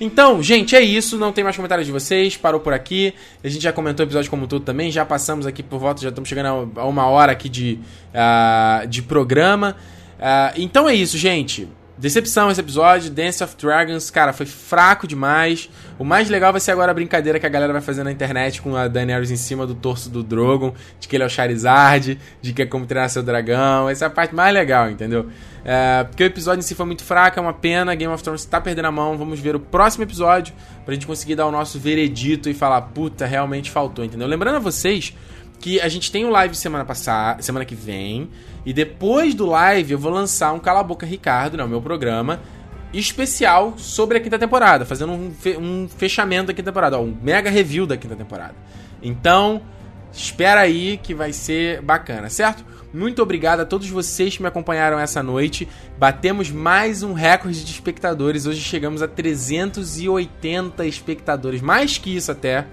Então, 0.00 0.40
gente, 0.40 0.76
é 0.76 0.80
isso. 0.80 1.18
Não 1.18 1.32
tem 1.32 1.42
mais 1.42 1.56
comentários 1.56 1.84
de 1.84 1.92
vocês. 1.92 2.36
Parou 2.36 2.60
por 2.60 2.72
aqui. 2.72 3.12
A 3.42 3.48
gente 3.48 3.60
já 3.60 3.72
comentou 3.72 4.04
o 4.04 4.06
episódio 4.06 4.30
como 4.30 4.46
todo 4.46 4.64
também. 4.64 4.92
Já 4.92 5.04
passamos 5.04 5.48
aqui 5.48 5.64
por 5.64 5.80
volta, 5.80 6.00
já 6.00 6.10
estamos 6.10 6.28
chegando 6.28 6.70
a 6.76 6.86
uma 6.86 7.06
hora 7.08 7.32
aqui 7.32 7.48
de, 7.48 7.80
uh, 8.14 8.86
de 8.86 9.02
programa. 9.02 9.76
Uh, 10.16 10.54
então 10.56 10.88
é 10.88 10.94
isso, 10.94 11.18
gente. 11.18 11.68
Decepção 11.96 12.50
esse 12.50 12.60
episódio, 12.60 13.08
Dance 13.08 13.42
of 13.44 13.56
Dragons, 13.56 14.10
cara, 14.10 14.32
foi 14.32 14.46
fraco 14.46 15.06
demais. 15.06 15.70
O 15.96 16.02
mais 16.02 16.28
legal 16.28 16.50
vai 16.50 16.60
ser 16.60 16.72
agora 16.72 16.90
a 16.90 16.94
brincadeira 16.94 17.38
que 17.38 17.46
a 17.46 17.48
galera 17.48 17.72
vai 17.72 17.80
fazer 17.80 18.02
na 18.02 18.10
internet 18.10 18.60
com 18.60 18.74
a 18.74 18.88
Daenerys 18.88 19.30
em 19.30 19.36
cima 19.36 19.64
do 19.64 19.76
torso 19.76 20.10
do 20.10 20.20
Drogon, 20.20 20.74
de 20.98 21.06
que 21.06 21.14
ele 21.14 21.22
é 21.22 21.26
o 21.26 21.30
Charizard, 21.30 22.18
de 22.42 22.52
que 22.52 22.62
é 22.62 22.66
como 22.66 22.84
treinar 22.84 23.10
seu 23.10 23.22
dragão. 23.22 23.88
Essa 23.88 24.06
é 24.06 24.08
a 24.08 24.10
parte 24.10 24.34
mais 24.34 24.52
legal, 24.52 24.90
entendeu? 24.90 25.28
É, 25.64 26.02
porque 26.02 26.24
o 26.24 26.26
episódio 26.26 26.58
em 26.58 26.62
si 26.62 26.74
foi 26.74 26.84
muito 26.84 27.04
fraco, 27.04 27.38
é 27.38 27.42
uma 27.42 27.54
pena. 27.54 27.94
Game 27.94 28.12
of 28.12 28.22
Thrones 28.24 28.44
tá 28.44 28.60
perdendo 28.60 28.86
a 28.86 28.92
mão. 28.92 29.16
Vamos 29.16 29.38
ver 29.38 29.54
o 29.54 29.60
próximo 29.60 30.02
episódio 30.02 30.52
pra 30.84 30.94
gente 30.94 31.06
conseguir 31.06 31.36
dar 31.36 31.46
o 31.46 31.52
nosso 31.52 31.78
veredito 31.78 32.50
e 32.50 32.54
falar, 32.54 32.82
puta, 32.82 33.24
realmente 33.24 33.70
faltou, 33.70 34.04
entendeu? 34.04 34.26
Lembrando 34.26 34.56
a 34.56 34.60
vocês 34.60 35.14
que 35.64 35.80
a 35.80 35.88
gente 35.88 36.12
tem 36.12 36.26
um 36.26 36.30
live 36.30 36.54
semana 36.54 36.84
passada, 36.84 37.40
semana 37.40 37.64
que 37.64 37.74
vem. 37.74 38.28
E 38.66 38.72
depois 38.74 39.34
do 39.34 39.46
live 39.46 39.92
eu 39.92 39.98
vou 39.98 40.12
lançar 40.12 40.52
um 40.52 40.58
Cala 40.58 40.80
a 40.80 40.82
Boca 40.82 41.06
Ricardo, 41.06 41.56
né, 41.56 41.64
o 41.64 41.68
meu 41.68 41.80
programa, 41.80 42.38
especial 42.92 43.72
sobre 43.78 44.18
a 44.18 44.20
quinta 44.20 44.38
temporada, 44.38 44.84
fazendo 44.84 45.12
um, 45.14 45.30
fe 45.30 45.56
um 45.56 45.88
fechamento 45.88 46.48
da 46.48 46.52
quinta 46.52 46.70
temporada, 46.70 46.98
ó, 46.98 47.02
um 47.02 47.16
mega 47.22 47.48
review 47.48 47.86
da 47.86 47.96
quinta 47.96 48.14
temporada. 48.14 48.54
Então, 49.02 49.62
espera 50.12 50.60
aí 50.60 50.98
que 50.98 51.14
vai 51.14 51.32
ser 51.32 51.80
bacana, 51.80 52.28
certo? 52.28 52.62
Muito 52.92 53.22
obrigado 53.22 53.60
a 53.60 53.64
todos 53.64 53.88
vocês 53.88 54.36
que 54.36 54.42
me 54.42 54.48
acompanharam 54.48 54.98
essa 54.98 55.22
noite. 55.22 55.66
Batemos 55.96 56.50
mais 56.50 57.02
um 57.02 57.14
recorde 57.14 57.64
de 57.64 57.70
espectadores. 57.70 58.44
Hoje 58.44 58.60
chegamos 58.60 59.00
a 59.00 59.08
380 59.08 60.84
espectadores, 60.84 61.62
mais 61.62 61.96
que 61.96 62.14
isso 62.14 62.30
até. 62.30 62.66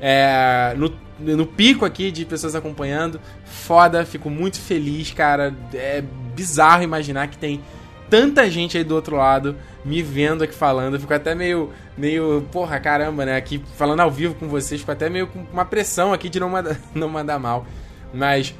É, 0.00 0.74
no 0.76 1.03
no 1.24 1.46
pico 1.46 1.84
aqui 1.84 2.10
de 2.10 2.24
pessoas 2.24 2.54
acompanhando. 2.54 3.20
Foda, 3.44 4.04
fico 4.04 4.28
muito 4.28 4.60
feliz, 4.60 5.10
cara. 5.12 5.54
É 5.72 6.02
bizarro 6.34 6.82
imaginar 6.82 7.28
que 7.28 7.38
tem 7.38 7.60
tanta 8.08 8.48
gente 8.50 8.76
aí 8.76 8.84
do 8.84 8.94
outro 8.94 9.16
lado 9.16 9.56
me 9.84 10.02
vendo 10.02 10.44
aqui 10.44 10.54
falando. 10.54 10.98
Fico 10.98 11.12
até 11.12 11.34
meio, 11.34 11.70
meio, 11.96 12.46
porra, 12.52 12.78
caramba, 12.78 13.24
né? 13.24 13.36
Aqui 13.36 13.62
falando 13.76 14.00
ao 14.00 14.10
vivo 14.10 14.34
com 14.34 14.48
vocês, 14.48 14.80
fico 14.80 14.92
até 14.92 15.08
meio 15.08 15.26
com 15.26 15.44
uma 15.52 15.64
pressão 15.64 16.12
aqui 16.12 16.28
de 16.28 16.38
não 16.40 16.48
mandar, 16.48 16.78
não 16.94 17.08
mandar 17.08 17.38
mal. 17.38 17.66
Mas 18.12 18.54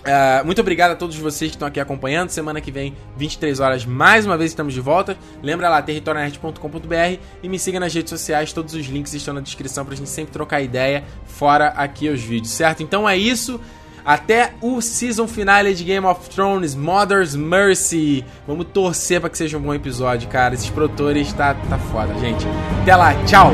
Uh, 0.00 0.44
muito 0.46 0.60
obrigado 0.60 0.92
a 0.92 0.96
todos 0.96 1.16
vocês 1.16 1.50
que 1.50 1.56
estão 1.56 1.68
aqui 1.68 1.78
acompanhando. 1.78 2.30
Semana 2.30 2.60
que 2.60 2.70
vem, 2.70 2.96
23 3.16 3.60
horas, 3.60 3.84
mais 3.84 4.24
uma 4.24 4.36
vez 4.36 4.50
estamos 4.50 4.72
de 4.72 4.80
volta. 4.80 5.16
Lembra 5.42 5.68
lá, 5.68 5.82
territorionerd.com.br 5.82 7.18
e 7.42 7.48
me 7.48 7.58
siga 7.58 7.78
nas 7.78 7.92
redes 7.92 8.10
sociais. 8.10 8.52
Todos 8.52 8.74
os 8.74 8.86
links 8.86 9.12
estão 9.12 9.34
na 9.34 9.40
descrição 9.40 9.84
pra 9.84 9.94
gente 9.94 10.08
sempre 10.08 10.32
trocar 10.32 10.60
ideia, 10.62 11.04
fora 11.26 11.68
aqui 11.68 12.08
os 12.08 12.20
vídeos, 12.20 12.52
certo? 12.52 12.82
Então 12.82 13.08
é 13.08 13.16
isso. 13.16 13.60
Até 14.02 14.54
o 14.62 14.80
season 14.80 15.28
finale 15.28 15.74
de 15.74 15.84
Game 15.84 16.06
of 16.06 16.30
Thrones, 16.30 16.74
Mother's 16.74 17.36
Mercy. 17.36 18.24
Vamos 18.46 18.66
torcer 18.72 19.20
para 19.20 19.28
que 19.28 19.36
seja 19.36 19.58
um 19.58 19.60
bom 19.60 19.74
episódio, 19.74 20.28
cara. 20.28 20.54
Esses 20.54 20.70
produtores 20.70 21.30
tá, 21.34 21.54
tá 21.54 21.78
foda, 21.78 22.14
gente. 22.18 22.46
Até 22.80 22.96
lá, 22.96 23.14
tchau! 23.24 23.52